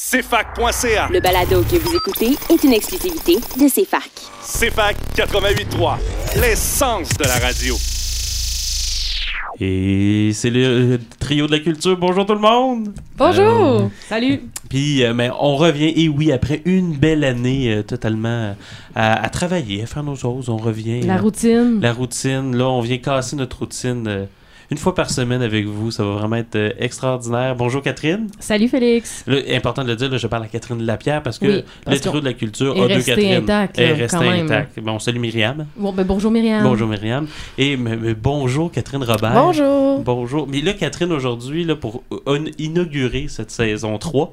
[0.00, 1.08] CFAC.ca.
[1.10, 4.08] Le balado que vous écoutez est une exclusivité de CFAC.
[4.40, 5.96] CFAC 88.3,
[6.40, 7.74] l'essence de la radio.
[9.60, 10.64] Et c'est le
[10.94, 11.96] euh, trio de la culture.
[11.96, 12.94] Bonjour tout le monde!
[13.16, 13.90] Bonjour!
[14.08, 14.42] Salut!
[14.70, 18.52] Puis, euh, mais on revient, et oui, après une belle année euh, totalement euh,
[18.94, 21.00] à, à travailler, à faire nos choses, on revient.
[21.02, 21.80] La euh, routine.
[21.82, 24.26] La routine, là, on vient casser notre routine euh,
[24.70, 25.90] une fois par semaine avec vous.
[25.90, 27.56] Ça va vraiment être euh, extraordinaire.
[27.56, 28.28] Bonjour Catherine.
[28.38, 29.24] Salut Félix!
[29.26, 31.98] Là, important de le dire, là, je parle à Catherine Lapierre parce que Oui, le
[31.98, 33.42] trio de la culture a deux Catherine.
[33.44, 34.78] intact, est resté intact.
[34.80, 35.66] Bon, salut Myriam.
[35.76, 36.62] Bon, ben, bonjour Myriam.
[36.62, 37.26] Bonjour Myriam.
[37.56, 39.32] Et mais- mais bonjour Catherine Robert.
[39.32, 40.00] Bonjour!
[40.02, 40.46] Bonjour.
[40.46, 42.02] Mais là, Catherine, aujourd'hui, là, pour
[42.58, 44.32] inaugurer cette saison 3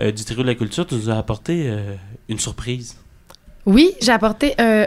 [0.00, 1.94] euh, du Trio de la Culture, tu nous as apporté euh,
[2.28, 2.96] une surprise.
[3.64, 4.86] Oui, j'ai apporté un,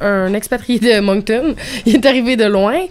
[0.00, 1.54] un, expatrié de Moncton.
[1.86, 2.86] Il est arrivé de loin.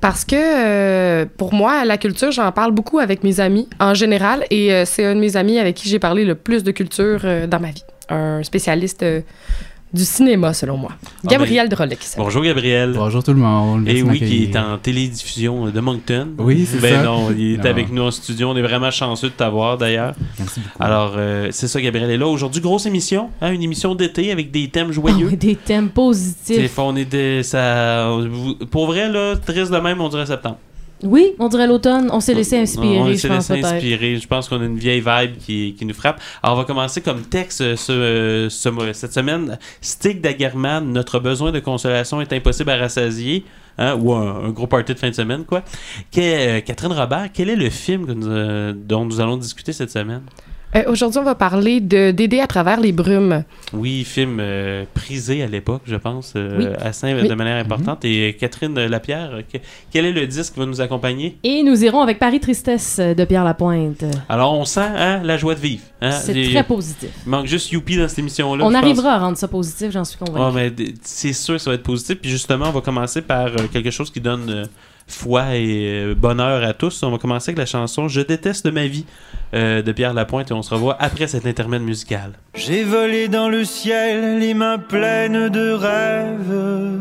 [0.00, 4.44] Parce que euh, pour moi, la culture, j'en parle beaucoup avec mes amis en général.
[4.50, 7.20] Et euh, c'est un de mes amis avec qui j'ai parlé le plus de culture
[7.24, 7.84] euh, dans ma vie.
[8.10, 9.22] Un spécialiste euh,
[9.96, 10.90] du cinéma, selon moi.
[10.94, 11.96] Ah, Gabriel Drolet.
[11.96, 12.24] qui s'appelle.
[12.24, 12.92] Bonjour Gabriel.
[12.94, 13.88] Bonjour tout le monde.
[13.88, 16.28] Et oui, qui est en télédiffusion de Moncton.
[16.38, 17.02] Oui, c'est ben ça.
[17.02, 17.64] non, il est Non.
[17.70, 18.50] avec nous en studio.
[18.50, 20.14] On est vraiment chanceux de t'avoir d'ailleurs.
[20.38, 20.76] Merci beaucoup.
[20.82, 22.26] Alors, euh, c'est ça, Gabriel est là.
[22.26, 23.30] Aujourd'hui, grosse émission.
[23.40, 25.28] hein, une émission d'été avec des thèmes joyeux.
[25.30, 26.78] oui, des thèmes C'est positifs.
[26.78, 28.10] on est des- ça,
[28.70, 30.58] pour vrai, là, triste de même, on dirait septembre.
[31.02, 32.08] Oui, on dirait l'automne.
[32.10, 33.74] On s'est laissé inspirer, On je s'est pense laissé peut-être.
[33.74, 34.16] inspirer.
[34.16, 36.20] Je pense qu'on a une vieille vibe qui, qui nous frappe.
[36.42, 39.58] Alors, on va commencer comme texte euh, ce, euh, ce cette semaine.
[39.82, 43.44] Stick d'Agerman, notre besoin de consolation est impossible à rassasier.
[43.78, 45.60] Hein, ou un, un gros party de fin de semaine, quoi.
[46.10, 49.74] Que- euh, Catherine Robert, quel est le film que nous, euh, dont nous allons discuter
[49.74, 50.22] cette semaine?
[50.76, 53.44] Euh, Aujourd'hui, on va parler de d'aider à travers les brumes.
[53.72, 56.66] Oui, film euh, prisé à l'époque, je pense, euh, Oui.
[56.80, 57.26] assez Oui.
[57.28, 58.04] de manière importante.
[58.04, 59.58] Et Catherine Lapierre, que-
[59.92, 61.38] quel est le disque qui va nous accompagner?
[61.44, 64.04] Et nous irons avec Paris Tristesse de Pierre Lapointe.
[64.28, 65.82] Alors, on sent hein, la joie de vivre.
[66.02, 66.10] hein.
[66.10, 67.08] C'est très positif.
[67.26, 68.64] Il manque juste Youpi dans cette émission-là.
[68.64, 68.76] On pense.
[68.82, 70.54] arrivera à rendre ça positif, j'en suis Ah, convaincu.
[70.56, 72.18] mais d- c'est sûr que ça va être positif.
[72.20, 74.64] Puis justement, on va commencer par quelque chose qui donne euh,
[75.06, 77.02] foi et euh, bonheur à tous.
[77.02, 79.06] On va commencer avec la chanson Je déteste ma vie
[79.54, 82.32] euh, de Pierre Lapointe et on se revoit après cet intermède musical.
[82.54, 87.00] J'ai volé dans le ciel, les mains pleines de rêves.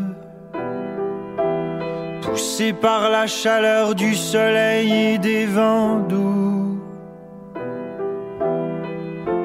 [2.22, 6.82] Poussé par la chaleur du soleil et des vents doux.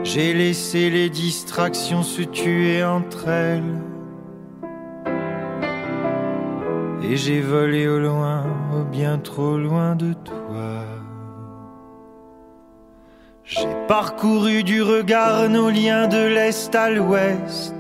[0.03, 3.62] J'ai laissé les distractions se tuer entre elles.
[7.10, 10.84] Et j'ai volé au loin, au bien trop loin de toi.
[13.43, 17.75] J'ai parcouru du regard nos liens de l'Est à l'Ouest.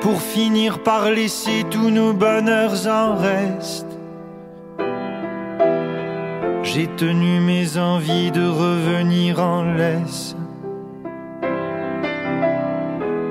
[0.00, 3.98] Pour finir par laisser tous nos bonheurs en reste.
[6.62, 10.36] J'ai tenu mes envies de revenir en laisse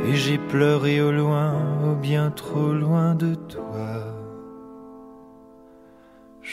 [0.05, 1.55] Et j'ai pleuré au loin,
[1.89, 4.13] au bien trop loin de toi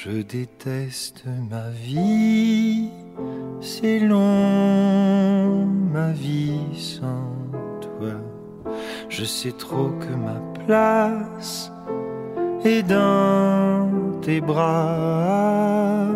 [0.03, 2.89] je déteste ma vie,
[3.61, 7.27] c'est long ma vie sans
[7.83, 8.15] toi.
[9.11, 11.71] Je sais trop que ma place
[12.65, 13.91] est dans
[14.23, 16.07] tes bras.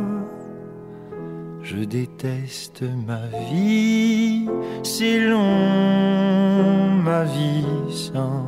[1.65, 4.47] Je déteste ma vie,
[4.83, 8.45] c'est long ma vie sans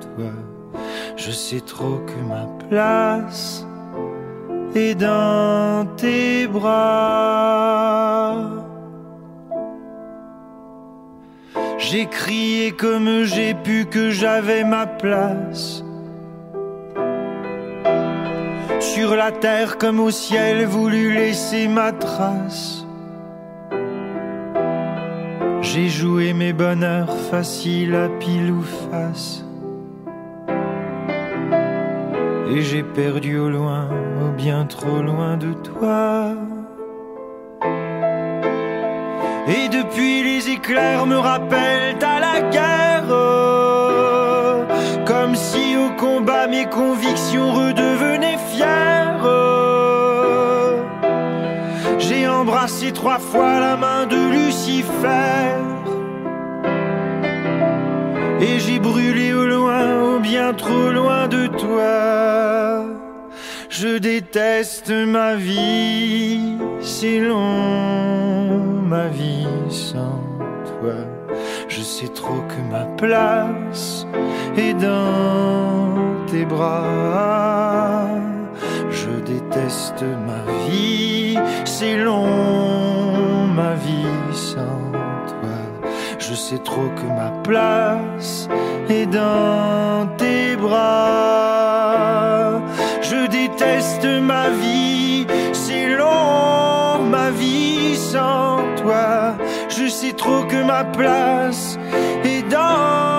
[0.00, 0.30] toi.
[1.16, 3.66] Je sais trop que ma place
[4.76, 8.36] et dans tes bras.
[11.78, 15.82] J'ai crié comme j'ai pu que j'avais ma place.
[18.94, 22.84] Sur la terre comme au ciel, voulu laisser ma trace.
[25.62, 29.46] J'ai joué mes bonheurs faciles à pile ou face.
[32.54, 33.88] Et j'ai perdu au loin,
[34.36, 36.34] bien trop loin de toi.
[39.48, 43.21] Et depuis les éclairs me rappellent à la guerre.
[46.02, 49.24] Comme si au combat mes convictions redevenaient fières.
[51.98, 55.54] J'ai embrassé trois fois la main de Lucifer.
[58.40, 62.84] Et j'ai brûlé au loin, au bien trop loin de toi.
[63.68, 70.20] Je déteste ma vie, c'est long ma vie sans
[70.80, 70.94] toi.
[71.68, 74.01] Je sais trop que ma place
[74.56, 78.06] est dans tes bras.
[78.90, 83.72] Je déteste ma vie, c'est long ma
[86.32, 88.48] Je sais trop que ma place
[88.88, 91.92] est dans tes bras.
[93.02, 99.34] Je déteste ma vie, c'est long ma vie sans toi.
[99.68, 101.76] Je sais trop que ma place
[102.24, 103.11] est dans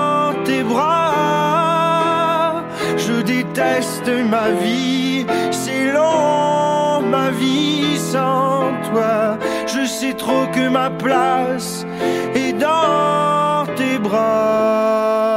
[3.54, 9.38] déteste ma vie, c'est long ma vie sans toi.
[9.68, 11.86] Je sais trop que ma place
[12.36, 15.33] est dans tes bras.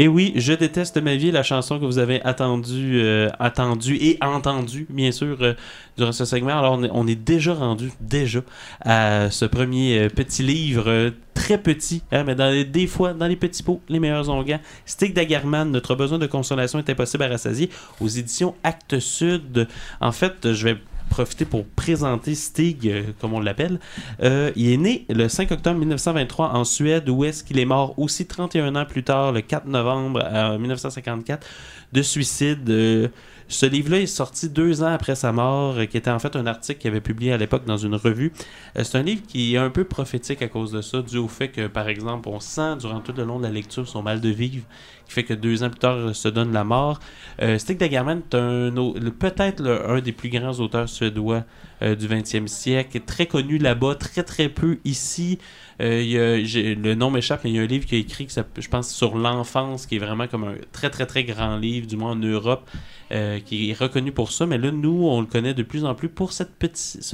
[0.00, 4.16] Et oui, je déteste ma vie, la chanson que vous avez attendue, euh, attendue et
[4.22, 5.52] entendue, bien sûr, euh,
[5.98, 6.58] durant ce segment.
[6.58, 8.40] Alors, on est, déjà rendu, déjà,
[8.80, 13.36] à ce premier euh, petit livre, très petit, hein, mais dans des fois, dans les
[13.36, 14.60] petits pots, les meilleurs onguents.
[14.86, 17.68] Stick d'Agarman, Notre besoin de consolation est impossible à rassasier,
[18.00, 19.68] aux éditions Actes Sud.
[20.00, 20.78] En fait, je vais
[21.10, 23.78] profiter pour présenter Stig, euh, comme on l'appelle.
[24.22, 27.98] Euh, il est né le 5 octobre 1923 en Suède, où est-ce qu'il est mort
[27.98, 31.46] aussi 31 ans plus tard, le 4 novembre euh, 1954,
[31.92, 33.10] de suicide.
[33.50, 36.46] Ce livre-là est sorti deux ans après sa mort, euh, qui était en fait un
[36.46, 38.32] article qu'il avait publié à l'époque dans une revue.
[38.78, 41.26] Euh, c'est un livre qui est un peu prophétique à cause de ça, dû au
[41.26, 44.20] fait que, par exemple, on sent durant tout le long de la lecture son mal
[44.20, 44.64] de vivre,
[45.04, 47.00] qui fait que deux ans plus tard euh, se donne la mort.
[47.42, 51.42] Euh, Stig Dagerman est peut-être un des plus grands auteurs suédois
[51.80, 55.38] du 20e siècle, très connu là-bas, très très peu ici.
[55.80, 56.44] Euh,
[56.76, 58.90] le nom m'échappe, mais il y a un livre qu'il a écrit, qui je pense,
[58.90, 62.16] sur l'enfance, qui est vraiment comme un très très très grand livre, du moins en
[62.16, 62.68] Europe,
[63.12, 64.44] euh, qui est reconnu pour ça.
[64.44, 66.44] Mais là, nous, on le connaît de plus en plus pour ce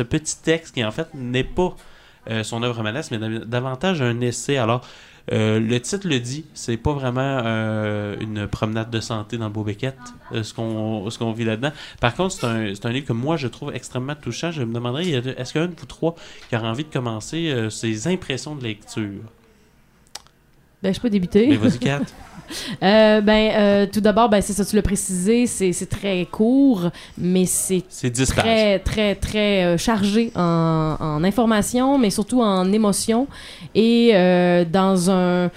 [0.02, 1.76] petit texte qui en fait n'est pas
[2.28, 4.56] euh, son œuvre manesque, mais dav- davantage un essai.
[4.56, 4.80] Alors,
[5.32, 9.96] euh, le titre le dit, c'est pas vraiment euh, une promenade de santé dans Beaubecket,
[10.32, 10.54] euh, ce
[11.10, 11.72] ce qu'on vit là-dedans.
[12.00, 14.50] Par contre, c'est un, un livre que moi je trouve extrêmement touchant.
[14.50, 16.14] Je me demanderais, est-ce qu'il y a un de vous trois
[16.48, 19.22] qui aura envie de commencer euh, ses impressions de lecture?
[20.82, 21.46] Ben, je peux débuter.
[21.48, 22.00] Mais vas-y, Kat.
[22.80, 26.90] Euh, ben, euh, tout d'abord, ben, c'est ça, tu l'as précisé, c'est c'est très court,
[27.18, 28.44] mais c'est C'est 10 pages.
[28.44, 33.26] très, très, très euh, chargé en, en information, mais surtout en émotion.
[33.74, 34.12] Et
[34.70, 35.50] dans un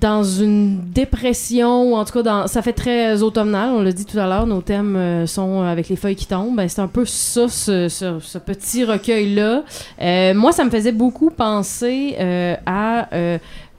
[0.00, 4.06] dans une dépression, ou en tout cas, dans, ça fait très automnal, on l'a dit
[4.06, 6.56] tout à l'heure, nos thèmes euh, sont avec les feuilles qui tombent.
[6.56, 9.64] Ben, c'est un peu ça, ce, ce- ce petit recueil-là.
[10.00, 13.08] Euh, moi, ça me faisait beaucoup penser euh, à,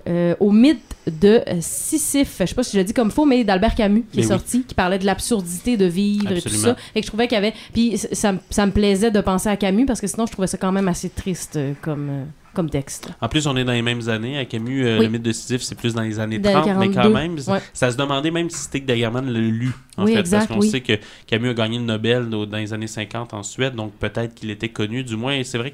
[0.08, 2.38] euh, au mythe de euh, Sisyphe.
[2.40, 4.26] Je sais pas si je le dis comme faux, mais d'Albert Camus, qui Mais est
[4.26, 4.30] oui.
[4.32, 6.76] sorti, qui parlait de l'absurdité de vivre et tout ça.
[6.96, 7.54] Et que je trouvais qu'il y avait.
[7.74, 10.48] Puis ça, me- ça me plaisait de penser à Camus parce que sinon, je trouvais
[10.48, 13.10] ça quand même assez triste euh, comme, comme texte.
[13.22, 14.38] En plus, on est dans les mêmes années.
[14.38, 15.06] À Camus, euh, Oui.
[15.06, 17.14] le mythe de Sisyphe, c'est plus dans les années Dans les 30, mais quand 42,
[17.14, 17.60] même, ouais.
[17.74, 20.62] ça se demandait même si Stig Dagerman l'a lu, en Oui, fait, exact, parce qu'on
[20.70, 20.94] sait que
[21.28, 24.70] Camus a gagné le Nobel dans les années 50 en Suède, donc peut-être qu'il était
[24.70, 25.04] connu.
[25.04, 25.72] Du moins, c'est vrai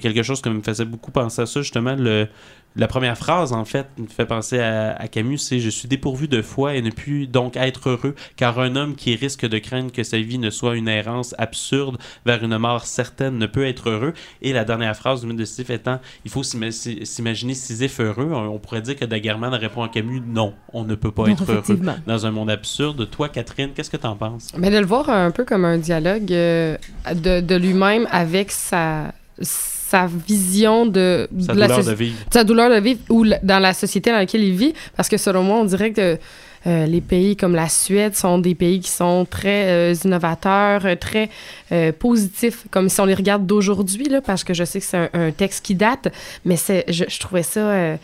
[0.00, 2.28] qu'il y a quelque chose qui me faisait beaucoup penser à ça, justement, le,
[2.76, 6.26] la première phrase, en fait, me fait penser à, à Camus, c'est «Je suis dépourvu
[6.28, 9.92] de foi et ne puis donc être heureux, car un homme qui risque de craindre
[9.92, 13.90] que sa vie ne soit une errance absurde vers une mort certaine ne peut être
[13.90, 18.00] heureux.» Et la dernière phrase du mythe de Sisyphe étant «Il faut s'ima- s'imaginer Sisyphe
[18.00, 21.26] heureux.» On on pourrait dire que Dagerman répond à Camus «Non, on ne peut pas
[21.26, 24.50] Non, être heureux dans un monde absurde.» Toi, Catherine, qu'est-ce que t'en penses?
[24.56, 26.76] Mais de le voir un peu comme un dialogue euh,
[27.14, 29.12] de, de lui-même avec sa,
[29.94, 32.16] sa vision de, Sa la douleur de vivre.
[32.32, 34.74] sa douleur de vivre ou dans la société dans laquelle il vit.
[34.96, 36.18] Parce que selon moi, on dirait que
[36.66, 40.96] euh, les pays comme la Suède sont des pays qui sont très euh, innovateurs, euh,
[40.96, 41.28] très
[41.72, 45.10] euh, positifs, comme si on les regarde d'aujourd'hui, parce que je sais que c'est un,
[45.12, 46.08] un texte qui date,
[46.46, 46.56] mais
[46.88, 47.96] je, je trouvais ça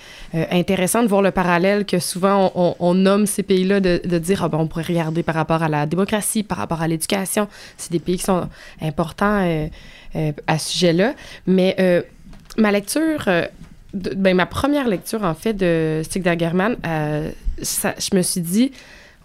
[0.50, 4.18] intéressant de voir le parallèle que souvent on, on- on nomme ces pays-là, de, de
[4.18, 7.49] dire, ah ben, on pourrait regarder par rapport à la démocratie, par rapport à l'éducation.
[7.78, 8.47] C'est des pays qui sont
[8.82, 9.40] importants
[10.46, 11.14] à ce sujet-là.
[11.46, 12.02] Mais euh,
[12.58, 13.46] ma lecture, euh,
[13.94, 18.72] ben, ma première lecture, en fait, de Stig Dagerman, euh, je me suis dit,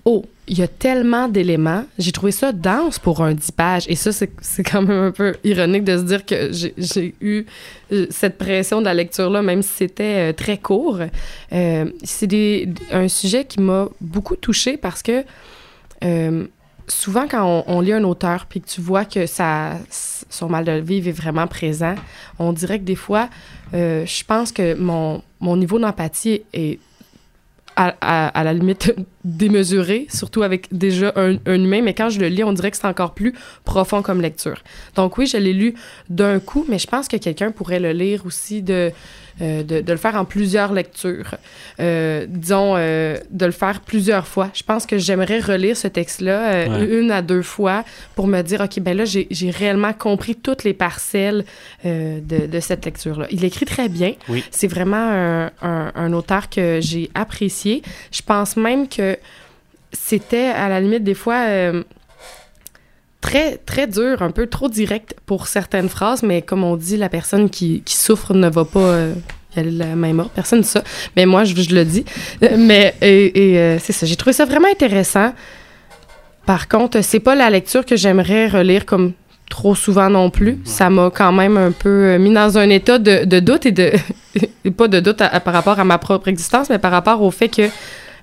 [0.05, 1.83] oh, il y a tellement d'éléments.
[1.97, 3.85] J'ai trouvé ça dense pour un 10 pages.
[3.87, 7.45] Et ça, c'est quand même un peu ironique de se dire que j'ai- eu
[7.91, 10.99] euh, cette pression de la lecture-là, même si c'était euh, très court.
[11.53, 15.23] Euh, c'est un sujet qui m'a beaucoup touchée parce que
[16.03, 16.45] euh,
[16.87, 20.71] souvent, quand on, lit un auteur puis que tu vois que ça, son mal de
[20.73, 21.95] vivre est vraiment présent,
[22.39, 23.29] on dirait que des fois,
[23.73, 26.79] euh, je pense que mon, mon niveau d'empathie est
[27.75, 27.89] à,
[28.27, 28.93] à- la limite
[29.25, 32.77] démesuré, surtout avec déjà un, un humain, mais quand je le lis, on dirait que
[32.77, 33.33] c'est encore plus
[33.65, 34.63] profond comme lecture.
[34.95, 35.75] Donc oui, je l'ai lu
[36.09, 38.91] d'un coup, mais je pense que quelqu'un pourrait le lire aussi de,
[39.39, 41.35] de, de le faire en plusieurs lectures.
[41.79, 44.49] Euh, disons, euh, de le faire plusieurs fois.
[44.53, 46.99] Je pense que j'aimerais relire ce texte-là euh, Ouais.
[46.99, 47.83] une à deux fois
[48.15, 51.43] pour me dire, OK, ben là, j'ai réellement compris toutes les parcelles
[51.85, 53.27] euh, de, de cette lecture-là.
[53.29, 54.13] Il écrit très bien.
[54.29, 54.43] Oui.
[54.51, 57.81] C'est vraiment un, un- un auteur que j'ai apprécié.
[58.11, 59.17] Je pense même que
[59.91, 61.45] c'était, à la limite, des fois...
[61.47, 61.83] euh,
[63.25, 67.10] très, très dur, un peu trop direct pour certaines phrases, mais comme on dit, la
[67.10, 69.13] personne qui, qui souffre ne va pas euh,
[69.55, 70.29] y aller la mort.
[70.29, 70.84] Personne ça.
[71.15, 72.05] Mais moi, je, je le dis.
[72.44, 74.05] Euh, mais, et, et, euh, c'est ça.
[74.05, 75.34] J'ai trouvé ça vraiment intéressant.
[76.46, 79.13] Par contre, c'est pas la lecture que j'aimerais relire comme
[79.50, 80.60] trop souvent non plus.
[80.63, 83.72] Ça m'a quand même un peu euh, mis dans un état de, de doute et
[83.72, 83.91] de.
[84.77, 87.32] pas de doute à- à- par rapport à ma propre existence, mais par rapport au
[87.32, 87.63] fait que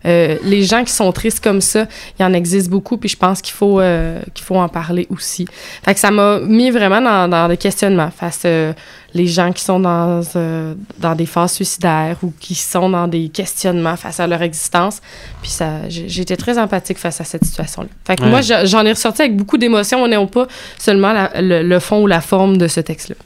[0.07, 1.87] euh, les gens qui sont tristes comme ça,
[2.19, 5.07] il y en existe beaucoup, puis je pense qu'il faut, euh, qu'il faut en parler
[5.11, 5.47] aussi.
[5.85, 8.73] Fait que ça m'a mis vraiment dans, dans des questionnements face euh,
[9.15, 13.29] les gens qui sont dans, euh, dans des phases suicidaires ou qui sont dans des
[13.29, 15.01] questionnements face à leur existence.
[15.43, 17.89] Puis ça, été très empathique face à cette situation-là.
[18.07, 18.31] Fait que Ouais.
[18.31, 20.47] moi, je- j'en ai ressorti avec beaucoup d'émotions, non pas
[20.79, 23.17] seulement la- le, le fond ou la forme de ce texte-là.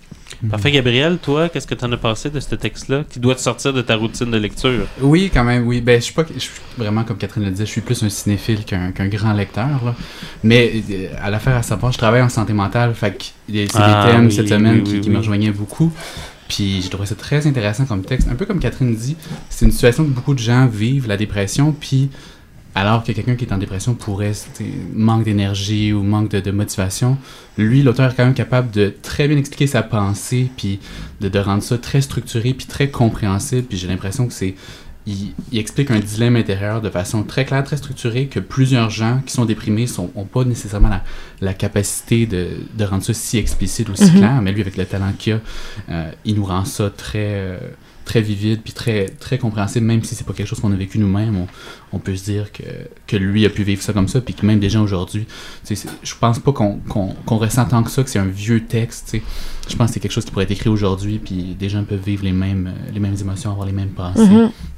[0.50, 3.40] Parfait, Gabriel, toi, qu'est-ce que tu en as pensé de ce texte-là qui doit te
[3.40, 4.86] sortir de ta routine de lecture?
[5.00, 5.80] Oui, quand même, oui.
[5.80, 8.08] Ben, je suis pas, je suis vraiment comme Catherine le disait, je suis plus un
[8.08, 9.84] cinéphile qu'un qu'un grand lecteur.
[9.84, 9.94] Là.
[10.42, 14.06] Mais euh, à l'affaire à savoir, je travaille en santé mentale, fait que c'est Ah,
[14.06, 15.14] des thèmes oui, cette semaine oui, qui, oui, qui oui.
[15.14, 15.92] me rejoignaient beaucoup.
[16.48, 18.28] Puis j'ai trouvé ça très intéressant comme texte.
[18.30, 19.16] Un peu comme Catherine dit,
[19.48, 22.08] c'est une situation que beaucoup de gens vivent, la dépression, puis
[22.76, 24.33] alors que quelqu'un qui est en dépression pourrait,
[24.95, 27.16] manque d'énergie ou manque de, de motivation,
[27.56, 30.78] lui, l'auteur est quand même capable de très bien expliquer sa pensée, puis
[31.23, 33.62] de, de rendre ça très structuré, puis très compréhensible.
[33.62, 34.54] Puis j'ai l'impression que c'est
[35.06, 39.21] il, il explique un dilemme intérieur de façon très claire, très structurée, que plusieurs gens
[39.25, 41.02] qui sont déprimés n'ont pas nécessairement la,
[41.40, 44.18] la capacité de, de rendre ça si explicite ou si Mhm.
[44.18, 45.40] clair, mais lui, avec le talent qu'il a,
[45.90, 47.59] euh, il nous rend ça très, euh,
[48.06, 50.98] très vivide, puis très, très compréhensible, même si c'est pas quelque chose qu'on a vécu
[50.98, 51.46] nous-mêmes,
[51.92, 52.62] on, peut se dire que,
[53.06, 55.26] que lui a pu vivre ça comme ça, puis que même des gens aujourd'hui,
[55.68, 59.16] je pense pas qu'on qu'on qu'on ressent tant que ça, que c'est un vieux texte,
[59.68, 62.02] je pense que c'est quelque chose qui pourrait être écrit aujourd'hui, puis des gens peuvent
[62.02, 64.20] vivre les mêmes, euh, les mêmes émotions, avoir les mêmes pensées.
[64.20, 64.50] Mhm.
[64.50, 64.75] Que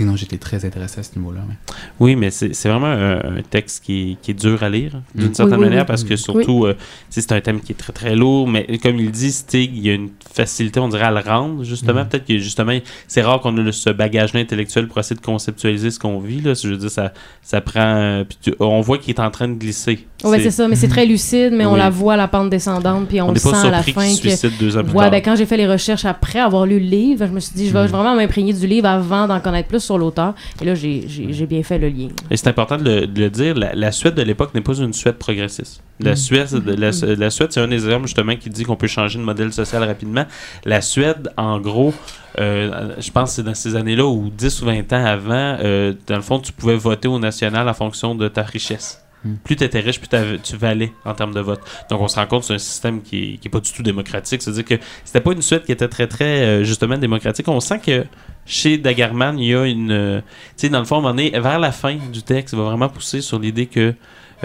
[0.00, 1.40] non, j'étais très intéressé à ce niveau-là.
[1.48, 1.54] mais-
[2.00, 5.34] Oui, mais c'est vraiment un, un texte qui est, qui est dur à lire, d'une
[5.34, 5.86] certaine Oui, manière, oui.
[5.86, 6.74] parce que surtout, euh,
[7.10, 9.90] c'est un thème qui est très très lourd, mais comme il dit, Stig, il y
[9.90, 12.04] a une facilité, on dirait, à le rendre, justement.
[12.04, 12.08] Mm.
[12.08, 12.78] Peut-être que, justement,
[13.08, 16.54] c'est rare qu'on ait ce bagage-là intellectuel pour essayer de conceptualiser ce qu'on vit, là.
[16.54, 17.12] Je veux dire, ça,
[17.42, 17.80] ça prend...
[17.96, 20.06] euh, tu- on voit qu'il est en train de glisser.
[20.30, 21.78] Ouais, c'est ça, mais c'est très lucide, mais on Oui.
[21.78, 24.46] la voit à la pente descendante, puis on, On le sent à la fin se
[24.46, 24.58] que.
[24.58, 25.10] deux ans plus Ouais, tard.
[25.10, 27.68] ben quand j'ai fait les recherches après avoir lu le livre, je me suis dit,
[27.68, 27.86] je vais Mhm.
[27.88, 30.34] vraiment m'imprégner du livre avant d'en connaître plus sur l'auteur.
[30.60, 32.08] Et là, j'ai j'ai bien fait le lien.
[32.30, 34.74] Et c'est important de le, de le dire, la, la Suède de l'époque n'est pas
[34.74, 35.82] une Suède progressiste.
[36.00, 36.16] La Mm.
[36.16, 39.24] Suède, la, la Suède, c'est un des exemples justement qui dit qu'on peut changer de
[39.24, 40.24] modèle social rapidement.
[40.64, 41.94] La Suède, en gros,
[42.38, 45.94] euh, je pense que c'est dans ces années-là où 10 ou 20 ans avant, euh,
[46.06, 49.00] dans le fond, tu pouvais voter au national en fonction de ta richesse.
[49.24, 49.34] Mm.
[49.44, 50.08] Plus tu étais riche, plus
[50.42, 51.60] tu valais en termes de vote.
[51.90, 53.72] Donc on se rend compte que c'est un système qui est, qui est pas du
[53.72, 54.42] tout démocratique.
[54.42, 57.48] C'est-à-dire que c'était pas une Suède qui était très très euh, justement démocratique.
[57.48, 58.04] On sent que
[58.44, 59.90] chez Dagerman, il y a une...
[59.90, 62.64] euh, tu sais, dans le fond, moment donné, vers la fin du texte, il va
[62.66, 63.94] vraiment pousser sur l'idée que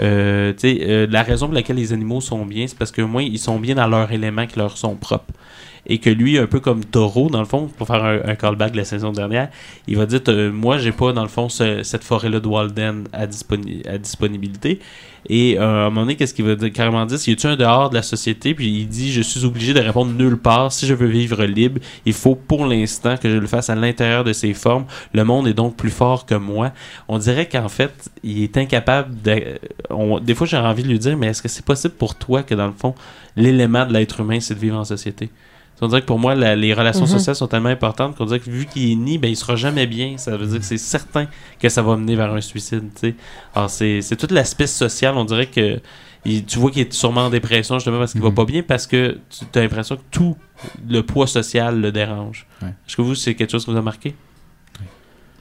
[0.00, 3.60] euh, la raison pour laquelle les animaux sont bien, c'est parce que moins ils sont
[3.60, 5.32] bien dans leurs éléments qui leur sont propres.
[5.86, 8.76] Et que lui, un peu comme Taureau, dans le fond, pour faire un, callback de
[8.76, 9.48] la saison dernière,
[9.88, 13.04] il va dire euh, Moi, j'ai pas, dans le fond, ce- cette forêt-là de Walden
[13.12, 14.78] à, disponi- à disponibilité.
[15.28, 17.56] Et euh, à un moment donné, qu'est-ce qu'il va dire- carrément dire Y a-tu un
[17.56, 18.54] dehors de la société?
[18.54, 20.70] Puis il dit Je suis obligé de répondre nulle part.
[20.72, 24.22] Si je veux vivre libre, il faut pour l'instant que je le fasse à l'intérieur
[24.22, 24.84] de ses formes.
[25.12, 26.70] Le monde est donc plus fort que moi.
[27.08, 29.58] On dirait qu'en fait, il est incapable de.
[30.22, 32.54] des fois, j'ai envie de lui dire Mais est-ce que c'est possible pour toi que,
[32.54, 32.94] dans le fond,
[33.34, 35.28] l'élément de l'être humain, c'est de vivre en société?
[35.82, 37.08] On dirait que pour moi, la- les relations Mhm.
[37.08, 39.86] sociales sont tellement importantes qu'on dirait que vu qu'il est ni, ben, il sera jamais
[39.86, 40.16] bien.
[40.16, 41.26] Ça veut dire que c'est certain
[41.60, 42.84] que ça va mener vers un suicide.
[42.94, 43.14] tu sais.
[43.54, 45.14] Alors, c'est tout l'aspect social.
[45.16, 45.80] On dirait que
[46.24, 48.34] il- tu vois qu'il est sûrement en dépression justement parce qu'il va Mhm.
[48.34, 49.18] pas bien parce que
[49.52, 50.36] tu as l'impression que tout
[50.88, 52.46] le poids social le dérange.
[52.62, 52.68] Ouais.
[52.86, 54.14] Est-ce que vous, c'est quelque chose qui vous a marqué?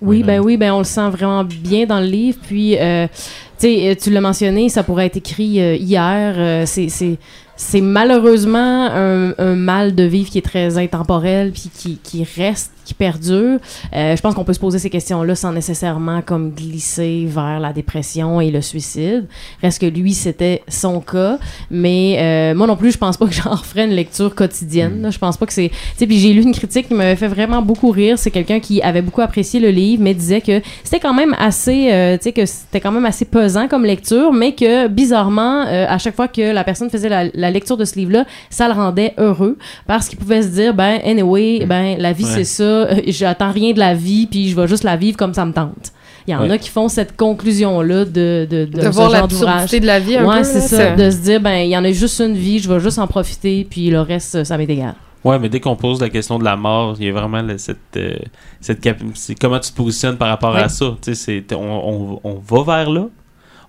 [0.02, 2.40] Oui, ben ben- oui, ben on le sent vraiment bien dans le livre.
[2.48, 3.20] Puis, euh, tu
[3.60, 6.34] sais, euh, tu l'as mentionné, ça pourrait être écrit euh, hier.
[6.38, 7.20] euh, c'est- c'est
[7.64, 12.72] c'est malheureusement un, un mal de vivre qui est très intemporel puis qui, qui reste,
[12.86, 13.60] qui perdure.
[13.96, 17.74] Euh, je pense qu'on peut se poser ces questions-là sans nécessairement comme glisser vers la
[17.74, 19.26] dépression et le suicide.
[19.62, 21.38] Reste que lui, c'était son cas.
[21.70, 25.02] Mais euh, moi non plus, je pense pas que j'en referais une lecture quotidienne.
[25.02, 25.10] là.
[25.10, 25.70] Je pense pas que c'est...
[25.70, 28.18] Tu sais, puis j'ai lu une critique qui m'avait fait vraiment beaucoup rire.
[28.18, 31.92] C'est quelqu'un qui avait beaucoup apprécié le livre, mais disait que c'était quand même assez...
[31.92, 35.98] euh, tu sais, que c'était quand même assez pesant comme lecture, mais que bizarrement, à
[35.98, 39.14] chaque fois que la personne faisait la, la lecture de ce livre-là, ça le rendait
[39.18, 39.58] heureux
[39.88, 42.30] parce qu'il pouvait se dire, ben, anyway, ben, la vie, Ouais.
[42.36, 42.71] c'est ça.
[42.72, 45.54] Euh, J'attends rien de la vie, puis je vais juste la vivre comme ça me
[45.54, 45.92] tente.
[46.28, 46.52] Il y en Ouais.
[46.52, 49.72] a qui font cette conclusion-là de, de, de, De ce voir genre d'ouvrage.
[49.72, 50.44] de la vie un Ouais, peu.
[50.44, 50.96] c'est ça.
[50.96, 53.08] De se dire, ben, il y en a juste une vie, je vais juste en
[53.08, 54.94] profiter, puis le reste, ça m'est égal.
[55.24, 57.78] Ouais, mais dès qu'on pose la question de la mort, il y a vraiment cette,
[57.98, 58.16] euh,
[58.60, 60.86] cette cap- c'est comment tu te positionnes par rapport à ça.
[61.02, 63.06] Tu sais, c'est- on, on, on va vers là.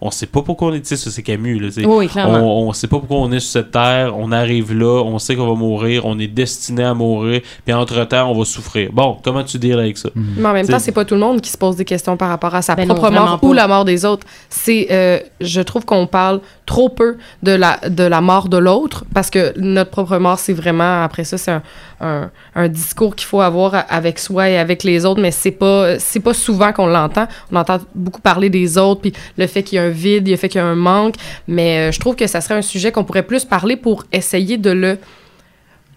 [0.04, 0.85] On sait pas pourquoi on est.
[0.85, 1.59] Ça c'est Camus.
[1.59, 1.68] Là.
[1.85, 4.14] Oui, on, on sait pas pourquoi on est sur cette terre.
[4.18, 5.02] On arrive là.
[5.04, 6.04] On sait qu'on va mourir.
[6.06, 7.40] On est destiné à mourir.
[7.64, 8.90] Puis entre-temps, on va souffrir.
[8.92, 10.09] Bon, comment tu deals avec ça?
[10.14, 12.28] Mais en même temps, c'est pas tout le monde qui se pose des questions par
[12.30, 13.47] rapport à sa Ben propre mort pas.
[13.47, 14.26] ou la mort des autres.
[14.50, 19.04] C'est, euh, je trouve qu'on parle trop peu de la, de la mort de l'autre
[19.14, 21.62] parce que notre propre mort, c'est vraiment, après ça, c'est un,
[22.02, 26.21] un, discours qu'il faut avoir avec soi et avec les autres, mais c'est pas, c'est
[26.21, 27.26] pas souvent qu'on l'entend.
[27.50, 30.37] On entend beaucoup parler des autres, puis le fait qu'il y a un vide, le
[30.37, 31.14] fait qu'il y a un manque,
[31.49, 34.59] mais euh, je trouve que ça serait un sujet qu'on pourrait plus parler pour essayer
[34.59, 34.99] de le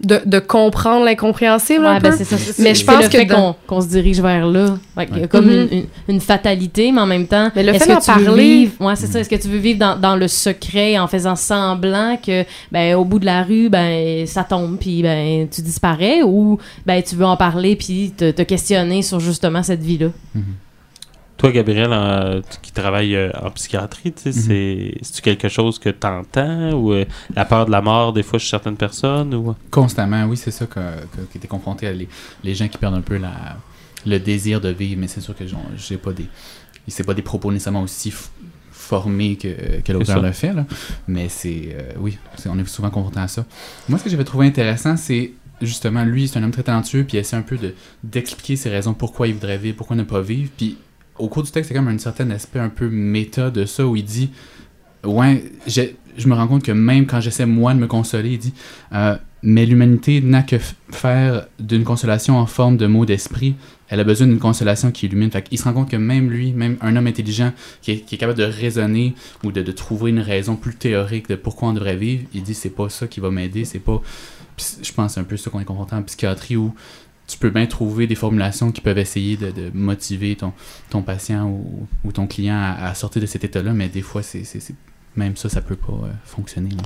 [0.04, 2.18] de, de comprendre l'incompréhensible Ouais, ben, peu.
[2.18, 4.76] c'est ça, c'est- Mais je pense que dans- qu'on qu'on se dirige vers là.
[5.30, 5.52] Comme Mhm.
[5.52, 8.12] une, une- une fatalité, mais en même temps, Mais le est-ce fait d'en que tu
[8.20, 9.20] veux parler- vivre, ouais, c'est ça.
[9.22, 13.06] Est-ce que tu veux vivre dans, dans le secret en faisant semblant que, ben, au
[13.06, 17.26] bout de la rue, ben, ça tombe, puis ben, tu disparais, ou ben, tu veux
[17.26, 20.08] en parler puis te, te questionner sur justement cette vie-là?
[21.38, 24.46] Toi, Gabriel, en- tu- qui travaille euh, en psychiatrie, tu sais, Mhm.
[24.46, 28.24] c'est c'est-tu quelque chose que tu entends ou euh, la peur de la mort des
[28.24, 29.54] fois chez certaines personnes ou?
[29.70, 32.08] Constamment, oui, c'est ça que, que, que t'es confronté à les,
[32.44, 33.58] les gens qui perdent un peu la,
[34.06, 35.44] le désir de vivre, mais c'est sûr que
[35.78, 36.26] j'ai pas des.
[36.88, 38.30] C'est pas des propos nécessairement aussi f-
[38.72, 40.66] formés que, que l'auteur le fait, là.
[41.08, 41.70] Mais c'est.
[41.74, 43.44] euh, oui, on est souvent confronté à ça.
[43.90, 47.18] Moi, ce que j'avais trouvé intéressant, c'est justement, lui, c'est un homme très talentueux, puis
[47.18, 47.74] il essaie un peu de-
[48.04, 50.50] d'expliquer ses raisons pourquoi il voudrait vivre, pourquoi ne pas vivre.
[50.56, 50.78] Puis
[51.18, 53.96] au cours du texte, c'est comme un certain aspect un peu méta de ça, où
[53.96, 54.32] il dit
[55.04, 58.54] Ouais, je me rends compte que même quand j'essaie moi de me consoler, il dit
[58.94, 60.58] euh, Mais l'humanité n'a que
[60.92, 63.56] faire d'une consolation en forme de mots d'esprit.
[63.88, 65.30] Elle a besoin d'une consolation qui illumine.
[65.30, 68.40] Fait il se rend compte que même lui, même un homme intelligent qui est, capable
[68.40, 72.42] de raisonner ou de, trouver une raison plus théorique de pourquoi on devrait vivre, il
[72.44, 74.02] dit c'est pas ça qui va m'aider, c'est pas.
[74.58, 76.74] Je pense un peu ça qu'on est confronté en psychiatrie où
[77.28, 80.54] tu peux bien trouver des formulations qui peuvent essayer de, de motiver ton,
[80.90, 84.22] ton patient ou, ou ton client à, à sortir de cet état-là, mais des fois,
[84.24, 84.76] c'est, c'est- c'est-
[85.16, 86.72] même ça, ça peut pas euh, fonctionner.
[86.72, 86.84] là.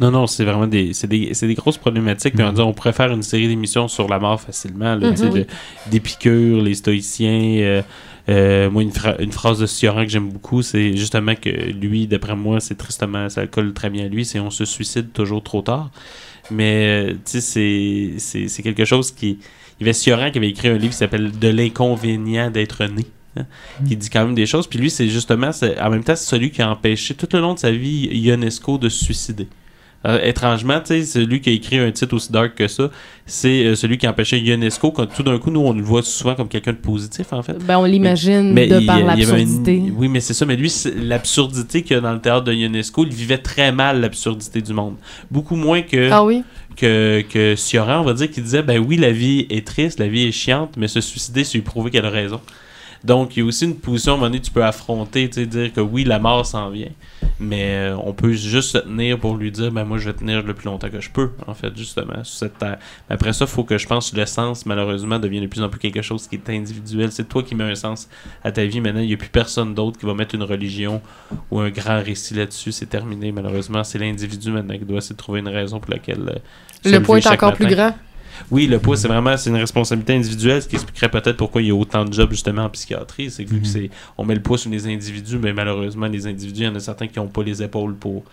[0.00, 2.34] Non, non, c'est vraiment des, c'est des, c'est des grosses problématiques.
[2.34, 4.94] Puis on dit, on pourrait faire une série d'émissions sur la mort facilement.
[4.94, 5.34] Là, Mhm.
[5.34, 5.46] le-
[5.90, 7.58] d'Épicure, les stoïciens.
[7.60, 7.82] euh,
[8.28, 12.06] euh, moi, une, fra- une phrase de Sioran que j'aime beaucoup, c'est justement que lui,
[12.06, 15.42] d'après moi, c'est tristement, ça colle très bien à lui, c'est on se suicide toujours
[15.42, 15.90] trop tard.
[16.50, 19.38] Mais, tu sais, c'est, c'est, c'est quelque chose qui.
[19.84, 23.04] Il y avait Sioran qui avait écrit un livre qui s'appelle De l'inconvénient d'être né.
[23.36, 23.44] hein,
[23.86, 24.66] qui dit quand même des choses.
[24.66, 27.52] Puis lui, c'est justement, en même temps, c'est celui qui a empêché tout le long
[27.52, 29.46] de sa vie Ionesco de se suicider.
[30.06, 32.90] Euh, étrangement, tu sais, celui qui a écrit un titre aussi dark que ça,
[33.24, 34.90] c'est euh, celui qui a empêché Ionesco.
[34.90, 37.56] Quand tout d'un coup, nous, on le voit souvent comme quelqu'un de positif, en fait.
[37.64, 39.82] Ben, on l'imagine de il- par l'absurdité.
[39.96, 40.44] Oui, mais c'est ça.
[40.44, 40.70] Mais lui,
[41.08, 44.72] l'absurdité qu'il y a dans le théâtre de Ionesco, il vivait très mal l'absurdité du
[44.74, 44.96] monde.
[45.30, 46.42] Beaucoup moins que, Ah oui?
[46.76, 50.08] que, que Sioran, on va dire, qui disait ben oui, la vie est triste, la
[50.08, 52.40] vie est chiante, mais se suicider, c'est lui prouver qu'elle a raison.
[53.04, 55.34] Donc, il y a aussi une position, à un moment donné, tu peux affronter, tu
[55.34, 56.88] sais, dire que oui, la mort s'en vient,
[57.38, 60.42] mais euh, on peut juste se tenir pour lui dire, ben moi, je vais tenir
[60.42, 62.78] le plus longtemps que je peux, en fait, justement, sur cette terre.
[63.10, 65.60] Mais après ça, il faut que je pense que le sens, malheureusement, devient de plus
[65.62, 67.12] en plus quelque chose qui est individuel.
[67.12, 68.08] C'est toi qui mets un sens
[68.42, 68.80] à ta vie.
[68.80, 71.02] Maintenant, il n'y a plus personne d'autre qui va mettre une religion
[71.50, 72.72] ou un grand récit là-dessus.
[72.72, 73.84] C'est terminé, malheureusement.
[73.84, 76.40] C'est l'individu maintenant qui doit essayer de trouver une raison pour laquelle.
[76.86, 77.64] euh, Le poids est encore matin.
[77.66, 77.94] plus grand.
[78.50, 81.68] Oui, le poids, c'est vraiment c'est une responsabilité individuelle, ce qui expliquerait peut-être pourquoi il
[81.68, 83.30] y a autant de jobs justement en psychiatrie.
[83.30, 83.72] C'est que vu que Mhm.
[83.72, 86.74] c'est on met le poids sur les individus, mais malheureusement, les individus, il y en
[86.74, 88.24] a certains qui n'ont pas les épaules pour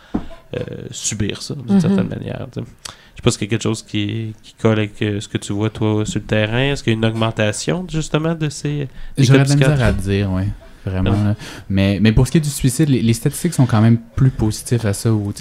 [0.53, 0.59] euh,
[0.91, 1.79] subir ça d'une Mhm.
[1.81, 2.47] certaine manière.
[2.51, 2.65] tu sais.
[3.13, 5.53] Je sais pas si c'est quelque chose qui, qui colle avec euh, ce que tu
[5.53, 6.71] vois toi sur le terrain.
[6.71, 8.87] Est-ce qu'il y a une augmentation justement de ces.
[9.17, 10.43] J'aurais de la misère à dire, oui.
[10.85, 11.11] Vraiment.
[11.11, 11.35] Là.
[11.69, 14.85] Mais, mais pour ce qui est du suicide, les, statistiques sont quand même plus positifs
[14.85, 15.13] à ça.
[15.13, 15.31] Où,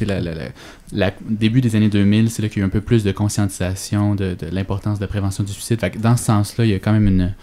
[1.29, 4.15] début des années 2000, c'est là qu'il y a eu un peu plus de conscientisation
[4.15, 5.81] de, de l'importance de la prévention du suicide.
[5.81, 7.35] Fait que dans ce sens-là, il y a quand même une,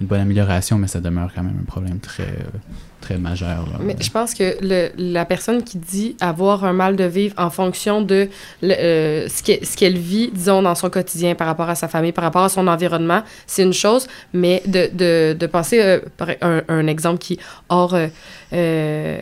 [0.00, 2.58] une bonne amélioration, mais ça demeure quand même un problème très, euh,
[3.12, 3.66] majeur.
[3.80, 4.56] Mais je pense que
[4.96, 8.28] la personne qui dit avoir un mal de vivre en fonction de
[8.62, 12.44] euh, ce qu'elle vit, disons, dans son quotidien par rapport à sa famille, par rapport
[12.44, 17.18] à son environnement, c'est une chose, mais de, de, de penser, euh, par un, exemple
[17.18, 17.38] qui
[17.68, 18.08] hors, euh,
[18.52, 19.18] euh,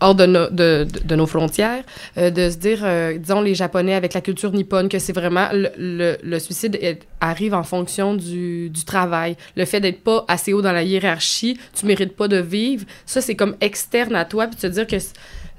[0.00, 1.82] hors de, nos- frontières,
[2.16, 2.84] de se dire,
[3.18, 6.78] disons, les Japonais avec la culture nippone, que c'est vraiment le, suicide
[7.20, 9.36] arrive en fonction du, du travail.
[9.56, 13.15] Le fait d'être pas assez haut dans la hiérarchie, tu mérites pas de vivre, ça,
[13.20, 14.96] c'est comme externe à toi, puis te dire que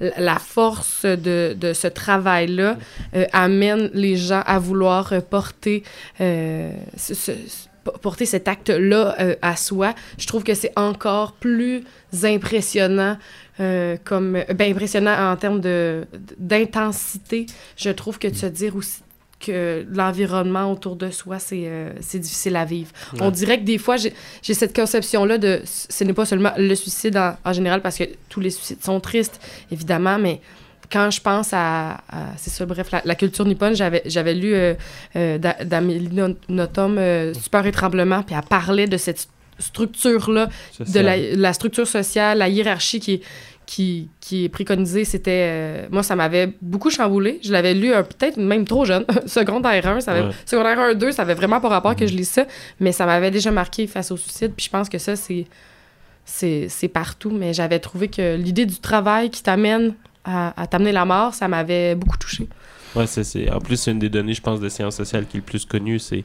[0.00, 2.76] la force de, ce travail-là
[3.14, 5.82] euh, amène les gens à vouloir euh, porter,
[6.20, 6.72] euh,
[8.02, 9.94] porter cet acte-là à soi.
[10.18, 11.84] Je trouve que c'est encore plus
[12.22, 13.16] impressionnant,
[14.04, 17.46] comme, ben, impressionnant en termes de, d'intensité.
[17.76, 19.02] Je trouve que de se dire aussi
[19.40, 22.90] que l'environnement autour de soi, c'est euh, difficile à vivre.
[23.20, 27.16] On dirait que des fois, j'ai cette conception-là de ce n'est pas seulement le suicide
[27.16, 30.40] en, en général, parce que tous les suicides sont tristes, évidemment, mais
[30.90, 34.74] quand je pense à, à- c'est ça, bref, la, la culture nippone, j'avais lu euh,
[35.16, 36.08] euh, d'A- d'Amélie
[36.48, 40.48] Nothomb, euh, Super étranglement, puis elle parlait de cette structure-là
[40.80, 43.20] de la, la structure sociale, la hiérarchie qui est,
[43.70, 45.44] qui, qui est préconisée, c'était...
[45.50, 47.38] euh, moi, ça m'avait beaucoup chamboulé.
[47.44, 50.32] Je l'avais lu euh, peut-être même trop jeune, secondaire 1, ça avait, Ouais.
[50.46, 52.46] secondaire 1, 2, ça avait vraiment pas rapport que je lise ça,
[52.80, 55.46] mais ça m'avait déjà marqué face au suicide, puis je pense que ça, c'est...
[56.24, 61.04] C'est partout, mais j'avais trouvé que l'idée du travail qui t'amène à, à t'amener la
[61.06, 62.46] mort, ça m'avait beaucoup touché.
[62.94, 65.38] Ouais, c'est, c'est- En plus, c'est une des données, je pense, de sciences sociales qui
[65.38, 66.24] est le plus connue, c'est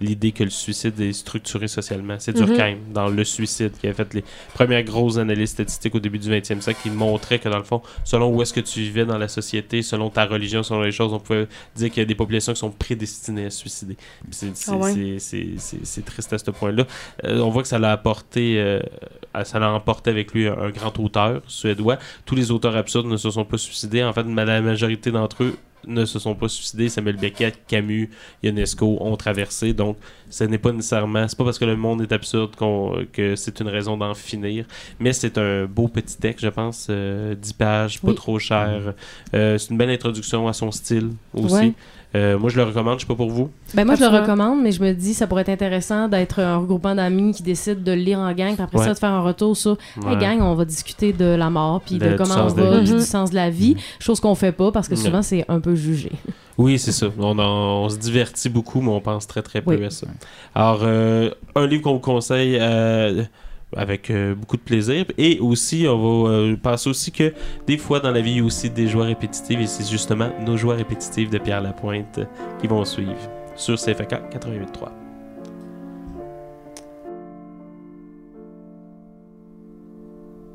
[0.00, 2.16] l'idée que le suicide est structuré socialement.
[2.18, 2.32] C'est.
[2.32, 6.30] Durkheim, dans Le Suicide, qui a fait les premières grosses analyses statistiques au début du
[6.30, 9.18] 20e siècle, qui montrait que, dans le fond, selon où est-ce que tu vivais dans
[9.18, 12.14] la société, selon ta religion, selon les choses, on pouvait dire qu'il y a des
[12.14, 13.96] populations qui sont prédestinées à se suicider.
[14.30, 15.16] C'est, Ah ouais?
[16.04, 16.86] triste à ce point-là.
[17.24, 18.80] Euh, on voit que ça l'a apporté, euh,
[19.44, 21.98] ça l'a emporté avec lui un, un grand auteur suédois.
[22.24, 24.04] Tous les auteurs absurdes ne se sont pas suicidés.
[24.04, 25.56] En fait, la majorité d'entre eux
[25.86, 26.88] ne se sont pas suicidés.
[26.88, 28.10] Samuel Beckett, Camus,
[28.42, 29.72] Ionesco ont traversé.
[29.72, 29.96] Donc,
[30.30, 31.26] ce n'est pas nécessairement.
[31.28, 32.50] C'est pas parce que le monde est absurde
[33.12, 34.66] que c'est une raison d'en finir.
[35.00, 36.86] Mais c'est un beau petit texte, je pense.
[36.90, 38.14] euh, 10 pages, pas Oui.
[38.14, 38.94] trop cher.
[39.34, 41.54] Euh, c'est une belle introduction à son style aussi.
[41.54, 41.72] Ouais.
[42.14, 42.94] Euh, moi, je le recommande.
[42.98, 43.50] Je sais pas pour vous.
[43.74, 46.56] Ben moi, je le recommande, mais je me dis ça pourrait être intéressant d'être un
[46.56, 48.84] regroupement d'amis qui décident de le lire en gang, puis après Ouais.
[48.86, 50.16] ça, de faire un retour sur Hey Ouais.
[50.16, 52.92] gang, on va discuter de la mort, puis De- comment on va, la puis vie.
[52.94, 53.76] du sens de la vie.
[54.00, 56.10] Chose qu'on fait pas parce que souvent, c'est un peu jugé.
[56.60, 57.06] Oui, c'est ça.
[57.20, 59.84] On, en- on se divertit beaucoup, mais on pense très très peu Oui.
[59.84, 60.08] à ça.
[60.56, 63.22] Alors, euh, un livre qu'on vous conseille euh,
[63.76, 65.04] avec euh, beaucoup de plaisir.
[65.16, 67.32] Et aussi, on va euh, penser aussi que
[67.66, 69.60] des fois dans la vie, il y a aussi des joies répétitives.
[69.60, 72.24] Et c'est justement nos joies répétitives de Pierre Lapointe euh,
[72.60, 73.16] qui vont suivre
[73.56, 74.88] sur CFK 88.3.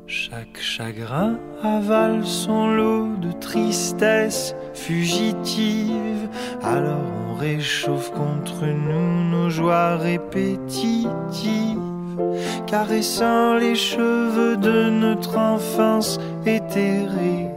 [0.06, 6.28] Chaque chagrin avale son lot de tristesse fugitive.
[6.62, 11.93] Alors on réchauffe contre nous nos joies répétitives.
[12.66, 17.48] Caressant les cheveux de notre enfance éthérée.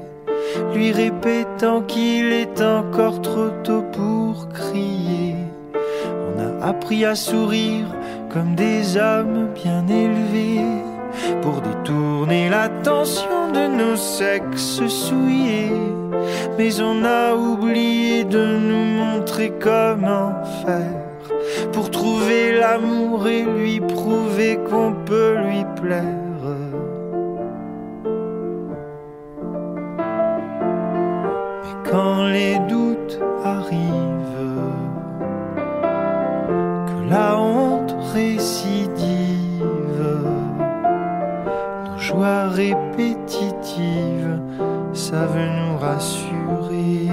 [0.73, 5.35] Lui répétant qu'il est encore trop tôt pour crier.
[5.73, 7.87] On a appris à sourire
[8.31, 10.61] comme des hommes bien élevés
[11.41, 15.71] pour détourner l'attention de nos sexes souillés.
[16.57, 20.33] Mais on a oublié de nous montrer comment
[20.65, 21.06] faire
[21.71, 26.03] pour trouver l'amour et lui prouver qu'on peut lui plaire.
[31.63, 34.27] Mais quand les doutes arrivent,
[36.87, 39.63] que la honte récidive,
[41.85, 44.39] nos joies répétitives
[44.93, 47.07] savent nous rassurer.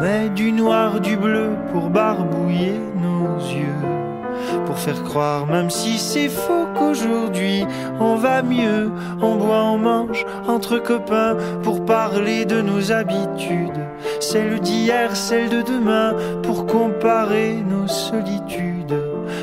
[0.00, 4.64] Met du noir, du bleu pour barbouiller nos yeux.
[4.64, 7.66] Pour faire croire, même si c'est faux, qu'aujourd'hui
[8.00, 8.90] on va mieux.
[9.20, 13.84] On boit, on mange entre copains pour parler de nos habitudes.
[14.20, 18.98] Celles d'hier, celles de demain, pour comparer nos solitudes.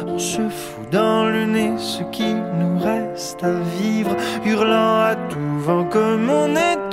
[0.07, 5.59] On se fout dans le nez ce qu'il nous reste à vivre, hurlant à tout
[5.59, 6.89] vent comme on est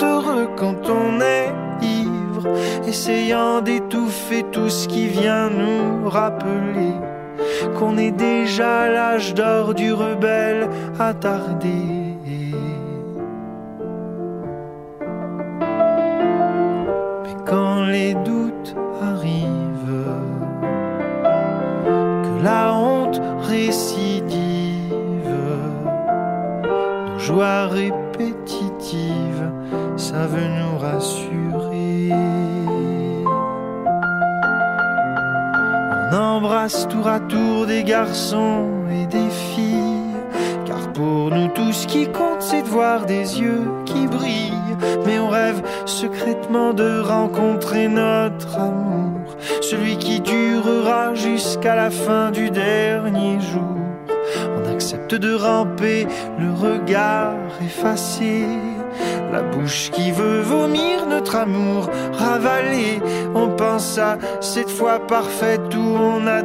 [2.87, 6.93] essayant d'étouffer tout ce qui vient nous rappeler
[7.77, 11.69] qu'on est déjà l'âge d'or du rebelle attardé.
[17.25, 20.09] Mais quand les doutes arrivent,
[22.25, 24.83] que la honte récidive,
[27.09, 29.51] nos joies répétitives
[29.97, 31.34] savent nous rassurer.
[36.72, 40.16] Tour à tour des garçons et des filles,
[40.64, 44.53] car pour nous tout ce qui compte c'est de voir des yeux qui brillent.
[45.05, 52.50] Mais on rêve secrètement de rencontrer notre amour, celui qui durera jusqu'à la fin du
[52.50, 53.77] dernier jour.
[54.57, 56.07] On accepte de ramper,
[56.38, 58.46] le regard effacé,
[59.35, 63.00] la bouche qui veut vomir notre amour ravalé.
[63.35, 66.42] On pense à cette fois parfaite où on a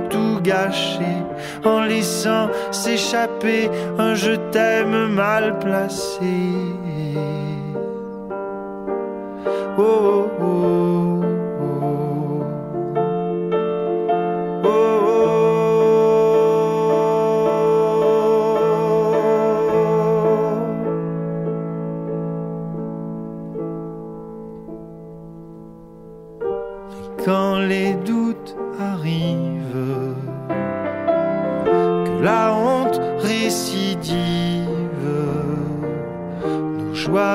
[1.66, 6.38] en laissant s'échapper un je t'aime mal placé.
[9.78, 10.38] Oh, oh,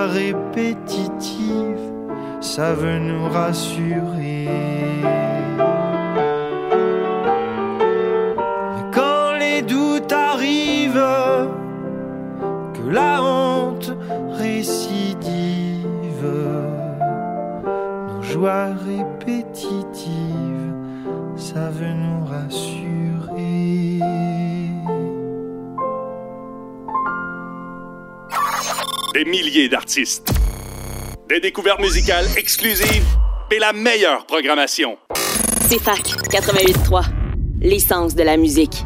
[0.04, 1.92] nos joies répétitives
[2.40, 4.48] savent nous rassurer.
[8.74, 11.08] Mais quand les doutes arrivent,
[12.74, 13.92] que la honte
[14.38, 15.86] récidive,
[18.08, 20.74] nos joies répétitives
[21.36, 22.83] savent nous rassurer.
[29.14, 30.28] Des milliers d'artistes.
[31.28, 33.06] Des découvertes musicales exclusives
[33.48, 34.98] et la meilleure programmation.
[35.68, 37.04] C'est FAC 88.3,
[37.60, 38.84] l'essence de la musique.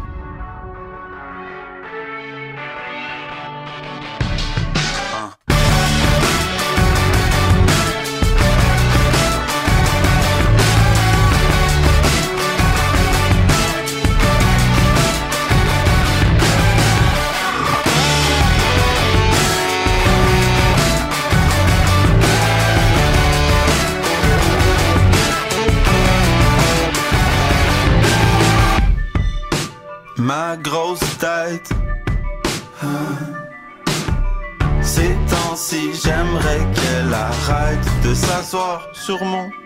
[39.09, 39.58] S'asseoir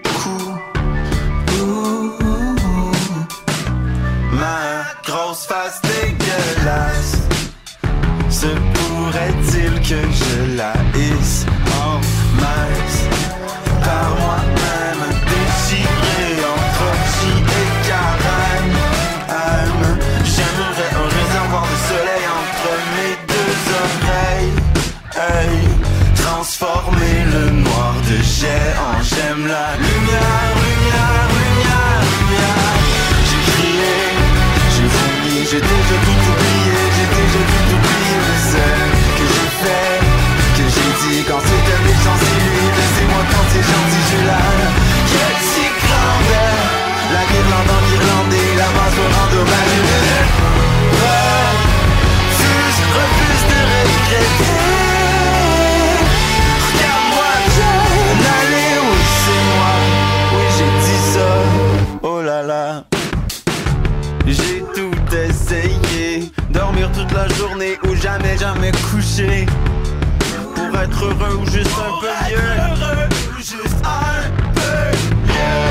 [71.03, 73.39] être heureux ou juste un peu mieux.
[73.39, 75.65] Juste un peu mieux.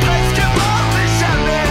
[0.00, 1.66] Presque mort mais jamais.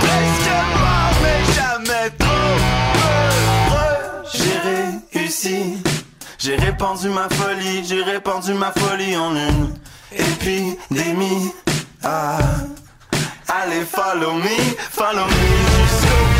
[0.00, 2.06] Presque mort mais jamais.
[2.18, 2.56] Trop
[3.72, 4.24] heureux.
[4.34, 5.58] J'ai réussi.
[6.38, 7.84] J'ai répandu ma folie.
[7.84, 9.74] J'ai répandu ma folie en une.
[10.12, 11.52] Épidémie
[12.02, 12.38] ah.
[13.48, 16.35] Allez follow me Follow me jusqu'au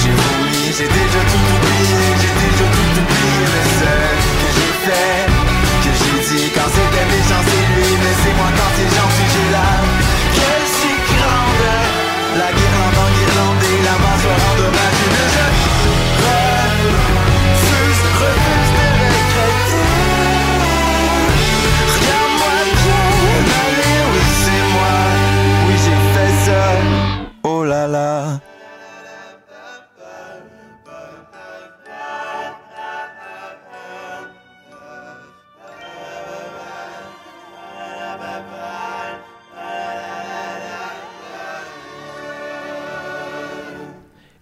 [0.00, 2.02] J'ai vomi J'ai déjà tout oublié.
[2.20, 5.25] J'ai déjà tout oublié Le seul que j'ai fait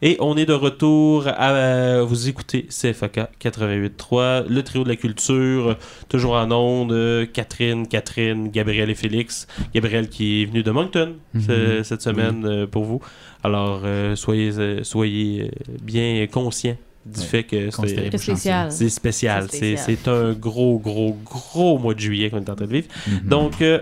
[0.07, 4.97] Et on est de retour à euh, vous écouter CFAK 88.3, le trio de la
[4.97, 5.79] culture,
[6.11, 9.47] toujours en ondes, euh, Catherine, Catherine, Gabriel et Félix.
[9.75, 11.41] Gabriel qui est venu de Moncton Mhm.
[11.41, 13.01] ce- cette semaine euh, pour vous.
[13.43, 15.51] Alors euh, soyez, soyez
[15.83, 17.27] bien conscients du Ouais.
[17.27, 18.71] fait que c'est spécial.
[18.73, 19.47] c'est spécial.
[19.51, 22.89] C'est un gros, gros, gros mois de juillet qu'on est en train de vivre.
[23.07, 23.29] Mhm.
[23.29, 23.81] Donc, euh,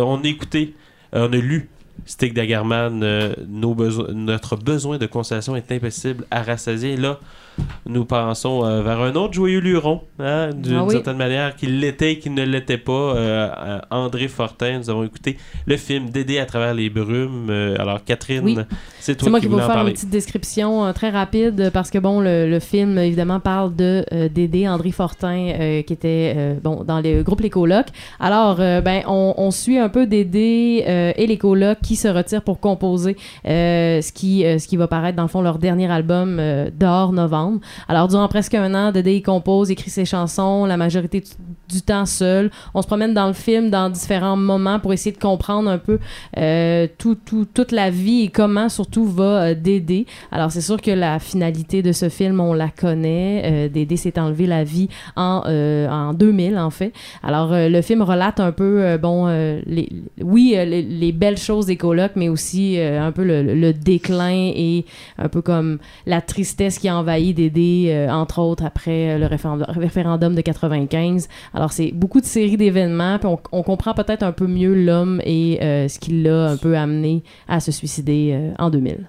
[0.00, 0.74] on a écouté,
[1.14, 1.70] on a lu
[2.06, 6.96] Stick Dagerman, euh, notre besoin de consolation est impossible à rassasier.
[6.96, 7.18] Là,
[7.86, 10.92] nous pensons euh, vers un autre joyeux luron, hein, d'une Ah oui.
[10.92, 12.92] certaine manière, qui l'était et qui ne l'était pas.
[12.92, 15.36] euh, euh, André Fortin, nous avons écouté
[15.66, 17.48] le film Dédé à travers les brumes.
[17.50, 18.56] Euh, alors, Catherine, Oui.
[19.00, 19.90] c'est toi C'est moi qui qui vais vous faire parler.
[19.90, 24.66] une petite description très rapide parce que bon le, le film évidemment parle de Dédé
[24.68, 27.88] André Fortin qui était bon dans le groupe Les Colocs.
[28.20, 30.84] Alors ben on, on suit un peu Dédé
[31.16, 35.22] et les Colocs qui se retirent pour composer ce qui ce qui va paraître dans
[35.22, 37.12] le fond leur dernier album euh, dehors
[37.88, 41.22] Alors durant presque un an Dédé il compose, écrit ses chansons, la majorité
[41.68, 42.50] du, temps seul.
[42.74, 45.98] On se promène dans le film dans différents moments pour essayer de comprendre un peu
[46.38, 50.06] euh, tout, tout- toute la vie et comment surtout va euh, Dédé.
[50.30, 53.42] Alors c'est sûr que la finalité de ce film, on la connaît.
[53.44, 56.92] Euh, Dédé s'est enlevé la vie en, en 2000 en fait.
[57.22, 59.26] Alors le film relate un peu, bon,
[60.22, 64.84] oui, les, les belles choses des colocs, mais aussi un peu le, le déclin et
[65.18, 69.26] un peu comme la tristesse qui a envahi Dédé, euh, entre autres après euh, le
[69.26, 71.28] référendum, de 95.
[71.52, 75.20] Alors c'est beaucoup de séries d'événements, puis on, on comprend peut-être un peu mieux l'homme
[75.24, 79.06] et euh, ce qui l'a un peu amené à se suicider en 2000.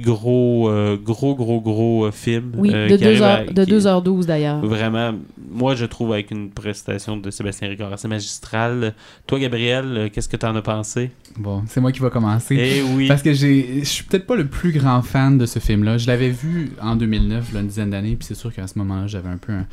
[0.00, 2.52] Gros, euh, gros, gros, gros euh, film.
[2.56, 4.64] Oui, euh, de, qui arrive 2 à- heures, de qui- 2h12 d'ailleurs.
[4.64, 5.12] Vraiment,
[5.50, 8.94] moi je trouve avec une prestation de Sébastien Ricard assez magistrale.
[9.26, 11.10] Toi, Gabriel, euh, qu'est-ce que tu en as pensé?
[11.38, 12.56] Bon, c'est moi qui va commencer.
[12.58, 13.08] Eh oui.
[13.08, 15.98] Parce que j'ai, je suis peut-être pas le plus grand fan de ce film-là.
[15.98, 19.06] Je l'avais vu en 2009, là, une dizaine d'années, puis c'est sûr qu'à ce moment-là,
[19.06, 19.66] j'avais un peu un,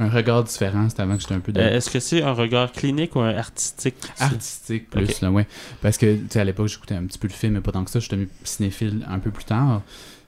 [0.00, 0.88] un regard différent.
[0.88, 3.20] C'était avant que j'étais un peu de Euh, Est-ce que c'est un regard clinique ou
[3.20, 3.96] un artistique?
[4.18, 5.20] artistique plus, Ok.
[5.20, 5.46] là, ouais.
[5.82, 7.84] Parce que, tu sais, à l'époque, j'écoutais un petit peu le film, mais pas tant
[7.84, 7.98] que ça.
[8.00, 9.82] Je suis devenu cinéphile un peu plus tard.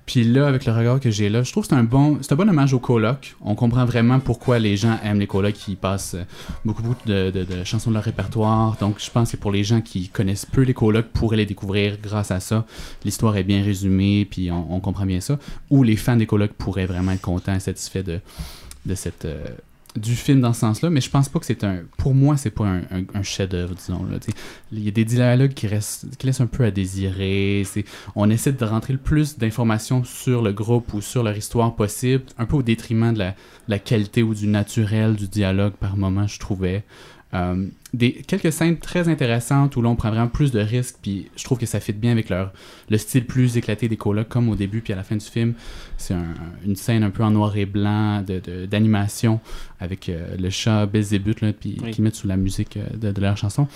[0.05, 2.33] Puis là, avec le regard que j'ai là, je trouve que c'est un bon, c'est
[2.33, 3.37] un bon hommage aux colocs.
[3.41, 5.69] On comprend vraiment pourquoi les gens aiment les colocs.
[5.69, 6.25] Ils passent euh,
[6.65, 8.77] beaucoup, beaucoup de, de- de chansons de leur répertoire.
[8.81, 11.99] Donc, je pense que pour les gens qui connaissent peu les colocs, pourraient les découvrir
[12.03, 12.67] grâce à ça.
[13.05, 15.39] L'histoire est bien résumée, puis on, on comprend bien ça.
[15.71, 18.21] Ou les fans des colocs pourraient vraiment être contents et satisfaits de,
[18.87, 19.45] de cette, euh,
[19.97, 21.81] du film dans ce sens-là, mais je pense pas que c'est un.
[21.99, 24.05] Pour moi, c'est pas un, chef-d'œuvre, disons.
[24.05, 24.19] Là.
[24.73, 27.65] Il y a des dialogues qui, restent, qui laissent un peu à désirer.
[28.17, 32.25] On essaie de rentrer le plus d'informations sur le groupe ou sur leur histoire possible,
[32.39, 33.37] un peu au détriment de la, de
[33.69, 36.85] la qualité ou du naturel du dialogue par moment, je trouvais.
[37.35, 41.45] Euh, des, quelques scènes très intéressantes où l'on prend vraiment plus de risques, puis je
[41.45, 42.53] trouve que ça fit bien avec leur,
[42.91, 45.55] le style plus éclaté des colocs, comme au début puis à la fin du film.
[45.97, 46.35] C'est un-
[46.67, 49.41] une scène un peu en noir et blanc de- de- d'animation
[49.81, 51.91] avec euh, le chat Belzébuth, là, puis Oui.
[51.93, 53.67] qui mettent sous la musique euh, de, de leur chanson.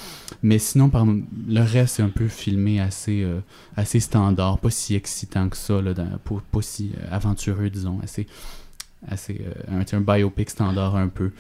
[0.43, 3.27] Mais sinon, par, le reste, c'est un peu filmé assez,
[3.77, 8.27] assez standard, pas si excitant que ça, là, dans- pas, pas si aventureux, disons, assez,
[9.09, 9.41] assez
[9.71, 11.31] euh, un, un biopic standard un peu.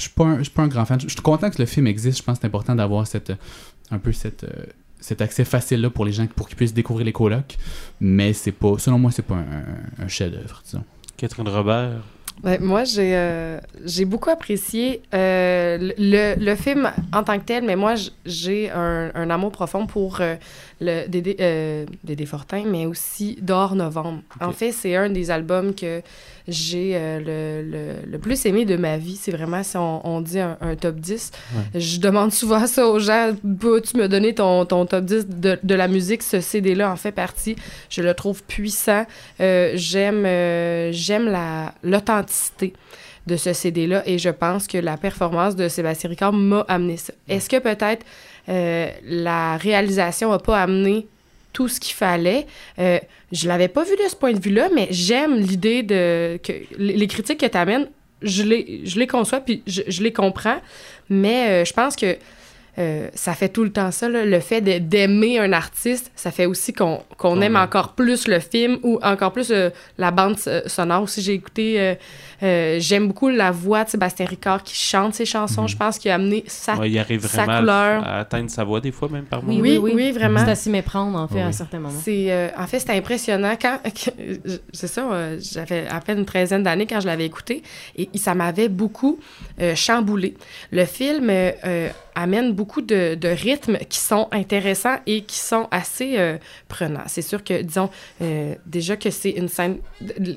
[0.00, 0.98] Je suis pas un, je suis pas un grand fan.
[0.98, 2.18] Je suis content que le film existe.
[2.18, 3.32] Je pense que c'est important d'avoir cette,
[3.90, 4.64] un peu cette, euh,
[4.98, 7.58] cet accès facile là pour les gens pour qu'ils puissent découvrir les colocs.
[8.00, 9.36] Mais c'est pas, selon moi, c'est pas
[9.98, 10.84] un, chef-d'œuvre, disons.
[11.18, 12.02] Catherine Robert.
[12.42, 17.64] Ouais, moi, j'ai euh, j'ai beaucoup apprécié euh, le, le film en tant que tel,
[17.64, 20.36] mais moi, j'ai un, un amour profond pour euh,
[20.80, 24.22] le Dédé, euh, Dédé Fortin, mais aussi Dehors Novembre.
[24.40, 26.00] En fait, c'est un des albums que
[26.50, 29.16] j'ai euh, le, le, le plus aimé de ma vie.
[29.16, 31.30] C'est vraiment, si on, on dit un, un top 10,
[31.74, 33.32] je demande souvent ça aux gens.
[33.58, 36.22] Peux-tu me donner ton, ton top 10 de, de la musique?
[36.22, 37.56] Ce CD-là en fait partie.
[37.88, 39.06] Je le trouve puissant.
[39.40, 42.72] Euh, j'aime euh, j'aime la l'authenticité
[43.26, 47.12] de ce CD-là et je pense que la performance de Sébastien Ricard m'a amené ça.
[47.28, 48.04] Est-ce que peut-être
[48.48, 51.06] euh, la réalisation n'a pas amené
[51.52, 52.46] tout ce qu'il fallait?
[52.78, 52.98] Euh,
[53.32, 57.06] je l'avais pas vu de ce point de vue-là, mais j'aime l'idée de que les
[57.06, 57.88] critiques que tu amènes,
[58.22, 60.60] je les, je les conçois puis je, je les comprends,
[61.08, 62.16] mais euh, je pense que
[62.78, 66.46] euh, ça fait tout le temps ça, là, le fait d'aimer un artiste, ça fait
[66.46, 67.60] aussi qu'on aime Ouais.
[67.60, 71.02] encore plus le film ou encore plus euh, la bande sonore.
[71.02, 71.94] Aussi, j'ai écouté, euh,
[72.42, 75.66] euh, j'aime beaucoup la voix de Sébastien Ricard qui chante ses chansons.
[75.66, 76.76] Je pense qu'il a amené sa...
[76.76, 78.04] Ouais, il arrive sa vraiment à- couleur.
[78.06, 79.84] à atteindre sa voix des fois, même par Oui, moment.
[79.84, 80.44] oui, oui, vraiment.
[80.44, 81.90] C'est à s'y méprendre, en fait, Oui, à moments.
[82.02, 83.54] C'est, euh, en fait, c'était impressionnant.
[83.60, 83.78] Quand,
[84.72, 87.62] c'est ça, euh, j'avais à peine une treizaine d'années quand je l'avais écouté
[87.96, 89.18] et ça m'avait beaucoup
[89.60, 90.34] euh, chamboulé.
[90.70, 91.88] Le film, euh, euh,
[92.20, 96.36] amène beaucoup de, de rythmes qui sont intéressants et qui sont assez euh,
[96.68, 97.04] prenants.
[97.06, 97.90] C'est sûr que, disons,
[98.22, 99.78] euh, déjà que c'est une scène,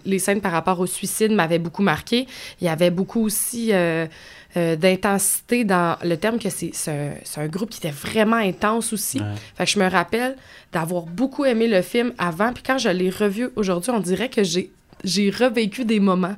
[0.05, 2.27] les scènes par rapport au suicide m'avaient beaucoup marqué.
[2.61, 4.07] Il y avait beaucoup aussi euh,
[4.55, 8.93] d'intensité dans le terme que c'est c'est un, c'est un groupe qui était vraiment intense
[8.93, 9.19] aussi.
[9.19, 9.25] Ouais.
[9.55, 10.35] Fait que je me rappelle
[10.71, 14.43] d'avoir beaucoup aimé le film avant, puis quand je l'ai revu aujourd'hui, on dirait que
[14.43, 14.71] j'ai
[15.03, 16.35] j'ai revécu des moments.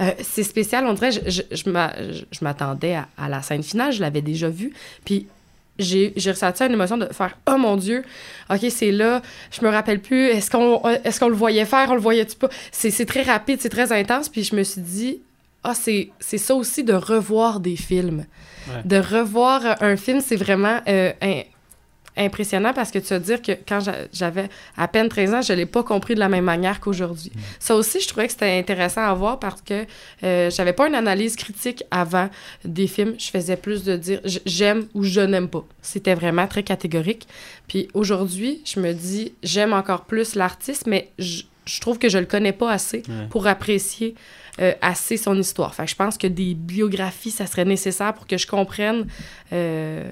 [0.00, 3.40] Euh, c'est spécial, on dirait, je, je, je m'a- je- je m'attendais à, à la
[3.42, 4.72] scène finale, je l'avais déjà vue,
[5.04, 5.26] puis
[5.78, 8.02] j'ai ressenti une émotion de faire «Oh mon Dieu,
[8.50, 9.20] OK, c'est là,
[9.50, 12.48] je me rappelle plus, est-ce qu'on est qu'on le voyait faire, on le voyait-tu pas?»
[12.72, 15.18] C'est très rapide, c'est très intense, puis je me suis dit
[15.64, 18.24] «Ah, c'est c'est ça aussi de revoir des films.
[18.68, 18.82] Ouais.
[18.84, 21.42] De revoir euh, un film, c'est vraiment euh, un-
[22.16, 25.52] impressionnant parce que tu vas dire que quand j'a- j'avais à peine 13 ans, je
[25.52, 27.32] l'ai pas compris de la même manière qu'aujourd'hui.
[27.58, 29.84] Ça aussi, je trouvais que c'était intéressant à voir parce que
[30.24, 32.28] euh, j'avais pas une analyse critique avant
[32.64, 33.14] des films.
[33.18, 35.64] Je faisais plus de dire j'aime ou je n'aime pas.
[35.82, 37.26] C'était vraiment très catégorique.
[37.68, 42.18] Puis aujourd'hui, je me dis j'aime encore plus l'artiste, mais je, je trouve que je
[42.18, 43.26] le connais pas assez Ouais.
[43.30, 44.14] pour apprécier
[44.60, 45.74] euh, assez son histoire.
[45.74, 49.06] Fait que je pense que des biographies, ça serait nécessaire pour que je comprenne
[49.52, 50.10] euh,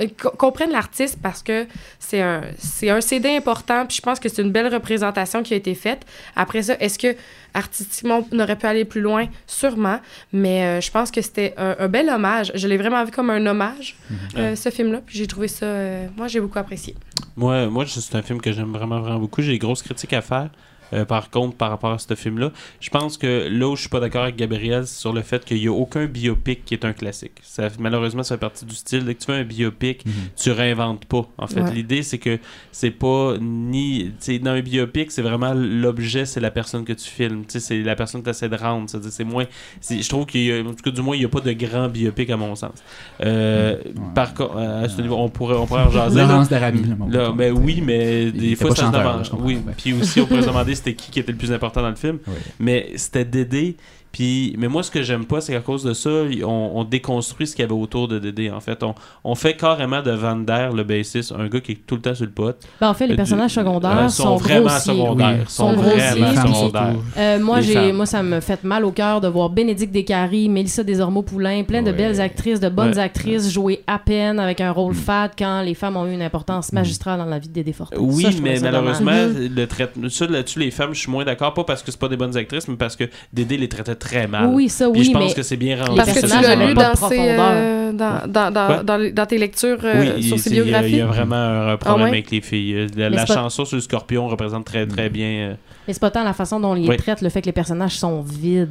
[0.00, 1.66] euh, co- comprenne l'artiste parce que
[1.98, 5.54] c'est un, c'est un CD important, puis je pense que c'est une belle représentation qui
[5.54, 6.04] a été faite.
[6.36, 7.16] Après ça, est-ce que
[7.54, 9.26] artistiquement, on aurait pu aller plus loin?
[9.46, 10.00] Sûrement,
[10.32, 12.52] mais euh, je pense que c'était un, un bel hommage.
[12.54, 13.96] Je l'ai vraiment vu comme un hommage,
[14.36, 15.66] euh, ce film-là, puis j'ai trouvé ça...
[15.66, 16.94] euh, moi, j'ai beaucoup apprécié.
[17.36, 19.42] Moi, moi c'est un film que j'aime vraiment, vraiment beaucoup.
[19.42, 20.50] J'ai des grosses critiques à faire.
[20.92, 23.88] Euh, par contre, par rapport à ce film-là, je pense que là où je suis
[23.88, 26.84] pas d'accord avec Gabriel, c'est sur le fait qu'il n'y a aucun biopic qui est
[26.84, 27.32] un classique.
[27.42, 29.04] Ça, malheureusement, ça fait partie du style.
[29.04, 30.04] Dès que tu fais un biopic,
[30.36, 31.28] tu réinventes pas.
[31.38, 31.72] En fait, Ouais.
[31.74, 32.38] l'idée, c'est que
[32.72, 34.10] c'est pas ni.
[34.42, 37.44] Dans un biopic, c'est vraiment l'objet, c'est la personne que tu filmes.
[37.48, 38.88] C'est la personne que tu essaies de rendre.
[38.88, 39.44] C'est-à-dire, C'est moins.
[39.88, 40.60] Je trouve qu'il y a.
[40.60, 42.72] En tout cas, du moins, il n'y a pas de grand biopic à mon sens.
[43.22, 43.76] Euh,
[44.14, 46.16] Par contre, à ce niveau, on pourrait, on pourrait en jaser.
[46.20, 46.26] là.
[46.26, 46.82] Laurence d'Arabie.
[47.10, 49.28] là, ben oui, mais Il des fois, ça se demande.
[49.40, 51.90] Oui, puis aussi, on pourrait se demander c'était qui qui était le plus important dans
[51.90, 52.18] le film.
[52.26, 52.34] Oui.
[52.58, 53.76] Mais c'était Dédé.
[54.12, 56.10] Puis, mais moi, ce que j'aime pas, c'est qu'à cause de ça,
[56.44, 58.50] on, on déconstruit ce qu'il y avait autour de Dédé.
[58.50, 61.86] En fait, on, on fait carrément de Van Der, le bassiste, un gars qui est
[61.86, 62.56] tout le temps sur le pot.
[62.80, 64.94] Ben, en fait, les Euh, personnages du- secondaires euh, sont, vraiment grossiers.
[64.94, 65.36] secondaires.
[65.40, 65.44] Oui.
[65.46, 66.20] Sont, Sont grossiers.
[66.20, 66.94] vraiment secondaires.
[67.16, 70.82] Euh, moi, j'ai, moi, ça me fait mal au cœur de voir Bénédicte Descaries, Mélissa
[70.82, 71.96] Desormeaux-Poulain, plein de Ouais.
[71.96, 72.98] belles actrices, de bonnes Ouais.
[72.98, 76.72] actrices jouer à peine avec un rôle fade quand les femmes ont eu une importance
[76.72, 77.96] magistrale dans la vie de Dédé Fortin.
[78.00, 81.64] Oui, Ça, mais malheureusement, le traitement, ça là-dessus, les femmes, je suis moins d'accord, pas
[81.64, 84.46] parce que c'est pas des bonnes actrices, mais parce que Dédé les traitait très mal.
[84.52, 85.90] Oui, ça, Puis oui, je pense mais que c'est bien rendu.
[85.92, 89.26] Les Parce que tu personnages l'as lu dans, ses, euh, dans, dans, dans, dans, dans
[89.26, 90.90] tes lectures euh, oui, sur ses biographies.
[90.90, 91.36] Il y a vraiment
[91.70, 92.10] un problème ouais?
[92.14, 92.74] avec les filles.
[92.74, 95.26] Euh, La, pas- chanson sur le scorpion représente très très bien.
[95.28, 95.54] euh,
[95.86, 96.96] Mais c'est pas tant la façon dont on les Oui.
[96.96, 98.70] traite, le fait que les personnages sont vides.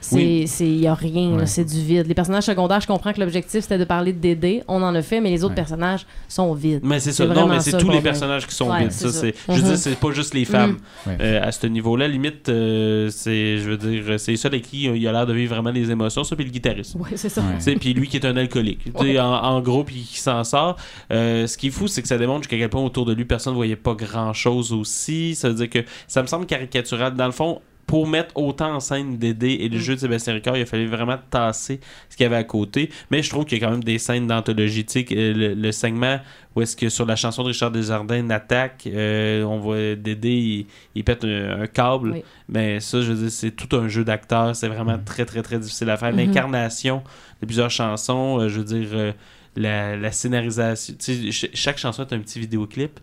[0.00, 0.06] Ouais.
[0.08, 0.48] C'est, Oui.
[0.48, 1.46] c'est, y a rien, Ouais.
[1.46, 2.06] c'est du vide.
[2.06, 5.02] Les personnages secondaires, je comprends que l'objectif c'était de parler de Dédé, on en a
[5.02, 5.56] fait, mais les autres Ouais.
[5.56, 6.80] personnages sont vides.
[6.82, 7.26] Mais c'est ça.
[7.26, 8.92] Non, mais c'est tous le les personnages qui sont Ouais, vides.
[8.92, 9.20] c'est Ça, ça.
[9.20, 9.34] c'est.
[9.48, 11.16] Je veux dire, c'est pas juste les femmes Ouais.
[11.20, 12.08] euh, à ce niveau-là.
[12.08, 15.54] Limite, euh, c'est, je veux dire, c'est ça avec qui il a l'air de vivre
[15.54, 16.94] vraiment les émotions, ça, puis le guitariste.
[16.96, 17.42] Ouais, c'est ça.
[17.78, 18.80] Puis lui qui est un alcoolique.
[18.96, 20.76] En, en gros, puis qui s'en sort.
[21.12, 23.24] Euh, ce qui est fou, c'est que ça démontre jusqu'à quel point autour de lui,
[23.24, 25.34] personne ne voyait pas grand-chose aussi.
[25.34, 25.78] Ça veut dire que
[26.08, 27.14] ça me semble caricatural.
[27.14, 27.60] Dans le fond,
[27.90, 29.80] pour mettre autant en scène Dédé et le Mm.
[29.80, 32.88] jeu de Sébastien Ricard, il a fallu vraiment tasser ce qu'il y avait à côté.
[33.10, 34.84] Mais je trouve qu'il y a quand même des scènes d'anthologie.
[34.84, 36.20] Que le, le segment
[36.54, 40.30] où est-ce que sur la chanson de Richard Desjardins, une attaque, euh, on voit Dédé,
[40.30, 42.12] il, il pète un, un câble.
[42.12, 42.22] Oui.
[42.48, 44.54] Mais ça, je veux dire, c'est tout un jeu d'acteurs.
[44.54, 46.12] C'est vraiment très, très, très difficile à faire.
[46.12, 46.18] Mhm.
[46.18, 47.02] L'incarnation
[47.40, 49.12] de plusieurs chansons, euh, je veux dire, euh,
[49.56, 50.94] la, la scénarisation.
[51.00, 53.00] Ch- chaque chanson est un petit vidéoclip.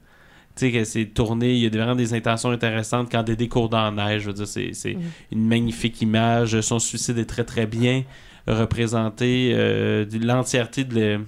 [0.57, 3.09] Tu sais, que c'est tourné, il y a vraiment des intentions intéressantes.
[3.11, 5.01] Quand Dédé court dans la neige, je veux dire, c'est c'est Mhm.
[5.33, 6.59] une magnifique image.
[6.61, 8.03] Son suicide est très, très bien
[8.47, 9.51] représenté.
[9.53, 11.25] euh, l'entièreté de le-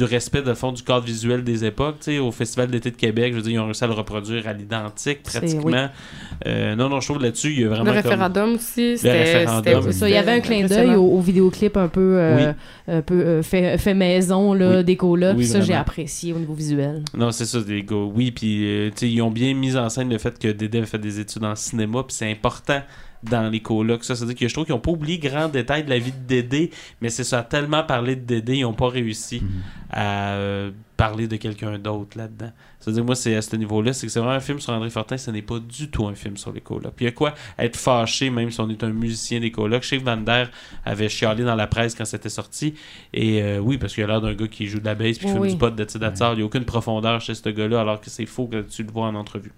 [0.00, 1.96] du respect, de fond, du cadre visuel des époques.
[2.00, 3.92] Tu sais, au Festival d'été de Québec, je veux dire, ils ont réussi à le
[3.92, 5.62] reproduire à l'identique, pratiquement.
[5.64, 6.46] oui.
[6.46, 9.44] Euh, non, non, je trouve là-dessus, il y a vraiment Le comme- référendum aussi, c'était
[9.92, 12.52] ça, il y avait un clin d'œil au, au vidéoclip un peu, euh,
[12.88, 14.84] un peu euh, fait, fait maison là, Oui.
[14.84, 14.98] des.
[15.00, 17.02] Oui, ça, j'ai apprécié au niveau visuel.
[17.16, 17.96] Non, c'est ça, des gars.
[17.96, 20.80] Oui, puis euh, tu sais, ils ont bien mis en scène le fait que Dédé
[20.80, 22.80] a fait des études en cinéma, puis c'est important
[23.22, 24.04] dans les colocs.
[24.04, 26.26] Ça, c'est-à-dire que je trouve qu'ils n'ont pas oublié grand détail de la vie de
[26.26, 29.42] Dédé, mais c'est ça, tellement parlé de Dédé, ils n'ont pas réussi
[29.90, 32.50] à euh, parler de quelqu'un d'autre là-dedans.
[32.78, 35.18] C'est-à-dire, moi, c'est à ce niveau-là, c'est que c'est vraiment un film sur André Fortin,
[35.18, 36.94] ce n'est pas du tout un film sur les colocs.
[36.96, 39.82] Puis il y a quoi être fâché, même si on est un musicien des colocs.
[39.82, 40.50] Je sais que Van Der
[40.84, 42.74] avait chialé dans la presse quand c'était sorti,
[43.12, 45.26] et euh, oui, parce qu'il a l'air d'un gars qui joue de la bass puis
[45.26, 45.50] qui Oui, oui.
[45.52, 46.32] du pot de Tidatsar.
[46.32, 48.90] Il n'y a aucune profondeur chez ce gars-là, alors que c'est faux que tu le
[48.90, 49.52] vois en entrevue.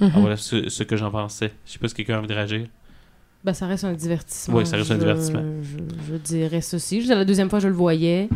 [0.00, 0.08] Mhm.
[0.08, 1.52] Alors voilà ce, ce que j'en pensais.
[1.66, 2.66] Je sais pas si quelqu'un a envie de réagir.
[3.44, 4.54] Ben, ça reste un divertissement.
[4.54, 5.42] Ouais, ça reste un divertissement.
[5.62, 7.04] Je, je dirais ceci.
[7.04, 8.28] C'est la deuxième fois je le voyais.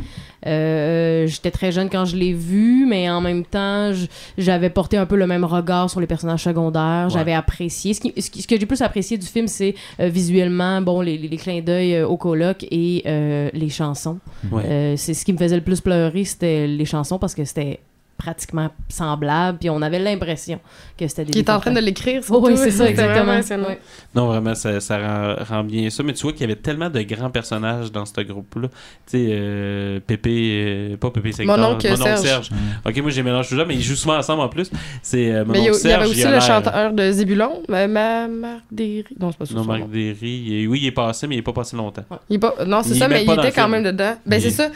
[0.46, 3.92] Euh, J'étais très jeune quand je l'ai vu, mais en même temps,
[4.38, 7.08] j'avais porté un peu le même regard sur les personnages secondaires.
[7.10, 7.94] J'avais apprécié.
[7.94, 11.00] Ce, qui- ce, qui- ce que j'ai plus apprécié du film, c'est euh, visuellement, bon,
[11.00, 14.18] les, les- les clins d'œil euh, au coloc et euh, les chansons.
[14.50, 14.94] Ouais.
[14.96, 17.80] C'est ce qui me faisait le plus pleurer, c'était les chansons parce que c'était
[18.16, 20.58] pratiquement semblable, puis on avait l'impression
[20.98, 22.22] que c'était des Qui est en train de l'écrire.
[22.30, 23.76] Oh, oui, c'est ça, vraiment exactement.
[24.14, 26.02] Non, vraiment, ça, ça rend, rend bien ça.
[26.02, 28.68] Mais tu vois qu'il y avait tellement de grands personnages dans ce groupe-là.
[28.68, 28.74] Tu
[29.06, 32.50] sais, euh, Pépé, euh, pas Pépé Sector, Mon oncle Serge.
[32.84, 34.70] Ok, moi j'ai mélangé tout ça, mais ils jouent souvent ensemble en plus.
[35.02, 37.62] C'est euh, mon Mais il y, il avait Serge, aussi a le chanteur de Zébulon,
[37.68, 39.04] ma, ma, Marc Derry.
[39.20, 39.54] Non, c'est pas ça.
[39.54, 39.90] Non, Marc.
[39.90, 40.66] Derry.
[40.66, 42.04] Oui, il est passé, mais il est pas passé longtemps.
[42.28, 44.14] Il est pas, non, c'est ça, mais il était quand même dedans.
[44.24, 44.68] Ben, c'est est- ça.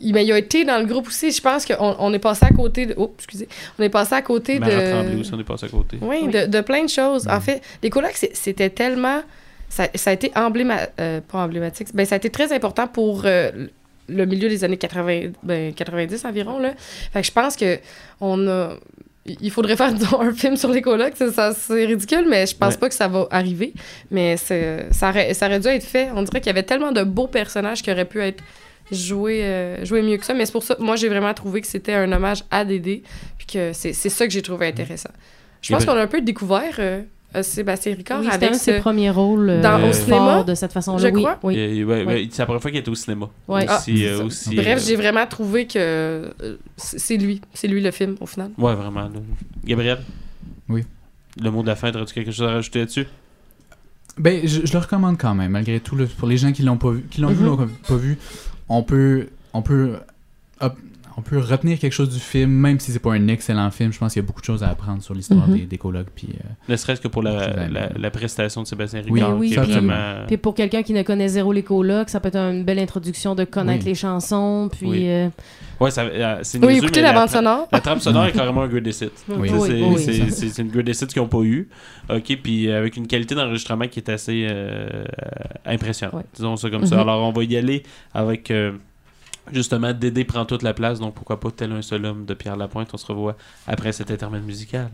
[0.00, 1.30] Il, mais il a été dans le groupe aussi.
[1.30, 2.94] Je pense qu'on on est passé à côté de.
[2.96, 3.48] Oh, excusez.
[3.78, 5.20] On est passé à côté Tremblay de.
[5.20, 5.98] aussi, on est passé à côté.
[6.00, 6.28] Oui, Oui.
[6.32, 7.26] De, de plein de choses.
[7.28, 9.22] En fait, les colocs, c'était tellement.
[9.68, 10.90] Ça, ça a été emblématique.
[10.96, 11.88] pas emblématique.
[11.94, 13.50] Ben, ça a été très important pour euh,
[14.08, 16.58] le milieu des années 80, ben, 90 environ.
[16.58, 16.74] Là.
[17.12, 17.78] Fait que je pense que
[18.20, 18.74] on a.
[19.26, 21.14] Il faudrait faire un film sur les colocs.
[21.16, 22.80] C'est, ça, c'est ridicule, mais je pense Ouais.
[22.80, 23.72] pas que ça va arriver.
[24.10, 24.54] Mais ça,
[25.08, 26.10] aurait, ça aurait dû être fait.
[26.14, 28.44] On dirait qu'il y avait tellement de beaux personnages qui auraient pu être
[28.92, 30.34] joués, euh, joués mieux que ça.
[30.34, 33.02] Mais c'est pour ça moi, j'ai vraiment trouvé que c'était un hommage à Dédé.
[33.38, 35.10] Puis que c'est, c'est ça que j'ai trouvé intéressant.
[35.62, 37.02] Je pense ben- qu'on a un peu découvert euh,
[37.36, 38.80] euh, Sébastien Ricard Oui, c'était avec un de ses ce...
[38.80, 40.98] premiers rôles euh, au cinéma, de cette façon-là.
[40.98, 41.38] je oui, crois.
[41.42, 41.82] oui.
[41.84, 42.04] Ouais, Oui.
[42.04, 43.28] ouais, c'est la première fois qu'il était au cinéma.
[43.48, 43.64] Ouais.
[43.68, 46.32] Ah, Aussi, Bref, euh, j'ai vraiment trouvé que
[46.76, 47.40] c'est lui.
[47.54, 48.50] C'est lui le film, au final.
[48.58, 49.00] Ouais, vraiment.
[49.04, 49.10] là.
[49.64, 49.98] Gabriel?
[50.68, 50.84] Oui.
[51.42, 53.06] Le mot de la fin, aurais-tu quelque chose à rajouter là-dessus?
[54.16, 55.96] Ben, je, je le recommande quand même, malgré tout.
[55.96, 57.46] là, pour les gens qui l'ont pas vu, qui l'ont vu, Mhm.
[57.46, 58.16] l'ont pas vu,
[58.68, 59.98] on peut, on peut,
[61.16, 63.92] on peut retenir quelque chose du film, même si c'est pas un excellent film.
[63.92, 65.56] Je pense qu'il y a beaucoup de choses à apprendre sur l'histoire Mhm.
[65.58, 66.08] des, des colocs.
[66.14, 69.48] Puis, euh, Ne serait-ce que pour la, la, la prestation de Sébastien Oui, Ricard, oui,
[69.50, 70.24] qui est puis- vraiment...
[70.26, 73.34] Puis pour quelqu'un qui ne connaît zéro les colocs, ça peut être une belle introduction
[73.34, 73.90] de connaître Oui.
[73.90, 74.68] les chansons.
[74.72, 75.08] Puis, Oui.
[75.08, 75.28] euh,
[75.80, 77.68] Ouais, euh, c'est Oui, écoutez la la bande tra- sonore.
[77.72, 79.12] La trame sonore est carrément un greatest hit.
[79.28, 79.50] Oui.
[79.52, 81.68] Oui, c'est- oui, une greatest hit qu'ils n'ont pas eu.
[82.10, 85.04] OK, puis avec une qualité d'enregistrement qui est assez euh,
[85.66, 86.14] impressionnante.
[86.16, 86.22] Ouais.
[86.34, 86.96] Disons ça comme ça.
[86.96, 87.02] Mhm.
[87.02, 88.50] Alors, on va y aller avec...
[89.52, 92.56] Justement, Dédé prend toute la place, donc pourquoi pas tel un seul homme de Pierre
[92.56, 92.90] Lapointe.
[92.92, 93.36] On se revoit
[93.66, 94.90] après cet intermède musical.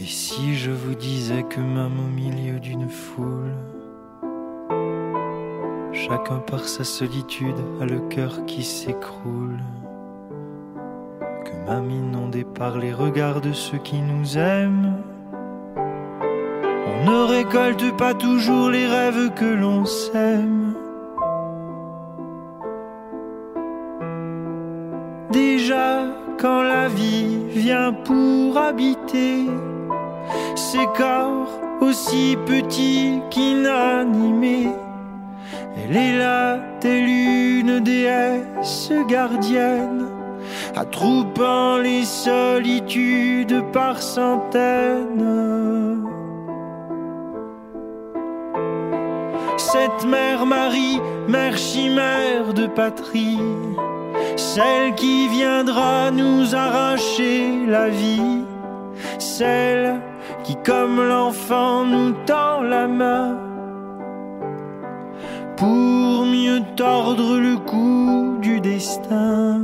[0.00, 3.54] Et si je vous disais que même au milieu d'une foule,
[5.92, 9.58] chacun par sa solitude a le cœur qui s'écroule,
[11.66, 14.96] que même inondé par les regards de ceux qui nous aiment,
[15.76, 20.74] on ne récolte pas toujours les rêves que l'on sème.
[25.30, 26.04] Déjà,
[26.38, 29.46] quand la vie vient pour habiter
[30.54, 31.48] ces corps
[31.80, 34.70] aussi petits qu'inanimés.
[35.76, 40.06] Elle est là, telle une déesse gardienne,
[40.76, 46.02] attroupant les solitudes par centaines.
[49.56, 53.38] Cette mère Marie, mère chimère de patrie,
[54.36, 58.44] celle qui viendra nous arracher la vie,
[59.18, 60.00] celle
[60.42, 63.38] qui comme l'enfant nous tend la main
[65.56, 69.62] pour mieux tordre le cou du destin.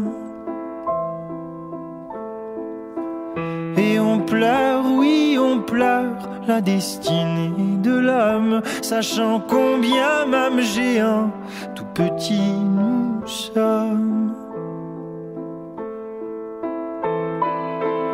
[4.11, 11.30] On pleure, oui, on pleure la destinée de l'homme, sachant combien même géant,
[11.74, 14.34] tout petit nous sommes.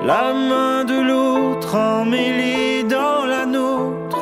[0.04, 4.20] La main de l'autre emmêlée dans la nôtre,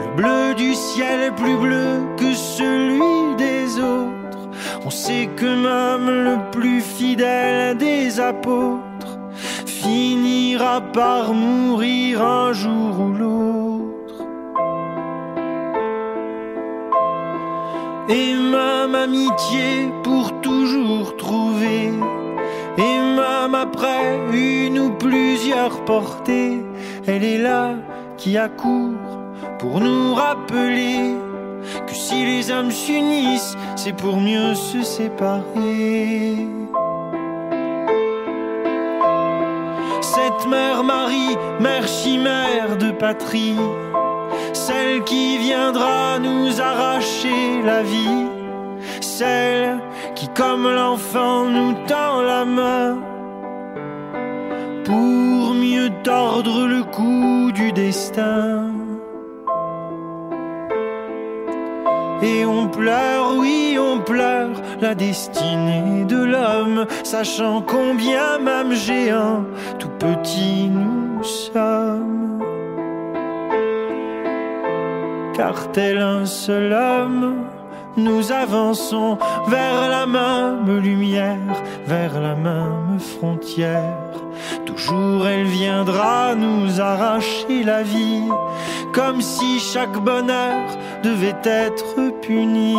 [0.00, 4.48] le bleu du ciel est plus bleu que celui des autres.
[4.86, 8.83] On sait que même le plus fidèle des apôtres
[9.84, 14.18] finira par mourir un jour ou l'autre.
[18.08, 21.90] Et même amitié pour toujours trouver.
[22.78, 26.64] Et même après une ou plusieurs portées,
[27.06, 27.74] elle est là
[28.16, 29.18] qui accourt
[29.58, 31.14] pour nous rappeler
[31.86, 36.63] que si les hommes s'unissent, c'est pour mieux se séparer.
[40.48, 43.56] Mère Marie, mère chimère de patrie,
[44.52, 48.26] celle qui viendra nous arracher la vie,
[49.00, 49.78] celle
[50.14, 52.98] qui, comme l'enfant, nous tend la main
[54.84, 58.73] pour mieux tordre le cou du destin.
[62.24, 69.44] Et on pleure, oui, on pleure la destinée de l'homme, sachant combien même géant,
[69.78, 72.42] tout petit nous sommes.
[75.34, 77.44] Car tel un seul homme,
[77.98, 79.18] nous avançons
[79.48, 81.56] vers la même lumière,
[81.86, 83.98] vers la même frontière.
[84.64, 88.30] Toujours elle viendra nous arracher la vie,
[88.92, 90.62] comme si chaque bonheur
[91.04, 92.74] devait être puni.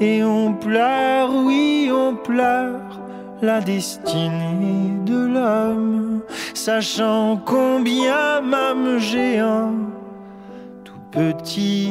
[0.00, 3.00] Et on pleure, oui, on pleure
[3.42, 6.20] la destinée de l'homme,
[6.54, 9.74] sachant combien même géant,
[10.84, 11.90] tout petit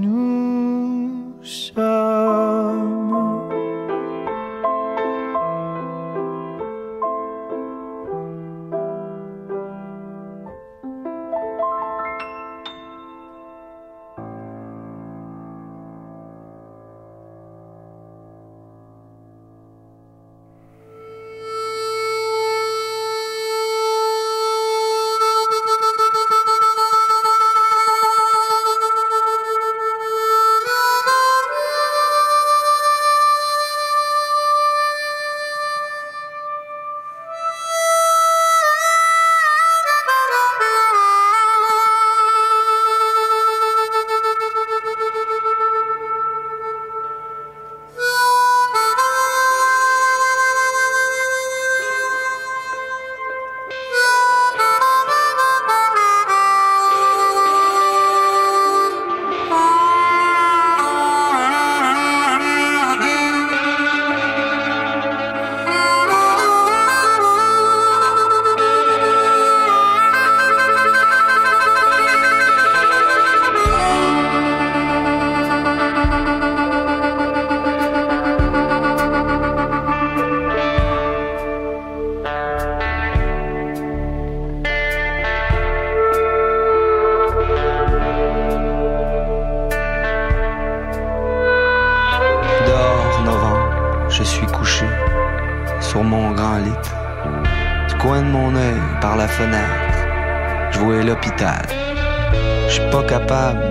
[0.00, 1.10] nous
[1.42, 3.33] sommes.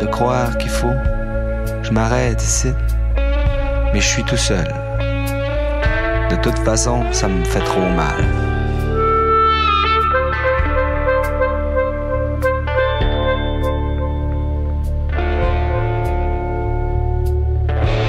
[0.03, 0.97] De croire qu'il faut.
[1.81, 2.71] Je m'arrête ici,
[3.93, 4.67] mais je suis tout seul.
[6.29, 8.19] De toute façon, ça me fait trop mal.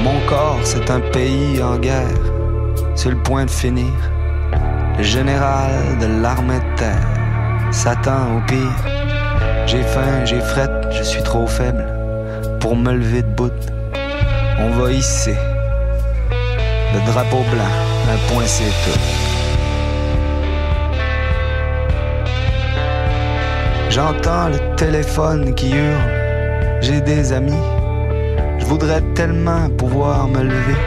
[0.02, 2.22] Mon corps, c'est un pays en guerre,
[2.96, 3.92] sur le point de finir.
[4.98, 5.70] Le général
[6.00, 7.08] de l'armée de terre
[7.70, 8.80] s'attend au pire.
[9.66, 11.84] J'ai faim, j'ai frette, je suis trop faible
[12.60, 13.52] pour me lever de bout.
[14.58, 15.36] On va hisser
[16.94, 17.74] le drapeau blanc,
[18.12, 19.00] un point c'est tout.
[23.90, 27.64] J'entends le téléphone qui hurle, j'ai des amis.
[28.58, 30.80] Je voudrais tellement pouvoir me lever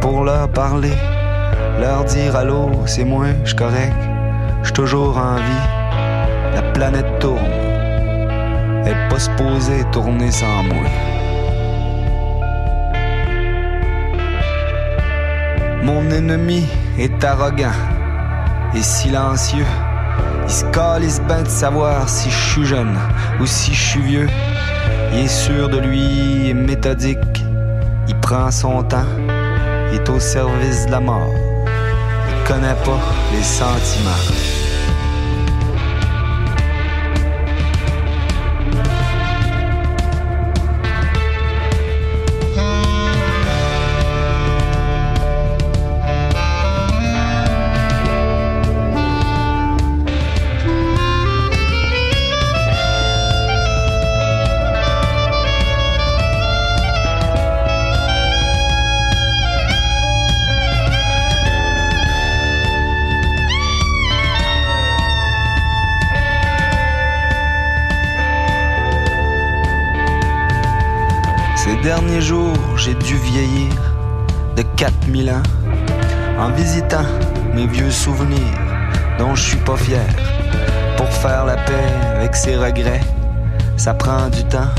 [0.00, 0.96] pour leur parler,
[1.80, 3.96] leur dire allô, c'est moi, je correct,
[4.62, 5.68] je toujours en vie.
[6.54, 7.47] La planète tourne,
[8.88, 10.84] est pas supposée tourner sans moi.
[15.82, 16.66] Mon ennemi
[16.98, 17.78] est arrogant
[18.74, 19.66] et silencieux.
[20.44, 22.98] Il se calisse bien de savoir si je suis jeune
[23.40, 24.28] ou si je suis vieux.
[25.12, 27.44] Il est sûr de lui, est méthodique.
[28.08, 29.10] Il prend son temps,
[29.90, 31.34] il est au service de la mort.
[32.28, 33.00] Il connaît pas
[33.32, 34.37] les sentiments.
[71.82, 73.72] Derniers jours, j'ai dû vieillir
[74.56, 75.42] de 4000 ans
[76.38, 77.06] en visitant
[77.54, 78.38] mes vieux souvenirs
[79.18, 80.06] dont je suis pas fier.
[80.96, 83.00] Pour faire la paix avec ses regrets,
[83.76, 84.70] ça prend du temps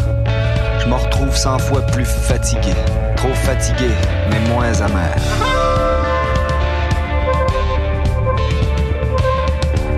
[0.79, 2.73] je me retrouve cent fois plus fatigué.
[3.17, 3.89] Trop fatigué,
[4.29, 5.15] mais moins amer.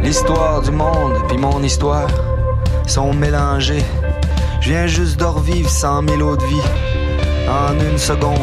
[0.04, 2.10] L'histoire du monde puis mon histoire
[2.88, 3.86] sont mélangées.
[4.62, 6.62] Je viens juste de revivre cent mille autres vies
[7.50, 8.38] en une seconde.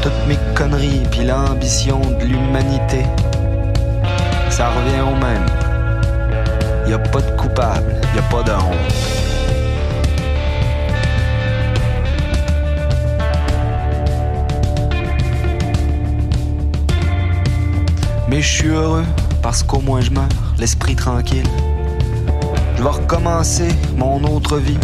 [0.00, 3.04] Toutes mes conneries puis l'ambition de l'humanité.
[4.50, 5.44] Ça revient au même.
[6.88, 8.92] Y a pas de coupable, y a pas de honte.
[18.28, 19.04] Mais je suis heureux
[19.42, 21.48] parce qu'au moins je meurs, l'esprit tranquille.
[22.76, 24.78] Je vais recommencer mon autre vie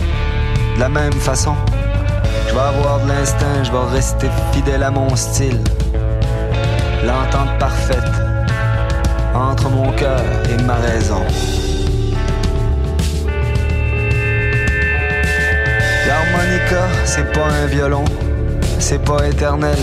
[0.78, 1.56] de la même façon.
[2.48, 5.58] Je vais avoir de l'instinct, je vais rester fidèle à mon style.
[7.04, 8.12] L'entente parfaite
[9.34, 11.20] entre mon cœur et ma raison.
[16.06, 18.04] L'harmonica, c'est pas un violon,
[18.78, 19.78] c'est pas éternel.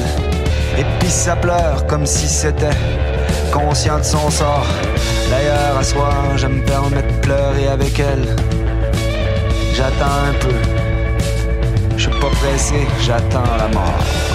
[0.77, 2.77] Et puis ça pleure comme si c'était
[3.51, 4.67] conscient de son sort.
[5.29, 8.33] D'ailleurs, à soir, je me permets de pleurer avec elle.
[9.73, 10.74] J'attends un peu.
[12.25, 14.34] Pas pressé, j'attends la mort.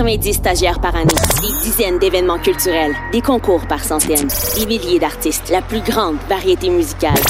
[0.00, 5.50] 90 stagiaires par année, des dizaines d'événements culturels, des concours par centaines, des milliers d'artistes,
[5.50, 7.20] la plus grande variété musicale.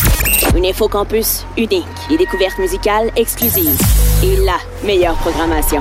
[0.57, 3.77] Une info campus unique, des découvertes musicales exclusives
[4.23, 4.57] et la
[4.87, 5.81] meilleure programmation.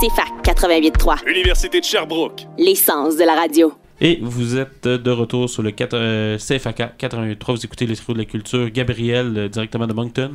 [0.00, 2.40] CFAC 88.3, Université de Sherbrooke.
[2.58, 3.72] l'essence de la radio.
[4.00, 7.52] Et vous êtes de retour sur le 4, euh, CFAK 88.3.
[7.54, 8.68] Vous écoutez les trous de la culture.
[8.68, 10.32] Gabriel, euh, directement de Moncton.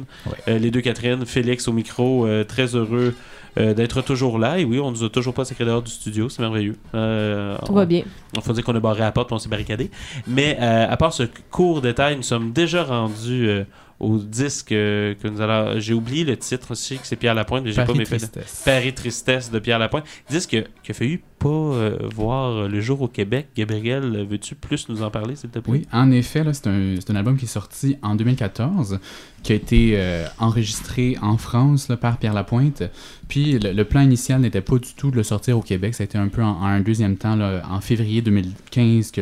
[0.48, 1.26] Euh, les deux Catherine.
[1.26, 2.26] Félix au micro.
[2.26, 3.14] euh, très heureux
[3.58, 4.60] euh, d'être toujours là.
[4.60, 6.30] Et oui, on nous a toujours pas sacré dehors du studio.
[6.30, 6.76] C'est merveilleux.
[6.96, 8.04] Euh, Tout on- va bien.
[8.36, 9.90] Il faut dire qu'on a barré la porte et on s'est barricadé.
[10.28, 13.64] Mais euh, à part ce court détail, nous sommes déjà rendus euh,
[14.00, 15.80] au disque euh, que nous allons.
[15.80, 18.20] J'ai oublié le titre aussi, que c'est Pierre Lapointe, mais j'ai pas Paris mes.
[18.64, 20.04] Paris Tristesse de Pierre Lapointe.
[20.30, 23.48] Disque qui a failli pas euh, voir le jour au Québec.
[23.56, 25.72] Gabriel, veux-tu plus nous en parler, s'il te plaît?
[25.72, 29.00] Oui, en effet, c'est un, album qui est sorti en 2014,
[29.44, 32.84] qui a été euh, enregistré en France par Pierre Lapointe.
[33.28, 35.94] Puis le, plan initial n'était pas du tout de le sortir au Québec.
[35.96, 39.22] Ça a été un peu en, un deuxième temps, en février 2015, que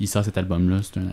[0.00, 0.80] il sort cet album-là.
[0.82, 1.12] C'est un,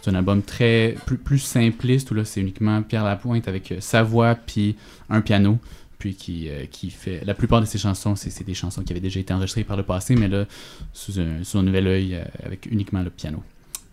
[0.00, 3.76] c'est un album très plus, plus simpliste où là, c'est uniquement Pierre Lapointe avec euh,
[3.80, 4.76] sa voix puis
[5.08, 5.58] un piano.
[6.00, 7.22] Puis qui, euh, qui fait.
[7.24, 9.76] La plupart de ses chansons, c'est c'est des chansons qui avaient déjà été enregistrées par
[9.76, 10.46] le passé, mais là,
[10.94, 13.42] sous un, sous un nouvel œil, euh, avec uniquement le piano.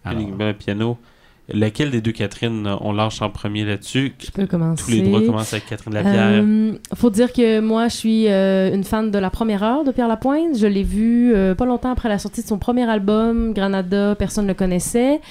[0.05, 0.97] Alors, Uniquement le piano.
[1.49, 4.13] Laquelle des deux Catherine, on lâche en premier là-dessus?
[4.19, 4.83] Je peux commencer.
[4.83, 6.43] Tous les droits commencent avec Catherine Lapierre.
[6.43, 9.91] Euh, faut dire que moi, je suis euh, une fan de la première heure de
[9.91, 10.57] Pierre Lapointe.
[10.57, 14.43] Je l'ai vu euh, pas longtemps après la sortie de son premier album, Granada, personne
[14.43, 15.21] ne le connaissait.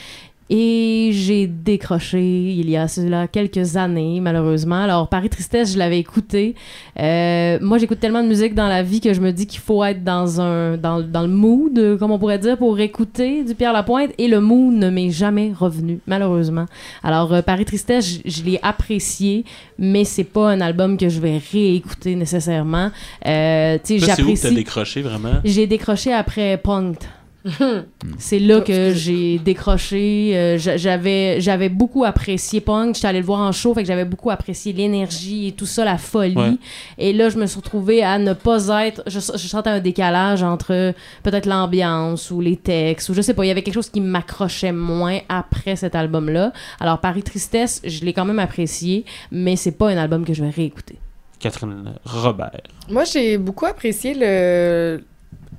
[0.48, 4.80] Et j'ai décroché il y a cela quelques années, malheureusement.
[4.82, 6.54] Alors, Paris Tristesse, je l'avais écouté.
[7.00, 9.82] Euh, moi, j'écoute tellement de musique dans la vie que je me dis qu'il faut
[9.82, 13.72] être dans, un, dans, dans le mood, comme on pourrait dire, pour écouter du Pierre
[13.72, 14.10] Lapointe.
[14.18, 16.66] Et le mood ne m'est jamais revenu, malheureusement.
[17.02, 19.44] Alors, euh, Paris Tristesse, je, je l'ai apprécié,
[19.80, 22.90] mais c'est pas un album que je vais réécouter nécessairement.
[23.26, 24.54] Euh, tu sais, Toi, c'est où que t'as j'apprécie.
[24.54, 25.40] décroché vraiment?
[25.44, 26.98] J'ai décroché après Punked.
[28.18, 30.32] C'est là que j'ai décroché.
[30.36, 32.94] euh, j'a- j'avais, j'avais beaucoup apprécié Punk.
[32.96, 35.84] J'étais allée le voir en show, fait que j'avais beaucoup apprécié l'énergie et tout ça,
[35.84, 36.34] la folie.
[36.36, 36.56] Ouais.
[36.98, 39.02] Et là, je me suis retrouvée à ne pas être.
[39.06, 40.92] Je, je sentais un décalage entre
[41.22, 43.44] peut-être l'ambiance ou les textes, ou je sais pas.
[43.44, 46.52] Il y avait quelque chose qui m'accrochait moins après cet album-là.
[46.80, 50.42] Alors, Paris Tristesse, je l'ai quand même apprécié, mais c'est pas un album que je
[50.42, 50.96] vais réécouter.
[51.38, 52.50] Catherine Robert.
[52.88, 55.02] Moi, j'ai beaucoup apprécié le,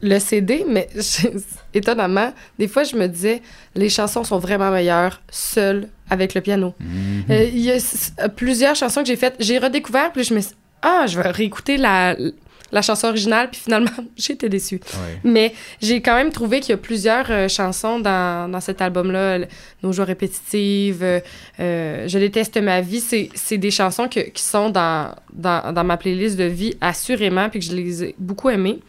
[0.02, 1.28] le CD, mais je-
[1.74, 3.42] étonnamment, des fois, je me disais,
[3.76, 6.74] les chansons sont vraiment meilleures seules avec le piano.
[7.30, 9.36] Euh, Il y a plusieurs chansons que j'ai faites.
[9.40, 12.16] J'ai redécouvert, puis je me suis dit, ah, je vais réécouter la,
[12.72, 14.80] la chanson originale, puis finalement, j'ai été déçue.
[15.24, 19.40] Mais j'ai quand même trouvé qu'il y a plusieurs euh, chansons dans, dans cet album-là.
[19.82, 21.04] Nos joies répétitives,
[21.60, 23.00] euh, Je déteste ma vie.
[23.02, 27.50] C'est c'est des chansons que- qui sont dans, dans, dans ma playlist de vie, assurément,
[27.50, 28.80] puis que je les ai beaucoup aimées.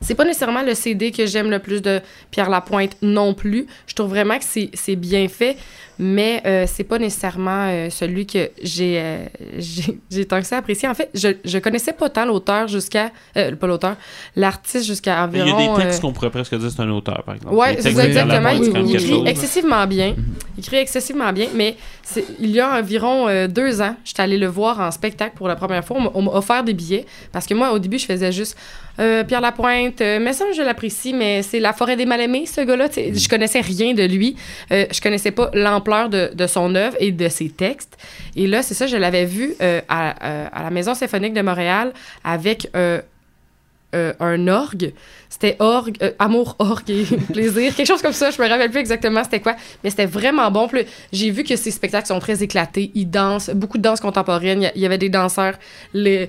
[0.00, 3.66] C'est pas nécessairement le CD que j'aime le plus de Pierre Lapointe non plus.
[3.86, 5.56] Je trouve vraiment que c'est bien fait,
[5.98, 9.24] mais euh, c'est pas nécessairement euh, celui que j'ai euh,
[9.58, 10.88] j'ai j'ai tant que ça apprécié.
[10.88, 13.10] En fait, je, je connaissais pas tant l'auteur jusqu'à...
[13.36, 13.96] euh, pas l'auteur,
[14.36, 15.74] l'artiste jusqu'à Il y environ...
[15.74, 17.54] a des textes qu'on pourrait presque dire c'est un auteur, par exemple.
[17.54, 18.50] Ouais, c'est exactement.
[18.50, 20.14] Il, écrit excessivement bien.
[20.56, 24.46] Il écrit excessivement bien, mais c'est- il y a environ deux ans, j'étais allée le
[24.46, 25.96] voir en spectacle pour la première fois.
[25.98, 28.56] On m'a- On m'a offert des billets parce que moi, au début, je faisais juste
[28.96, 30.00] Pierre Lapointe.
[30.00, 32.90] Mais ça, je l'apprécie, mais c'est La forêt des mal-aimés, ce gars-là.
[32.90, 33.12] sais.
[33.14, 34.36] Je connaissais rien de lui.
[34.70, 35.50] Je connaissais pas
[35.84, 37.96] l'ampleur de, son œuvre et de ses textes.
[38.36, 41.42] Et là, c'est ça, je l'avais vu euh, à, euh, à la Maison symphonique de
[41.42, 43.00] Montréal avec euh,
[43.92, 44.92] un orgue.
[45.28, 48.30] C'était orgue, amour, orgue et plaisir, quelque chose comme ça.
[48.30, 50.68] Je me rappelle plus exactement c'était quoi, mais c'était vraiment bon.
[51.12, 52.90] J'ai vu que ces spectacles sont très éclatés.
[52.94, 54.70] Ils dansent, beaucoup de danse contemporaine.
[54.74, 55.54] Il y avait des danseurs.
[55.92, 56.26] Le,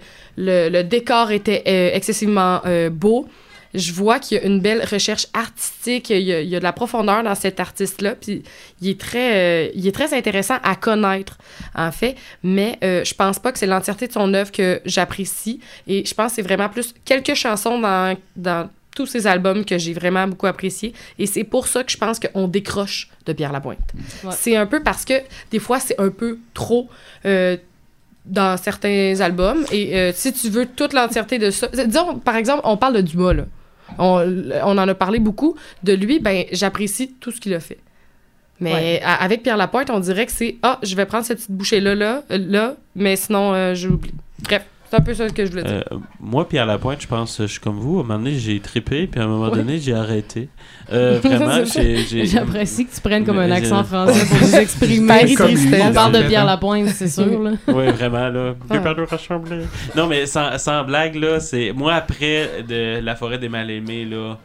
[0.84, 3.28] décor était excessivement beau.
[3.76, 6.10] Je vois qu'il y a une belle recherche artistique.
[6.10, 8.16] Il y a, il y a de la profondeur dans cet artiste-là.
[8.16, 8.44] Puis
[8.82, 11.38] il est très, euh, il est très intéressant à connaître,
[11.76, 12.16] en fait.
[12.44, 15.60] Mais euh, je pense pas que c'est l'entièreté de son œuvre que j'apprécie.
[15.88, 19.78] Et je pense que c'est vraiment plus quelques chansons dans, dans tous ces albums que
[19.78, 20.94] j'ai vraiment beaucoup appréciés.
[21.20, 23.80] Et c'est pour ça que je pense qu'on décroche de Pierre Lapointe.
[24.24, 24.32] Ouais.
[24.32, 25.14] C'est un peu parce que
[25.52, 26.88] des fois, c'est un peu trop
[27.26, 27.58] euh,
[28.26, 29.66] dans certains albums.
[29.72, 31.68] Et euh, si tu veux toute l'entièreté de ça...
[31.68, 33.44] Disons, par exemple, on parle de Dumas, là.
[33.98, 34.20] On,
[34.64, 35.56] on en a parlé beaucoup.
[35.84, 37.80] De lui, ben j'apprécie tout ce qu'il a fait.
[38.60, 39.02] Mais Ouais.
[39.04, 41.80] à- avec Pierre Lapointe, on dirait que c'est ah, je vais prendre cette petite bouchée
[41.82, 44.14] là là, là mais sinon euh, j'oublie.
[44.44, 44.64] Bref,
[44.96, 45.84] c'est un peu ça que je voulais dire.
[45.92, 47.98] Euh, moi, Pierre Lapointe, je pense, je suis comme vous.
[47.98, 49.58] À un moment donné, j'ai trippé, puis à un moment Ouais.
[49.58, 50.50] donné, j'ai arrêté.
[50.92, 52.26] Euh, vraiment, j'ai.
[52.26, 55.36] J'apprécie que tu prennes comme un accent français pour nous exprimer.
[55.82, 56.22] On parle de.
[56.24, 57.42] Pierre Lapointe, c'est sûr.
[57.42, 57.52] Là.
[57.68, 58.56] Oui, vraiment, là.
[58.70, 58.74] Ah.
[58.76, 59.66] Deux par deux rassemblés.
[59.96, 61.72] Non, mais sans, sans blague, là, c'est.
[61.74, 64.38] Moi, après de La forêt des mal-aimés, là,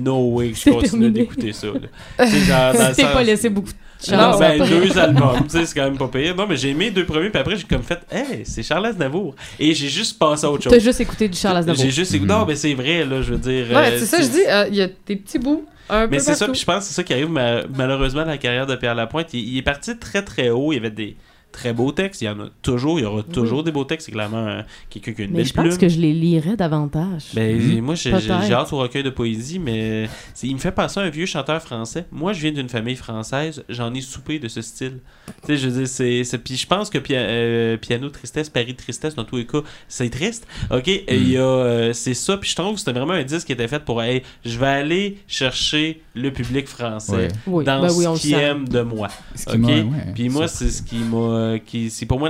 [0.00, 2.26] no way que je continue d'écouter ça, là.
[2.26, 3.74] Genre, dans le T'es sens- pas laissé beaucoup de
[4.10, 6.34] Non, ben, deux albums, tu sais, c'est quand même pas pire.
[6.36, 8.86] Non, mais j'ai aimé les deux premiers, puis après, j'ai comme fait, hey, c'est Charles
[8.86, 9.34] Aznavour.
[9.58, 10.72] Et j'ai juste passé à autre chose.
[10.72, 11.82] T'as juste écouté du Charles Aznavour.
[11.82, 12.32] J'ai juste écouté.
[12.32, 12.38] Mhm.
[12.38, 13.66] Non, mais c'est vrai, là, je veux dire.
[13.76, 16.18] Ouais, euh, c'est ça, je dis, euh, il y a des petits bouts un Mais
[16.18, 18.66] c'est ça, puis je pense que c'est ça qui arrive ma- malheureusement dans la carrière
[18.66, 19.32] de Pierre Lapointe.
[19.32, 21.16] Il, il est parti très très haut, il y avait des
[21.52, 24.06] très beaux textes, il y en a toujours, il y aura toujours des beaux textes,
[24.06, 25.78] c'est clairement euh, quelqu'un qui a une Mais belle je pense plume.
[25.78, 27.24] que je les lirais davantage.
[27.34, 27.80] Ben, Mhm.
[27.80, 31.10] moi, j'ai hâte au recueil de poésie, mais c'est- il me fait penser à un
[31.10, 32.06] vieux chanteur français.
[32.12, 34.98] Moi, je viens d'une famille française, j'en ai soupé de ce style.
[35.46, 35.88] Tu sais, je veux dire,
[36.24, 36.38] c'est.
[36.38, 40.10] Puis je pense que pia- euh, Piano Tristesse, Paris Tristesse, dans tous les cas, c'est
[40.10, 40.46] triste.
[40.70, 40.88] OK?
[40.88, 41.40] Et Il y a.
[41.42, 44.02] euh, c'est ça, puis je trouve que c'était vraiment un disque qui était fait pour.
[44.02, 47.28] Hey, je vais aller chercher le public français.
[47.46, 48.32] Oui, dans ben ce sent.
[48.32, 49.08] aime de moi.
[49.36, 49.70] Qui OK?
[50.14, 51.58] Puis moi, c'est ce qui m'a.
[51.64, 52.28] qui C'est pour moi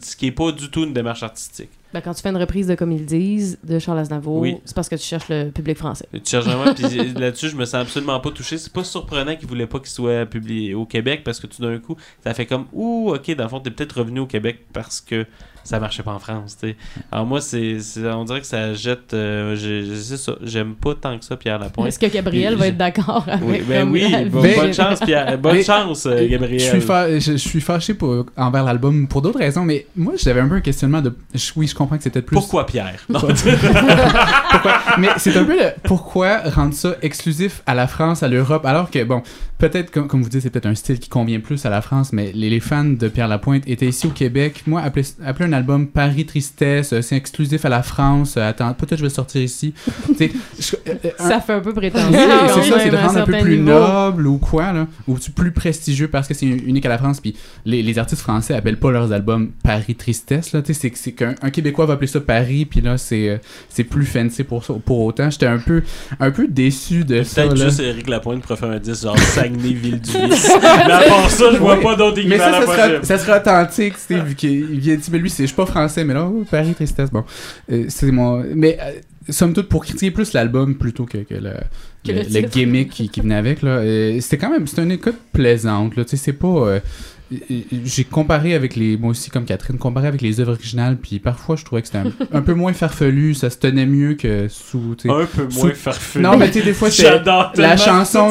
[0.00, 1.70] ce qui est pas du tout une démarche artistique.
[1.94, 4.56] Ben, quand tu fais une reprise de Comme ils disent de Charles Aznavour, Oui.
[4.64, 6.06] c'est parce que tu cherches le public français.
[6.12, 6.84] Tu cherches vraiment, puis
[7.14, 8.58] là-dessus, je me sens absolument pas touché.
[8.58, 11.78] C'est pas surprenant qu'il voulait pas qu'il soit publié au Québec parce que tout d'un
[11.78, 15.00] coup, ça fait comme Ouh, ok, dans le fond, t'es peut-être revenu au Québec parce
[15.00, 15.24] que
[15.68, 16.76] ça marchait pas en France, tu sais.
[17.12, 17.76] Alors moi, c'est,
[18.14, 19.12] on dirait que ça jette.
[19.14, 19.54] euh,
[20.00, 21.88] c'est ça, j'aime pas tant que ça Pierre Lapointe.
[21.88, 24.54] Est-ce que Gabriel Puis va je- être d'accord avec Oui, ben oui, bon- vie?
[24.56, 25.36] bonne chance, Pierre.
[25.38, 26.58] Bonne Mais- chance, euh, Gabriel.
[26.60, 30.14] Je suis, fa- je, je suis fâché pour, envers l'album pour d'autres raisons, mais moi
[30.16, 31.14] j'avais un peu un questionnement de.
[31.34, 32.34] je- oui, je comprends que c'est peut-être plus.
[32.34, 33.04] Pourquoi Pierre?
[33.08, 33.20] Non.
[34.50, 38.64] Pourquoi- Mais c'est un peu le pourquoi rendre ça exclusif à la France, à l'Europe,
[38.64, 39.22] alors que, bon,
[39.58, 42.12] peut-être, comme, comme vous dites, c'est peut-être un style qui convient plus à la France,
[42.12, 44.62] mais les, les fans de Pierre Lapointe étaient ici au Québec.
[44.66, 48.36] Moi, appeler, appeler un album Paris Tristesse, euh, c'est exclusif à la France.
[48.36, 49.74] euh, attends, peut-être je vais sortir ici.
[50.18, 52.08] Je- euh, un- Ça fait un peu prétentieux.
[52.18, 55.52] oui, c'est ça, c'est de rendre un peu plus noble ou quoi, là, ou plus
[55.52, 57.20] prestigieux parce que c'est unique à la France.
[57.20, 60.62] Puis les, les artistes français appellent pas leurs albums Paris Tristesse, là.
[60.62, 64.06] Tu sais, c'est qu'un un Québécois va appeler ça Paris, puis là, c'est c'est plus
[64.06, 65.28] fancy pour, pour autant.
[65.30, 65.82] J'étais un peu,
[66.20, 67.42] un peu déçu de ça.
[67.42, 67.64] Peut-être là.
[67.66, 70.50] juste Eric Lapointe pourrait faire un 10 genre Saguenay, ville du vice.
[70.86, 71.82] Mais à part ça, je vois Oui.
[71.82, 75.04] pas d'autres Mais ça, ça sera, ça sera authentique, tu sais, vu qu'il vient dire,
[75.12, 77.24] mais lui, c'est, suis pas français, mais là, oh, Paris Tristesse, bon.
[77.70, 78.44] Euh, c'est mon.
[78.54, 78.92] Mais, euh,
[79.30, 81.52] somme toute, pour critiquer plus l'album plutôt que, que le,
[82.04, 82.50] Que le, le le titre.
[82.50, 86.04] gimmick qui, qui venait avec, là, euh, c'était quand même, c'était une écoute plaisante, là,
[86.04, 86.80] tu sais, c'est pas.
[87.32, 90.96] Euh, euh, j'ai comparé avec les moi aussi comme Catherine comparé avec les œuvres originales
[90.96, 94.14] puis parfois je trouvais que c'était un, un peu moins farfelu ça se tenait mieux
[94.14, 94.96] que sous.
[95.08, 96.22] Un peu Sous- moins farfelu.
[96.24, 97.04] non mais tu sais des fois c'est
[97.56, 98.30] la chanson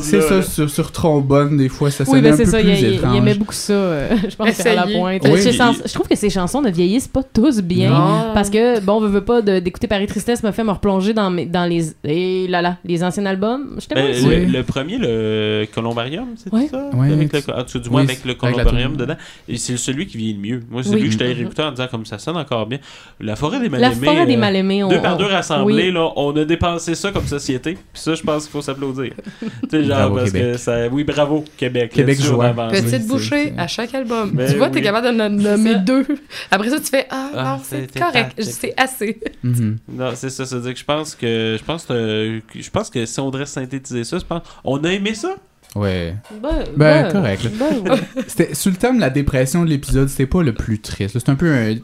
[0.00, 2.60] c'est ça sur, sur trombone des fois ça Oui, sonnait ben un c'est peu ça,
[2.60, 5.22] il, plus il- il étrange aimait beaucoup ça, euh, je pense, à la pointe.
[5.24, 5.40] Oui.
[5.42, 8.32] Je trouve que ces chansons ne vieillissent pas tous bien, Non.
[8.34, 11.46] parce que, bon, veut, veut pas, d'écouter Paris Tristesse me fait me replonger dans, mes,
[11.46, 13.76] dans les, et là, là, les anciens albums.
[13.78, 16.68] J'étais Ben, pas le, le premier, le Columbarium, c'est Ouais.
[16.70, 16.90] ça?
[16.94, 17.12] Ouais.
[17.12, 19.16] avec le, en tout cas, du moins Oui, avec le Columbarium dedans.
[19.48, 20.62] Et c'est celui qui vieillit le mieux.
[20.70, 21.00] Moi, c'est Oui.
[21.00, 21.32] celui que Mhm.
[21.32, 22.78] réécouté en disant comme ça sonne encore bien.
[23.20, 24.06] La forêt des La mal-aimés.
[24.06, 24.88] forêt des euh, mal-aimés, on.
[24.88, 25.92] Deux par deux on- rassemblés, oui.
[25.92, 27.74] là, on a dépensé ça comme société.
[27.74, 29.12] Puis ça, je pense qu'il faut s'applaudir.
[29.40, 30.52] tu sais, genre, Bravo, parce Québec.
[30.52, 30.88] que ça.
[30.88, 31.90] Oui, bravo, Québec.
[31.92, 32.52] Québec joie.
[32.70, 34.30] Petite bouchée à chaque album.
[34.32, 35.78] Ben tu vois, t'es capable de nommer ça.
[35.78, 36.06] deux.
[36.50, 39.18] Après ça, tu fais Ah, Ah, non, c'est correct, c'est assez.
[39.42, 39.78] Mhm.
[39.88, 43.20] Non, c'est ça, c'est-à-dire que je pense que je pense que je pense que si
[43.20, 45.34] on devrait synthétiser ça, je pense on a aimé ça?
[45.76, 48.22] Ouais Ben, Ben, correct, ben, oui.
[48.26, 51.18] C'était sur le thème de la dépression de l'épisode, c'était pas le plus triste.
[51.18, 51.76] C'était un peu un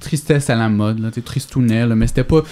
[0.00, 2.42] tristesse à la mode, là, t'es tristounet, là, mais c'était pas.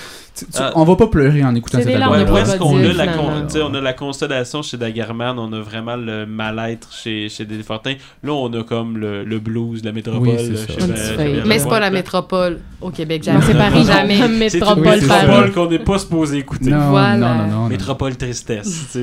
[0.58, 0.72] Ah.
[0.74, 2.10] on va pas pleurer en écoutant cet album.
[2.32, 3.30] Ouais, qu'on a la con-
[3.70, 7.94] on a la constellation chez Dagerman, on a vraiment le mal-être chez chez Desfortins.
[8.22, 10.28] Là, on a comme le, le blues, la métropole.
[10.28, 13.40] Oui, chez- Mais c'est pas la métropole au Québec, jamais.
[13.44, 14.16] c'est Paris, Jamais.
[14.18, 14.84] C'est une métropole.
[14.84, 15.00] Paris.
[15.26, 16.70] métropole qu'on n'est pas supposé écouter.
[16.70, 17.16] Non, Voilà.
[17.16, 17.68] non, non, non, non.
[17.68, 18.96] Métropole tristesse,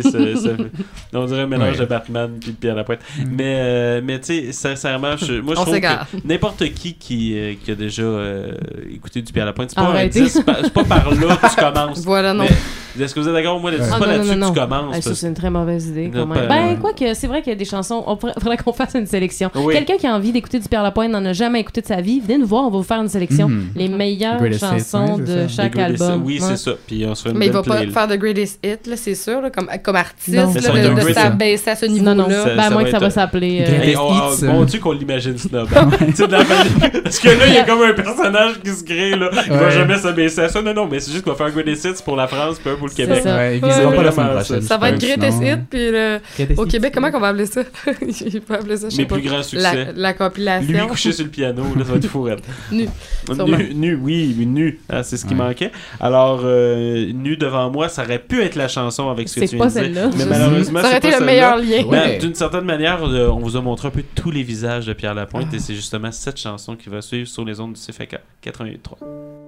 [1.14, 1.80] on dirait un mélange Ouais.
[1.80, 3.00] de Batman puis de Pierre Lapointe.
[3.32, 7.54] Mais, euh, mais tu sais, sincèrement, je, moi je trouve que n'importe qui qui, euh,
[7.64, 8.52] qui a déjà euh,
[8.94, 10.22] écouté du Pierre Lapointe, c'est pas un Arrêtez.
[10.22, 12.00] 10, c'est pas, c'est pas par là que tu commences.
[12.00, 12.44] Voilà, non.
[12.44, 12.56] Mais,
[13.04, 13.60] est-ce que vous êtes d'accord?
[13.60, 14.68] Moi, c'est pas Ah, non, là-dessus non, non, que tu non.
[14.68, 14.96] commences.
[14.98, 16.48] Ah, parce- c'est une très mauvaise idée, quand Non, même.
[16.48, 18.04] pas- Ben, quoi que c'est vrai qu'il y a des chansons.
[18.08, 19.50] On faudrait qu'on fasse une sélection.
[19.56, 19.74] Oui.
[19.74, 22.20] Quelqu'un qui a envie d'écouter du Pierre Lapointe n'en a jamais écouté de sa vie,
[22.20, 23.50] venez nous voir, on va vous faire une sélection.
[23.50, 23.68] Mhm.
[23.76, 26.22] Les meilleures Greatest chansons de chaque album.
[26.26, 26.48] Oui, Ouais.
[26.50, 26.72] c'est ça.
[26.88, 29.16] Puis on se fait une Mais il va pas faire de greatest hit, là, c'est
[29.16, 30.54] sûr, là, comme, comme artiste, Non.
[30.54, 32.14] là, de, s'abaisser à ce Non, niveau-là.
[32.16, 32.30] non.
[32.30, 33.64] Ça- Ben, à moins que ça va s'appeler.
[33.68, 34.66] euh, hits, mon euh.
[34.66, 35.68] Dieu qu'on l'imagine snob.
[35.70, 39.30] Parce que là, il y a comme un personnage qui se crée, là.
[39.46, 40.62] Il va jamais s'abaisser à ça.
[40.62, 42.70] Non, non, mais c'est juste qu'on va faire un greatest hits pour la France puis
[42.70, 43.24] un pour le Québec.
[43.24, 43.36] ça.
[43.36, 43.70] Ouais, ils Ouais.
[43.74, 44.62] viseront pas la semaine Vraiment, prochaine.
[44.62, 46.66] Ça va être greatest hit, puis le- Greatest au.
[46.66, 47.62] Québec, comment qu'on va appeler ça?
[48.02, 49.16] Il peut appeler ça, je sais Mes pas.
[49.16, 49.88] plus grands succès.
[49.96, 50.72] la compilation.
[50.72, 52.44] Lui couché sur le piano, là, ça va être fourrette.
[52.72, 52.88] Nu.
[53.30, 54.80] Nu, nu, oui, mais nu.
[54.90, 55.40] Ah, c'est ce qui Ouais.
[55.40, 55.72] manquait.
[56.00, 59.58] Alors, euh, nu devant moi, ça aurait pu être la chanson avec ce que tu
[59.58, 59.96] pas viens de dire.
[59.96, 60.10] celle-là.
[60.18, 61.84] Mais malheureusement, Ça aurait été le meilleur lien.
[61.86, 61.90] Ouais.
[61.90, 64.94] Ben, D'une certaine manière, euh, on vous a montré un peu tous les visages de
[64.94, 68.18] Pierre Lapointe et c'est justement cette chanson qui va suivre sur les ondes du CFK
[68.44, 69.45] 88.3.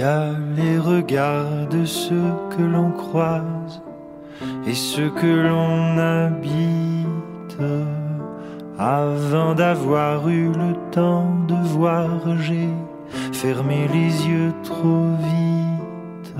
[0.00, 3.82] Les regards de ceux que l'on croise
[4.66, 7.60] et ceux que l'on habite.
[8.78, 12.70] Avant d'avoir eu le temps de voir, j'ai
[13.32, 16.34] fermé les yeux trop vite.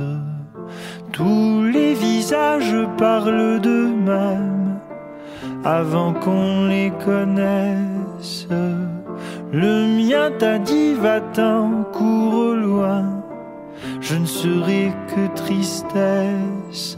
[1.12, 4.78] Tous les visages parlent d'eux-mêmes
[5.64, 8.48] avant qu'on les connaisse.
[9.52, 13.19] Le mien t'a dit va-t'en, cours au loin,
[14.10, 16.96] je ne serai que tristesse.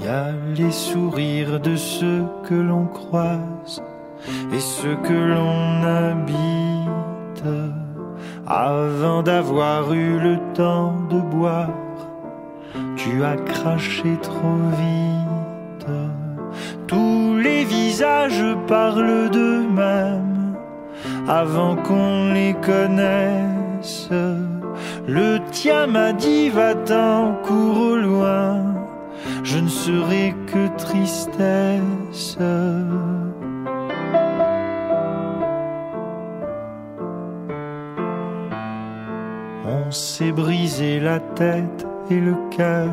[0.00, 3.82] Y a les sourires de ceux que l'on croise
[4.52, 7.44] et ceux que l'on habite.
[8.46, 11.70] Avant d'avoir eu le temps de boire,
[12.96, 15.33] tu as craché trop vite
[17.94, 20.56] visages parlent d'eux-mêmes
[21.28, 24.08] avant qu'on les connaisse.
[25.06, 28.74] Le tien m'a dit va-t'en, cours au loin,
[29.44, 32.36] je ne serai que tristesse.
[39.76, 42.90] On s'est brisé la tête et le cœur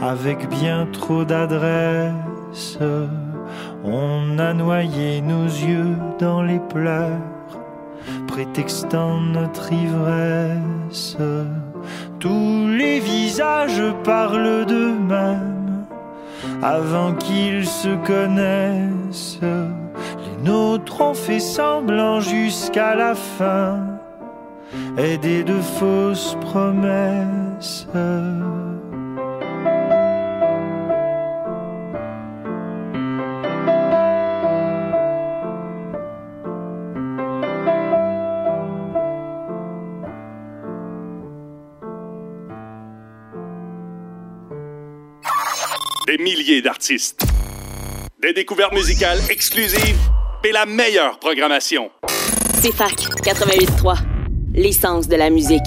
[0.00, 2.78] avec bien trop d'adresse.
[3.84, 7.18] On a noyé nos yeux dans les pleurs,
[8.28, 11.16] prétextant notre ivresse.
[12.20, 15.84] Tous les visages parlent d'eux-mêmes
[16.62, 19.40] avant qu'ils se connaissent.
[19.42, 23.80] Les nôtres ont fait semblant jusqu'à la fin,
[24.96, 27.88] aidés de fausses promesses.
[46.06, 47.22] Des milliers d'artistes.
[48.20, 49.98] Des découvertes musicales exclusives
[50.42, 51.92] et la meilleure programmation.
[52.60, 53.98] CFAC 88.3.
[54.54, 55.62] L'essence de la musique.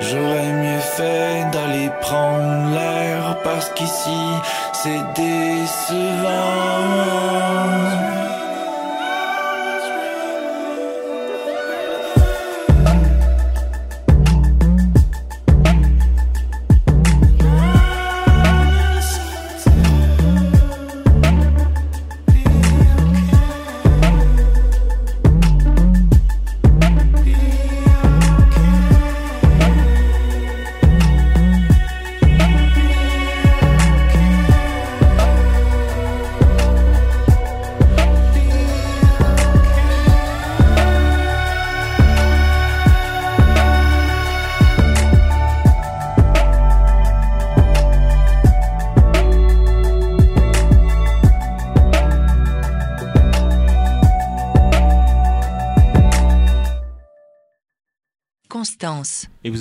[0.00, 4.20] J'aurais mieux fait d'aller prendre l'air parce qu'ici
[4.72, 6.34] c'est décevant.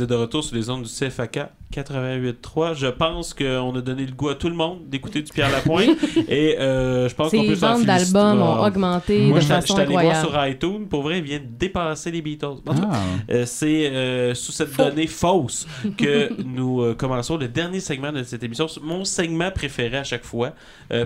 [0.03, 1.39] Êtes de retour sur les ondes du CFAK
[1.73, 2.75] 88.3.
[2.75, 5.89] Je pense qu'on a donné le goût à tout le monde d'écouter du Pierre Lapointe.
[6.29, 9.53] et euh, je pense qu'on peut s'en ventes d'albums ont augmenté Moi, de je suis
[9.55, 10.87] façon allé voir sur iTunes.
[10.87, 12.45] Pour vrai, il vient de dépasser les Beatles.
[12.45, 13.01] En tout cas, Ah.
[13.31, 15.67] euh, c'est euh, sous cette donnée fausse
[15.97, 18.67] que nous commençons le dernier segment de cette émission.
[18.81, 20.51] Mon segment préféré à chaque fois,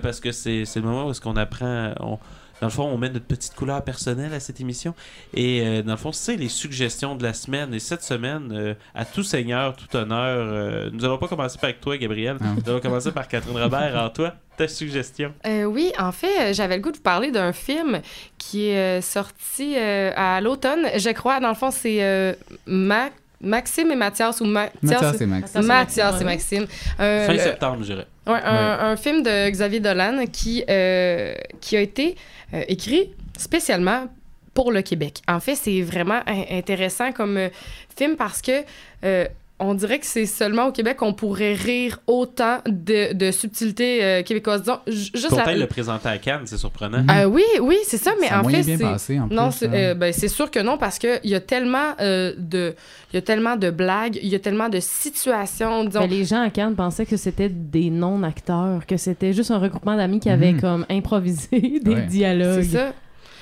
[0.01, 1.93] parce que c'est c'est le moment où est-ce qu'on apprend.
[1.99, 2.17] on-
[2.61, 4.93] dans le fond, on met notre petite couleur personnelle à cette émission.
[5.33, 7.73] Et euh, dans le fond, c'est les suggestions de la semaine.
[7.73, 11.71] Et cette semaine, euh, à tout seigneur, tout honneur, euh, nous allons pas commencer par
[11.79, 12.37] toi, Gabriel.
[12.41, 13.79] Nous allons commencer par Catherine Robert.
[13.79, 15.33] Alors, toi, ta suggestion.
[15.45, 18.01] Euh, oui, en fait, j'avais le goût de vous parler d'un film
[18.39, 20.87] qui est sorti euh, à l'automne.
[20.97, 22.33] Je crois, dans le fond, c'est euh,
[22.65, 23.09] Ma-
[23.39, 25.53] Maxime et Mathias ou Ma- Mathias et Max.
[25.53, 26.65] Mathias et Maxime.
[26.99, 28.07] Euh, Fin septembre, je dirais.
[28.25, 32.15] Ouais, un, un film de Xavier Dolan qui, euh, qui a été
[32.53, 34.07] euh, écrit spécialement
[34.53, 35.21] pour le Québec.
[35.27, 37.49] En fait, c'est vraiment in- intéressant comme euh,
[37.95, 38.63] film parce que
[39.03, 39.25] euh,
[39.59, 44.21] on dirait que c'est seulement au Québec qu'on pourrait rire autant de, de subtilités euh,
[44.21, 44.61] québécoises.
[44.61, 47.03] Disons, juste Pourtant, la- il le présentait à Cannes, c'est surprenant.
[47.09, 49.57] euh, oui, oui, c'est ça, mais Ça en fait, bien c'est passé, en non, plus,
[49.57, 49.73] c'est hein.
[49.73, 52.75] euh, ben, c'est sûr que non parce que il y a tellement euh, de,
[53.11, 56.01] il y a tellement de blagues, il y a tellement de situations, disons.
[56.01, 59.95] Ben, les gens à Cannes pensaient que c'était des non-acteurs, que c'était juste un regroupement
[59.95, 60.61] d'amis qui avaient Mhm.
[60.61, 62.01] comme improvisé des Ouais.
[62.05, 62.61] dialogues.
[62.63, 62.93] c'est ça.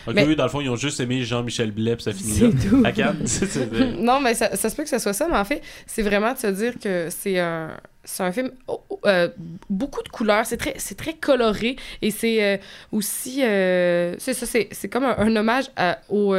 [0.07, 2.49] Ok, Mais- oui, dans le fond, ils ont juste aimé Jean-Michel Blais, ça finit là.
[2.69, 2.83] tout.
[2.85, 3.25] À Cannes.
[3.99, 6.33] Non, mais ça, ça se peut que ce soit ça, mais en fait, c'est vraiment
[6.33, 7.71] de se dire que c'est un,
[8.03, 9.29] c'est un film oh, oh, euh,
[9.69, 12.57] beaucoup de couleurs, c'est très, c'est très coloré et c'est euh,
[12.91, 16.35] aussi, euh, c'est ça, c'est, c'est comme un, un hommage à- au,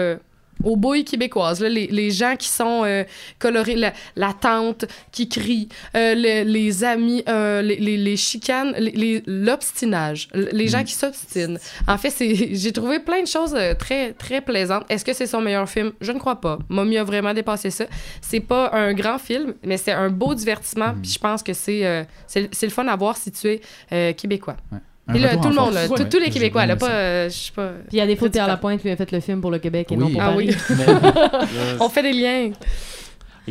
[0.64, 3.04] aux bouilles québécoises, là, les, les gens qui sont euh,
[3.38, 8.72] colorés, la, la tante qui crie, euh, le- les amis, euh, les, les, les chicanes,
[8.78, 11.58] les- les- l'obstinage, les gens qui s'obstinent.
[11.86, 12.12] En fait,
[12.54, 14.84] j'ai trouvé plein de choses euh, très, très plaisantes.
[14.88, 15.92] Est-ce que c'est son meilleur film?
[16.00, 16.58] Je ne crois pas.
[16.68, 17.84] Mommy a vraiment dépassé ça.
[18.20, 20.94] C'est pas un grand film, mais c'est un beau divertissement.
[21.02, 23.48] Puis je pense que c'est, le fun à voir si tu
[23.90, 24.56] es québécois.
[24.72, 24.80] Un
[25.14, 25.74] Et là, tout le monde, force.
[25.74, 27.70] là, Ouais, tous- les Québécois, là, pas, euh, je sais pas.
[27.88, 29.86] Puis à défaut de Pierre Petit Lapointe, lui a fait le film pour le Québec
[29.92, 30.00] et Oui.
[30.00, 30.48] non pour Ah Paris.
[30.68, 30.76] oui.
[31.80, 32.50] On fait des liens.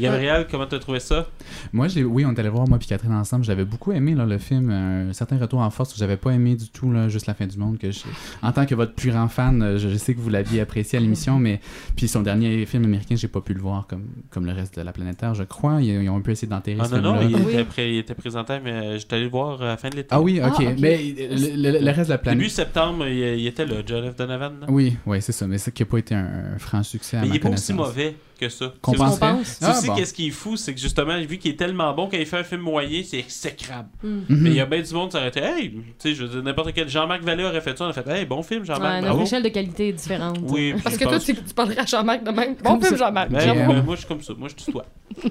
[0.01, 1.27] Gabriel, comment t'as trouvé ça?
[1.73, 3.43] Moi, je l'ai- oui, on est allé voir, moi puis Catherine, ensemble.
[3.45, 4.69] J'avais beaucoup aimé là, le film.
[4.69, 7.47] Un certain retour en force que j'avais pas aimé du tout, là, juste la fin
[7.47, 7.77] du monde.
[7.77, 7.99] Que je-
[8.41, 10.97] En tant que votre plus grand fan, euh, je, je sais que vous l'aviez apprécié
[10.97, 11.59] à l'émission, mais
[11.95, 14.81] puis son dernier film américain, j'ai pas pu le voir comme, comme le reste de
[14.81, 15.81] la planète Terre, je crois.
[15.81, 17.53] Ils, ils ont un peu essayé d'enterrer Ah ce non, non, il, Oui.
[17.53, 19.95] était pré- il était présenté, mais euh, j'étais allé le voir à la fin de
[19.95, 20.09] l'été.
[20.11, 20.53] Ah oui, ok.
[20.59, 20.71] Ah.
[20.79, 22.39] Mais le, le- le reste de la planète.
[22.39, 24.15] Début septembre, il, il était là, John F.
[24.15, 24.53] Donovan.
[24.61, 24.67] là.
[24.69, 25.47] Oui, oui, c'est ça.
[25.47, 27.39] Mais c'est qui n'a pas été un, un franc succès à Mais ma il est
[27.41, 28.73] pas aussi mauvais que ça.
[28.81, 29.19] Qu'on pense.
[29.43, 32.07] C'est Ah, aussi qu'est-ce qui est fou, c'est que justement, vu qu'il est tellement bon,
[32.09, 33.89] quand il fait un film moyen, c'est exécrable.
[34.03, 34.25] Mhm.
[34.29, 36.29] Mais il y a bien du monde qui s'aurait été, hey, tu sais, je veux
[36.29, 38.65] dire, n'importe quel Jean-Marc Vallée aurait fait ça, on a fait, hey, bon film, Ouais,
[38.67, 40.37] Jean-C, notre échelle de qualité est différente.
[40.49, 42.55] Oui, Parce que toi, tu, tu parlerais à Jean-Marc de même.
[42.63, 43.29] Bon film, Jean-Marc.
[43.29, 44.33] Ben, ben, moi, je suis comme ça.
[44.37, 44.85] Moi, je tutoie.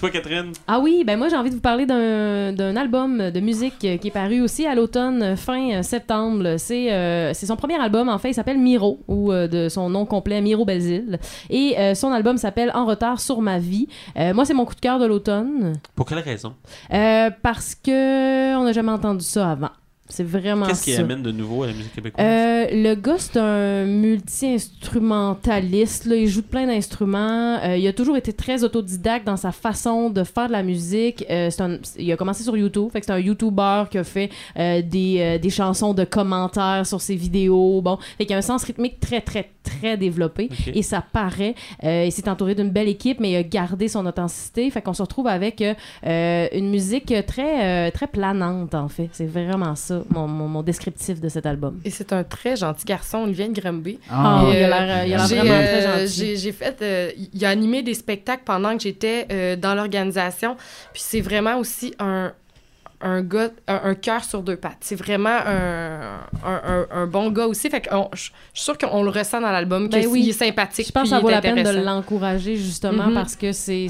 [0.00, 0.52] Toi, Catherine?
[0.66, 3.96] Ah oui, ben moi j'ai envie de vous parler d'un d'un album de musique euh,
[3.98, 6.56] qui est paru aussi à l'automne, euh, fin euh, septembre.
[6.58, 9.90] C'est euh, c'est son premier album, en fait, il s'appelle Miro, ou euh, de son
[9.90, 10.64] nom complet, Miro
[11.50, 13.88] Et euh, son album s'appelle En retard sur ma vie.
[14.16, 16.54] Euh, moi, c'est mon coup de cœur de l'automne, Pour quelle raison?
[16.92, 19.70] euh, parce que on n'a jamais entendu ça avant.
[20.06, 22.24] C'est vraiment Qu'est-ce qui amène de nouveau à la musique québécoise?
[22.26, 26.04] Euh, le gars, c'est un multi-instrumentaliste.
[26.04, 26.16] là.
[26.16, 27.58] Il joue de plein d'instruments.
[27.64, 31.24] Euh, il a toujours été très autodidacte dans sa façon de faire de la musique.
[31.30, 32.90] Euh, un- il a commencé sur YouTube.
[32.92, 37.16] Fait que c'est un YouTuber qui a fait des, des chansons de commentaires sur ses
[37.16, 37.80] vidéos.
[37.82, 40.48] Bon, fait qu'il a un sens rythmique très, très, très développé.
[40.74, 41.54] Et ça paraît.
[41.82, 44.68] Il s'est entouré d'une belle équipe, mais il a gardé son authenticité.
[44.70, 45.62] Fait qu'on se retrouve avec
[46.04, 49.08] une musique très, très planante, en fait.
[49.12, 51.80] C'est vraiment ça, mon, mon, mon descriptif de cet album.
[51.84, 53.98] Et c'est un très gentil garçon, Olivier de Granby.
[54.10, 56.36] Ah, Et, il a euh, l'air il a l'air J'ai, vraiment euh, très gentil.
[56.36, 56.76] j'ai- fait.
[56.82, 60.56] euh, il a animé des spectacles pendant que j'étais euh, dans l'organisation.
[60.92, 62.32] Puis c'est vraiment aussi un.
[63.06, 64.78] Un gars, un, un cœur sur deux pattes.
[64.80, 67.68] C'est vraiment un, un, un- un bon gars aussi.
[67.68, 70.30] Fait que on- je suis sûre qu'on le ressent dans l'album, Ben qu'il oui.
[70.30, 70.86] est sympathique.
[70.86, 73.14] Je pense que ça vaut la peine de l'encourager justement Mhm.
[73.14, 73.88] parce que c'est,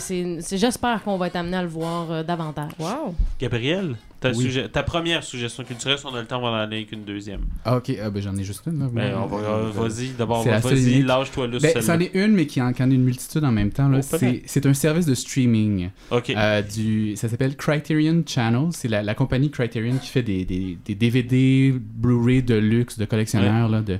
[0.50, 2.72] j'espère qu'on va être amené à le voir euh, davantage.
[2.80, 3.14] Wow.
[3.38, 3.94] Gabriel,
[4.30, 4.46] ta, Oui.
[4.46, 6.92] sugge- ta première suggestion culturelle, si on a le temps, on va en aller avec
[6.92, 7.40] une deuxième.
[7.64, 7.92] Ah, ok.
[8.02, 8.78] Ah, ben, j'en ai juste une.
[8.78, 8.88] Là.
[8.92, 12.60] Ben, on va, euh, vas-y, d'abord, vas-y, lâche-toi là, Ben, c'en est une, mais qui
[12.62, 13.88] en, qui en est une multitude en même temps.
[13.88, 14.00] là.
[14.02, 15.90] Oh, c'est, un service de streaming.
[16.10, 16.30] Ok.
[16.30, 18.68] Euh, du, ça s'appelle Criterion Channel.
[18.72, 23.04] C'est la, la compagnie Criterion qui fait des, des, des DVD, Blu-ray de luxe, de
[23.04, 23.98] collectionneurs, là, de,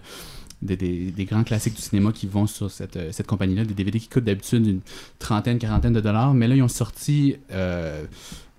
[0.63, 3.65] de- des, des grands classiques du cinéma qui vont sur cette, euh, cette compagnie-là.
[3.65, 4.81] Des DVD qui coûtent d'habitude une
[5.19, 6.33] trentaine, quarantaine de dollars.
[6.33, 8.05] Mais là, ils ont sorti euh,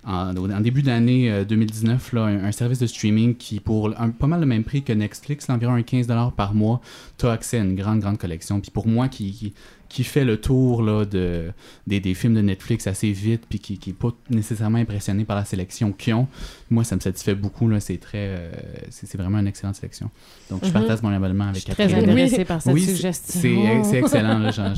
[0.05, 4.09] en, en début d'année euh, 2019 là, un, un service de streaming qui, pour un-
[4.09, 6.81] pas mal le même prix que Netflix, environ un 15 dollars par mois,
[7.17, 8.59] tu as accès à une grande, grande collection.
[8.61, 9.53] Puis pour moi, qui, qui,
[9.89, 11.51] qui fait le tour là, de,
[11.87, 15.35] des, des films de Netflix assez vite, puis qui, qui est pas nécessairement impressionné par
[15.37, 16.27] la sélection qu'ils ont,
[16.69, 17.67] moi, ça me satisfait beaucoup.
[17.67, 18.51] Là, c'est très, euh,
[18.89, 20.09] c'est c'est vraiment une excellente sélection.
[20.49, 20.73] Donc, je Mhm.
[20.73, 22.09] partage mon abonnement avec Je suis très Catherine.
[22.09, 23.39] intéressée par cette Oui, suggestion.
[23.41, 24.39] C'est c'est excellent.
[24.39, 24.73] Là, genre-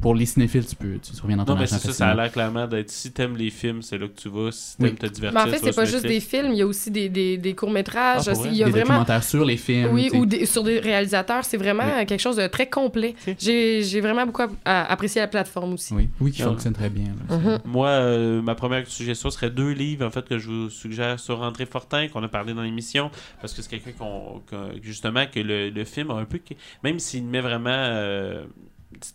[0.00, 2.14] pour les cinéphiles, tu peux, tu reviens dans ton Non, mais c'est ça, ça a
[2.14, 4.52] l'air clairement d'être si t'aimes les films, c'est là que tu vas.
[4.52, 4.88] Si Oui.
[4.88, 6.90] t'aimes te divertir, Mais en fait, c'est pas juste des films, il y a aussi
[6.90, 8.28] des, des, des courts-métrages.
[8.28, 8.86] Ah, il y a des vraiment.
[8.88, 9.90] documentaires sur les films.
[9.92, 11.44] Oui, ou des- sur des réalisateurs.
[11.44, 12.04] C'est vraiment Oui.
[12.06, 13.14] quelque chose de très complet.
[13.38, 15.94] J'ai j'ai vraiment beaucoup apprécié la plateforme aussi.
[15.94, 16.46] Oui, oui, qui Ah.
[16.46, 17.14] fonctionne très bien.
[17.28, 17.36] là.
[17.36, 17.58] Mhm.
[17.64, 21.40] Moi, euh, ma première suggestion serait deux livres en fait que je vous suggère sur
[21.40, 23.10] André Fortin qu'on a parlé dans l'émission
[23.40, 26.38] parce que c'est quelqu'un qu'on qu'on- justement que le, le film a un peu
[26.84, 28.44] même s'il met vraiment euh,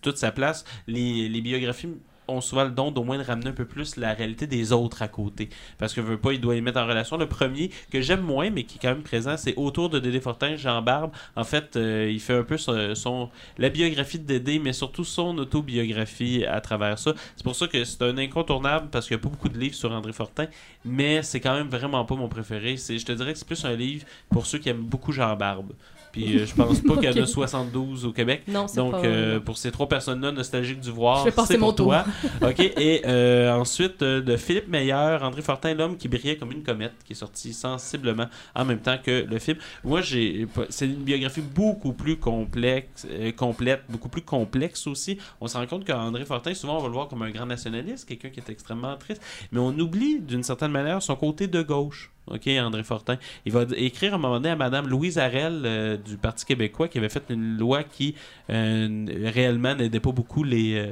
[0.02, 1.90] toute sa place, les, les biographies
[2.28, 5.02] ont souvent le don d'au moins de ramener un peu plus la réalité des autres
[5.02, 5.50] à côté.
[5.78, 7.18] Parce que veut pas, il doit les mettre en relation.
[7.18, 10.20] Le premier, que j'aime moins, mais qui est quand même présent, c'est autour de Dédé
[10.20, 11.12] Fortin, Jean Barbe.
[11.36, 15.38] En fait, euh, il fait un peu son, la biographie de Dédé, mais surtout son
[15.38, 17.14] autobiographie à travers ça.
[17.36, 19.76] C'est pour ça que c'est un incontournable, parce qu'il n'y a pas beaucoup de livres
[19.76, 20.48] sur André Fortin,
[20.86, 22.78] mais c'est quand même vraiment pas mon préféré.
[22.78, 25.36] C'est, je te dirais que c'est plus un livre pour ceux qui aiment beaucoup Jean
[25.36, 25.74] Barbe.
[26.12, 27.28] Puis euh, je pense pas qu'il y en a Ok.
[27.28, 28.44] 72 au Québec.
[28.48, 29.04] Non, c'est Donc, pas...
[29.06, 31.86] euh, pour ces trois personnes-là nostalgiques du voir, c'est mon pour tour.
[31.88, 32.06] toi.
[32.50, 32.60] OK.
[32.60, 36.94] Et euh, ensuite, euh, de Philippe Meyer, André Fortin, L'homme qui brillait comme une comète,
[37.06, 39.58] qui est sorti sensiblement en même temps que le film.
[39.84, 45.18] Moi, j'ai c'est une biographie beaucoup plus complexe, euh, complète, beaucoup plus complexe aussi.
[45.40, 48.08] On se rend compte qu'André Fortin, souvent, on va le voir comme un grand nationaliste,
[48.08, 49.22] quelqu'un qui est extrêmement triste,
[49.52, 52.12] mais on oublie d'une certaine manière son côté de gauche.
[52.28, 53.18] OK, André Fortin.
[53.46, 56.88] Il va écrire à un moment donné à Madame Louise Arel euh, du Parti québécois
[56.88, 58.16] qui avait fait une loi qui
[58.50, 60.92] euh, réellement n'aidait pas beaucoup les, euh,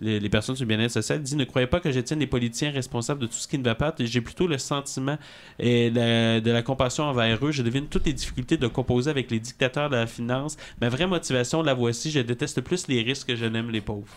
[0.00, 1.18] les, les personnes sur le bien-être social.
[1.18, 3.58] Il dit Ne croyez pas que je tienne les politiciens responsables de tout ce qui
[3.58, 3.92] ne va pas.
[3.98, 5.18] J'ai plutôt le sentiment
[5.58, 7.50] et de la compassion envers eux.
[7.50, 10.56] Je devine toutes les difficultés de composer avec les dictateurs de la finance.
[10.80, 14.14] Ma vraie motivation, la voici je déteste plus les risques que je n'aime les pauvres.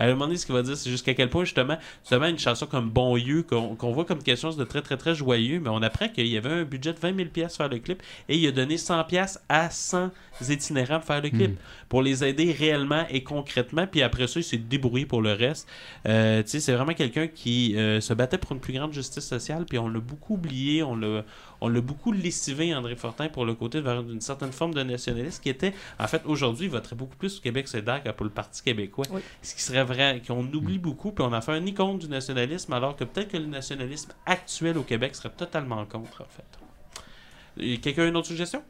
[0.00, 2.38] À un moment donné, ce qu'il va dire, c'est jusqu'à quel point, justement, justement, une
[2.38, 3.10] chanson comme Bon
[3.46, 6.38] qu'on voit comme quelque chose de très, très, très joyeux, mais on apprend qu'il y
[6.38, 9.04] avait un budget de 20 000 pièces faire le clip et il a donné 100
[9.04, 10.10] pièces à 100
[10.48, 11.56] itinérants pour faire le clip, Mhm.
[11.90, 15.68] pour les aider réellement et concrètement, puis après ça, il s'est débrouillé pour le reste.
[16.08, 19.26] Euh, tu sais, c'est vraiment quelqu'un qui euh, se battait pour une plus grande justice
[19.26, 21.24] sociale, puis on l'a beaucoup oublié, on l'a
[21.60, 25.42] on l'a beaucoup lessivé, André Fortin, pour le côté vers une certaine forme de nationalisme
[25.42, 28.30] qui était, en fait, aujourd'hui, il voterait beaucoup plus au Québec solidaire que pour le
[28.30, 29.06] Parti québécois.
[29.10, 29.20] Oui.
[29.42, 32.72] Ce qui serait vrai, qu'on oublie beaucoup, puis on a fait un icône du nationalisme,
[32.72, 37.78] alors que peut-être que le nationalisme actuel au Québec serait totalement contre, en fait.
[37.78, 38.62] Quelqu'un a une autre suggestion?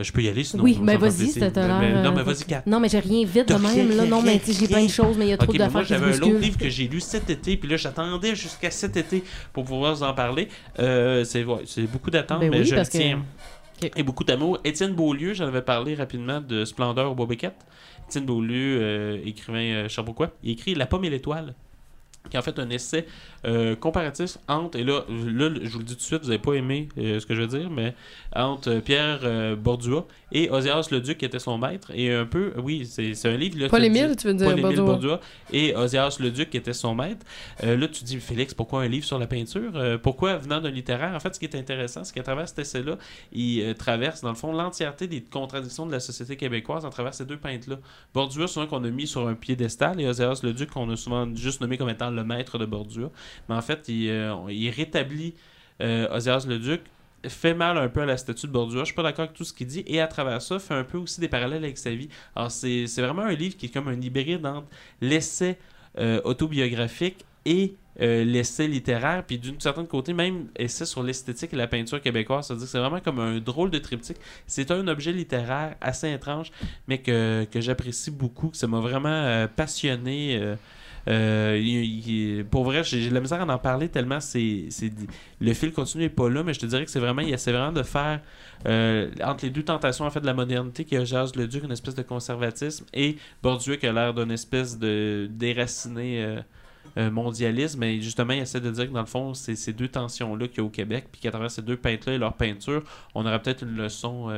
[0.00, 0.62] Je peux y aller, sinon.
[0.62, 2.62] Oui, mais vas-y, c'était Mais- l'air, mais- Non, euh, mais vas-y, Kat.
[2.66, 3.96] Non, mais j'ai rien vite de même.
[3.96, 4.04] Là.
[4.06, 6.06] Non, mais j'ai plein de choses, mais il y a trop moi d'affaires se j'avais
[6.16, 9.64] un autre livre que j'ai lu cet été, puis là j'attendais jusqu'à cet été pour
[9.64, 10.48] pouvoir vous en parler.
[10.78, 11.44] Euh, c'est
[11.90, 13.22] beaucoup d'attente, Ben mais je le tiens.
[13.82, 13.90] Ok.
[13.96, 14.58] Et beaucoup d'amour.
[14.64, 17.64] Étienne Beaulieu, j'en avais parlé rapidement de Splendeur au Bobiquette.
[18.08, 21.54] Étienne Beaulieu, euh, écrivain euh, Sherbrookeois, il écrit La pomme et l'étoile
[22.28, 23.06] qui est en fait un essai
[23.46, 26.38] euh, comparatif entre, et là, là, je vous le dis tout de suite, vous n'avez
[26.38, 27.94] pas aimé euh, ce que je veux dire, mais
[28.34, 32.52] entre euh, Pierre euh, Bordua et Osias Leduc, qui était son maître, et un peu,
[32.58, 33.58] oui, c'est c'est un livre.
[33.58, 34.84] Là, Paul Émile, tu veux dire, Paul-Émile Bordua?
[34.84, 35.20] Bordua
[35.52, 37.24] et Osias Leduc, qui était son maître.
[37.62, 39.72] Là, tu dis, Félix, pourquoi un livre sur la peinture?
[40.02, 41.14] Pourquoi venant d'un littéraire?
[41.14, 42.98] En fait, ce qui est intéressant, c'est qu'à travers cet essai-là,
[43.32, 47.24] il traverse, dans le fond, l'entièreté des contradictions de la société québécoise à travers ces
[47.24, 47.76] deux peintres-là.
[48.12, 51.62] Bordua, souvent qu'on a mis sur un piédestal, et Osias Leduc, qu'on a souvent juste
[51.62, 53.10] nommé comme étant le maître de Bordua.
[53.48, 54.34] Mais en fait, il, euh,
[54.74, 55.34] rétablit
[55.80, 56.80] euh, Osias Leduc
[57.26, 58.80] fait mal un peu à la statue de Bordua.
[58.80, 59.84] Je suis pas d'accord avec tout ce qu'il dit.
[59.86, 62.08] Et à travers ça, fait un peu aussi des parallèles avec sa vie.
[62.36, 64.68] Alors, c'est vraiment un livre qui est comme un hybride entre
[65.00, 65.58] l'essai
[65.98, 71.66] euh, autobiographique et l'essai littéraire, puis d'une certaine côté, même essai sur l'esthétique et la
[71.66, 72.46] peinture québécoise.
[72.46, 74.18] C'est-à-dire que c'est vraiment comme un drôle de triptyque.
[74.46, 76.52] C'est un objet littéraire assez étrange,
[76.86, 80.56] mais que, j'apprécie beaucoup, que ça m'a vraiment passionné.
[81.08, 84.68] Euh, pour vrai, j'ai la misère à en parler tellement c'est
[85.40, 87.52] le fil continu n'est pas là, mais je te dirais que c'est vraiment, il essaie
[87.52, 88.20] vraiment de faire
[88.66, 91.64] euh, entre les deux tentations en fait de la modernité qui a Jazz le Duc,
[91.64, 96.42] une espèce de conservatisme, et Bordieu qui a l'air d'une espèce de déraciné
[96.96, 99.88] euh, mondialisme, mais justement il essaie de dire que dans le fond c'est ces deux
[99.88, 102.82] tensions-là qu'il y a au Québec, puis qu'à travers ces deux peintres-là et leur peinture,
[103.14, 104.30] on aurait peut-être une leçon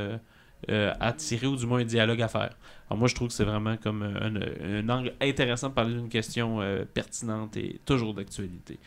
[0.68, 2.50] euh, à tirer ou du moins un dialogue à faire.
[2.90, 6.08] Alors moi je trouve que c'est vraiment comme un, un angle intéressant de parler d'une
[6.08, 8.78] question euh, pertinente et toujours d'actualité.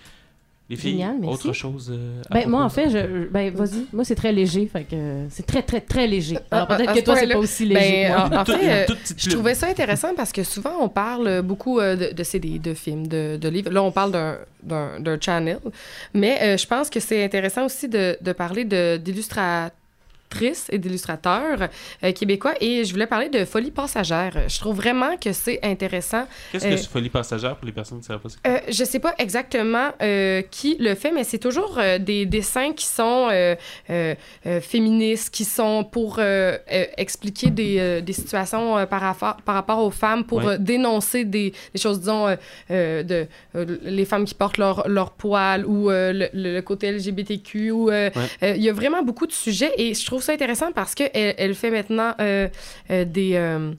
[0.69, 1.33] Les filles, Génial, merci.
[1.47, 3.85] autre chose euh, à Ben, moi, en fait, je, ben, vas-y.
[3.91, 4.65] Moi, c'est très léger.
[4.65, 6.39] Fait que euh, c'est très, très, très léger.
[6.49, 9.29] Alors, peut-être à que ce toi, c'est pas aussi léger ben, en- fait, euh, Je
[9.29, 13.07] trouvais ça intéressant parce que souvent, on parle beaucoup euh, de, de CD, de films,
[13.07, 13.71] de, de livres.
[13.71, 15.59] Là, on parle d'un- d'un d'un channel.
[16.13, 19.71] Mais euh, je pense que c'est intéressant aussi de, de parler de- d'illustrateurs
[20.34, 21.69] d'illustratrices et d'illustrateurs
[22.03, 24.34] euh, québécois et je voulais parler de Folie passagère.
[24.47, 26.26] Je trouve vraiment que c'est intéressant.
[26.51, 28.30] Qu'est-ce Euh, que c'est folie passagère pour les personnes qui ne savent pas?
[28.30, 32.26] c'est euh, je sais pas exactement euh, qui le fait, mais c'est toujours euh, des
[32.26, 33.55] dessins qui sont euh,
[33.89, 34.15] euh,
[34.45, 39.38] euh, féministes, qui sont pour euh, euh, expliquer des, euh, des situations euh, par, rapport,
[39.45, 40.53] par rapport aux femmes, pour Ouais.
[40.53, 42.35] euh, dénoncer des, des choses, disons, euh,
[42.72, 46.91] euh, de euh, les femmes qui portent leur, leur poil ou euh, le, le côté
[46.91, 47.72] LGBTQ.
[47.72, 48.27] ou, euh, Ouais.
[48.43, 51.35] euh, Il y a vraiment beaucoup de sujets et je trouve ça intéressant parce qu'elle
[51.37, 52.47] elle fait maintenant euh,
[52.89, 53.33] euh, des...
[53.35, 53.73] euh,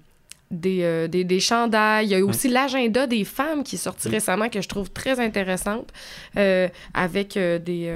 [0.50, 2.06] des, euh, des, des chandails.
[2.06, 5.18] Il y a aussi l'agenda des femmes qui est sorti récemment que je trouve très
[5.18, 5.88] intéressante
[6.36, 7.92] euh, avec euh, des,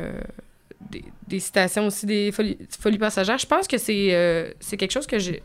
[0.90, 3.38] des, des citations aussi des folies, folies passagères.
[3.38, 5.42] Je pense que c'est c'est quelque chose que j'ai.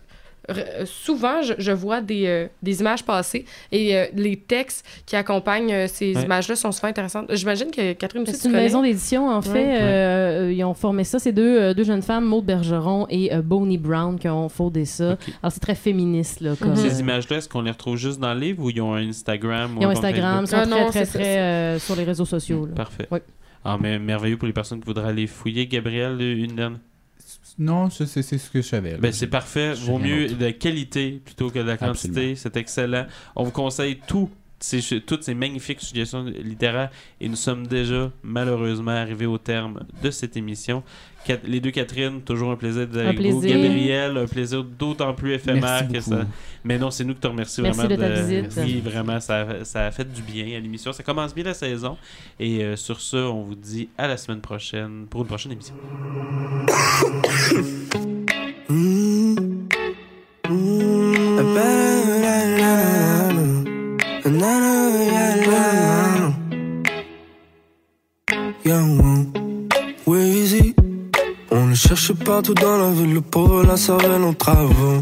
[0.50, 5.16] R- Souvent, je, je vois des, euh, des images passer et euh, les textes qui
[5.16, 6.24] accompagnent euh, ces Ouais.
[6.24, 7.28] images-là sont souvent intéressantes.
[7.34, 9.52] J'imagine que Catherine aussi, C'est une maison d'édition, en fait.
[9.54, 9.78] Ouais.
[9.82, 11.20] Euh, ils ont formé ça.
[11.20, 14.86] C'est deux, euh, deux jeunes femmes, Maud Bergeron et euh, Bonnie Brown, qui ont fondé
[14.86, 15.18] ça.
[15.42, 16.56] Alors, c'est très féministe, là.
[16.60, 18.94] Comme, Ces euh, images-là, est-ce qu'on les retrouve juste dans le livre ou ils ont
[18.94, 19.78] un Instagram?
[19.78, 20.56] ou ils ont un compte Instagram, ils sont?
[20.58, 22.66] Ah très, non, très, très euh, sur les réseaux sociaux.
[22.66, 22.74] là.
[22.76, 23.08] Parfait.
[23.12, 23.22] Ouais.
[23.66, 25.68] Ah, mais merveilleux pour les personnes qui voudraient aller fouiller.
[25.68, 26.80] Gabriel, une dernière.
[27.60, 28.98] Non, c'est c'est- c'est ce que je savais.
[28.98, 29.74] Ben, c'est parfait.
[29.74, 32.36] Vaut mieux de qualité plutôt que de la quantité.
[32.36, 33.06] C'est excellent.
[33.36, 34.30] On vous conseille tout.
[35.06, 36.90] toutes ces magnifiques suggestions littéraires
[37.20, 40.84] et nous sommes déjà malheureusement arrivés au terme de cette émission.
[41.46, 43.42] Les deux Catherine, toujours un plaisir d'être avec vous.
[43.42, 43.60] plaisir.
[43.62, 46.10] Gabriel, un plaisir d'autant plus éphémère Merci que beaucoup.
[46.22, 46.28] ça.
[46.64, 48.54] Mais non, c'est nous qui te remercions Merci vraiment de ta visite.
[48.64, 50.94] Oui, vraiment, ça, a- ça a fait du bien à l'émission.
[50.94, 51.98] Ça commence bien la saison.
[52.40, 55.76] Et euh, sur ce, on vous dit à la semaine prochaine pour une prochaine émission.
[71.96, 75.02] Cherche partout dans la ville, le pauvre la cervelle en travaux.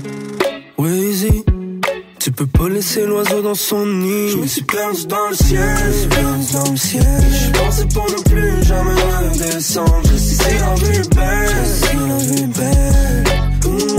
[2.42, 4.30] Peux pas laisser l'oiseau dans son nid.
[4.30, 7.04] Je me suis perdu dans le ciel, je me suis perdu dans le ciel.
[7.30, 10.02] Je pensais pour ne plus jamais redescendre.
[10.06, 13.24] Je sais si la vie est belle, je sais la vie est belle.
[13.64, 13.92] Mmh.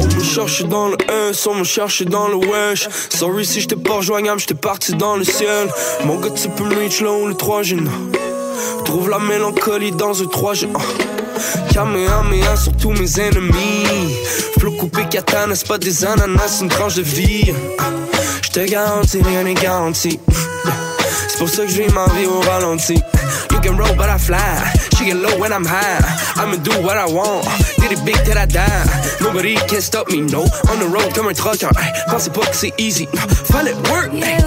[0.00, 0.96] On me cherche dans le
[1.30, 2.88] S, on me cherche dans le wesh.
[3.10, 5.68] Sorry si j'étais pas rejoignable, j'étais parti dans le ciel.
[6.04, 7.76] Mon gars, tu peux me reach là où le 3 G.
[8.84, 10.68] Trouve la mélancolie dans un 3 G.
[11.72, 14.14] Kamehameha sur tous mes ennemis.
[14.58, 17.52] Flot coupé katana, c'est pas des ananas, c'est une tranche de vie.
[18.42, 20.18] Je te garantis, rien n'est garanti.
[21.28, 22.94] C'est pour ça que je vis ma vie au ralenti.
[23.50, 24.38] You can roll, but I fly.
[24.96, 26.02] She get low when I'm high.
[26.36, 27.44] I'ma do what I want.
[27.78, 28.86] Did it big till I die?
[29.20, 30.42] Nobody can stop me, no.
[30.70, 31.68] On the road comme un trucker.
[31.78, 33.06] Hey, pensez pas que c'est easy.
[33.50, 34.12] Fallait work.
[34.12, 34.42] hey.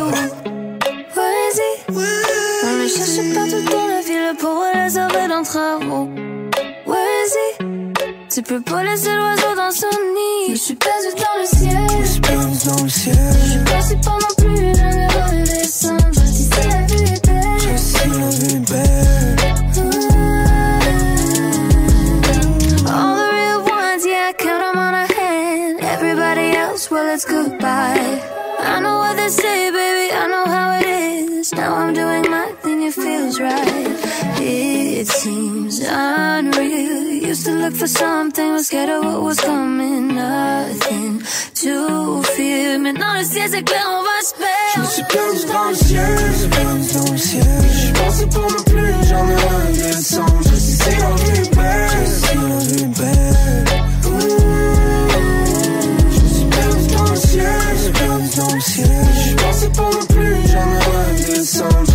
[1.16, 1.60] Where's
[2.64, 6.10] On le cherche partout dans la ville pour réserver dans travaux.
[8.40, 8.50] Where is he?
[8.50, 10.52] Tu peux pas laisser l'oiseau dans son nid.
[10.52, 11.88] Je suis perdu dans le ciel.
[12.02, 13.16] Je suis perdu dans le ciel.
[13.78, 16.06] Je suis pas non plus jamais redescendre.
[16.14, 17.78] Je dis si la est belle.
[17.78, 19.36] Si la vie est belle.
[22.88, 25.80] All the real ones, yeah, I count 'em on a hand.
[25.82, 28.22] Everybody else, well, it's goodbye.
[28.62, 31.52] I know what they say, baby, I know how it is.
[31.54, 34.79] Now I'm doing my thing, it feels right.
[35.00, 37.24] It seems unreal.
[37.30, 40.10] Used to look for something, was scared of what was coming.
[40.10, 41.22] Nothing
[41.62, 42.78] to fear.
[42.80, 44.34] Maintenant, le ciel c'est clair, on va se
[44.76, 46.36] Je me suis perdu dans le ciel.
[46.36, 47.44] Suis perdu dans le ciel.
[47.80, 50.44] Je pensais pour ne plus jamais redescendre.
[50.44, 51.90] Je sais si la vie belle.
[51.96, 53.66] Je sais la vie belle.
[56.12, 57.62] Je me suis perdu dans le ciel.
[57.84, 59.06] Suis perdu dans le ciel.
[59.30, 61.89] Je pensais pour ne plus jamais redescendre.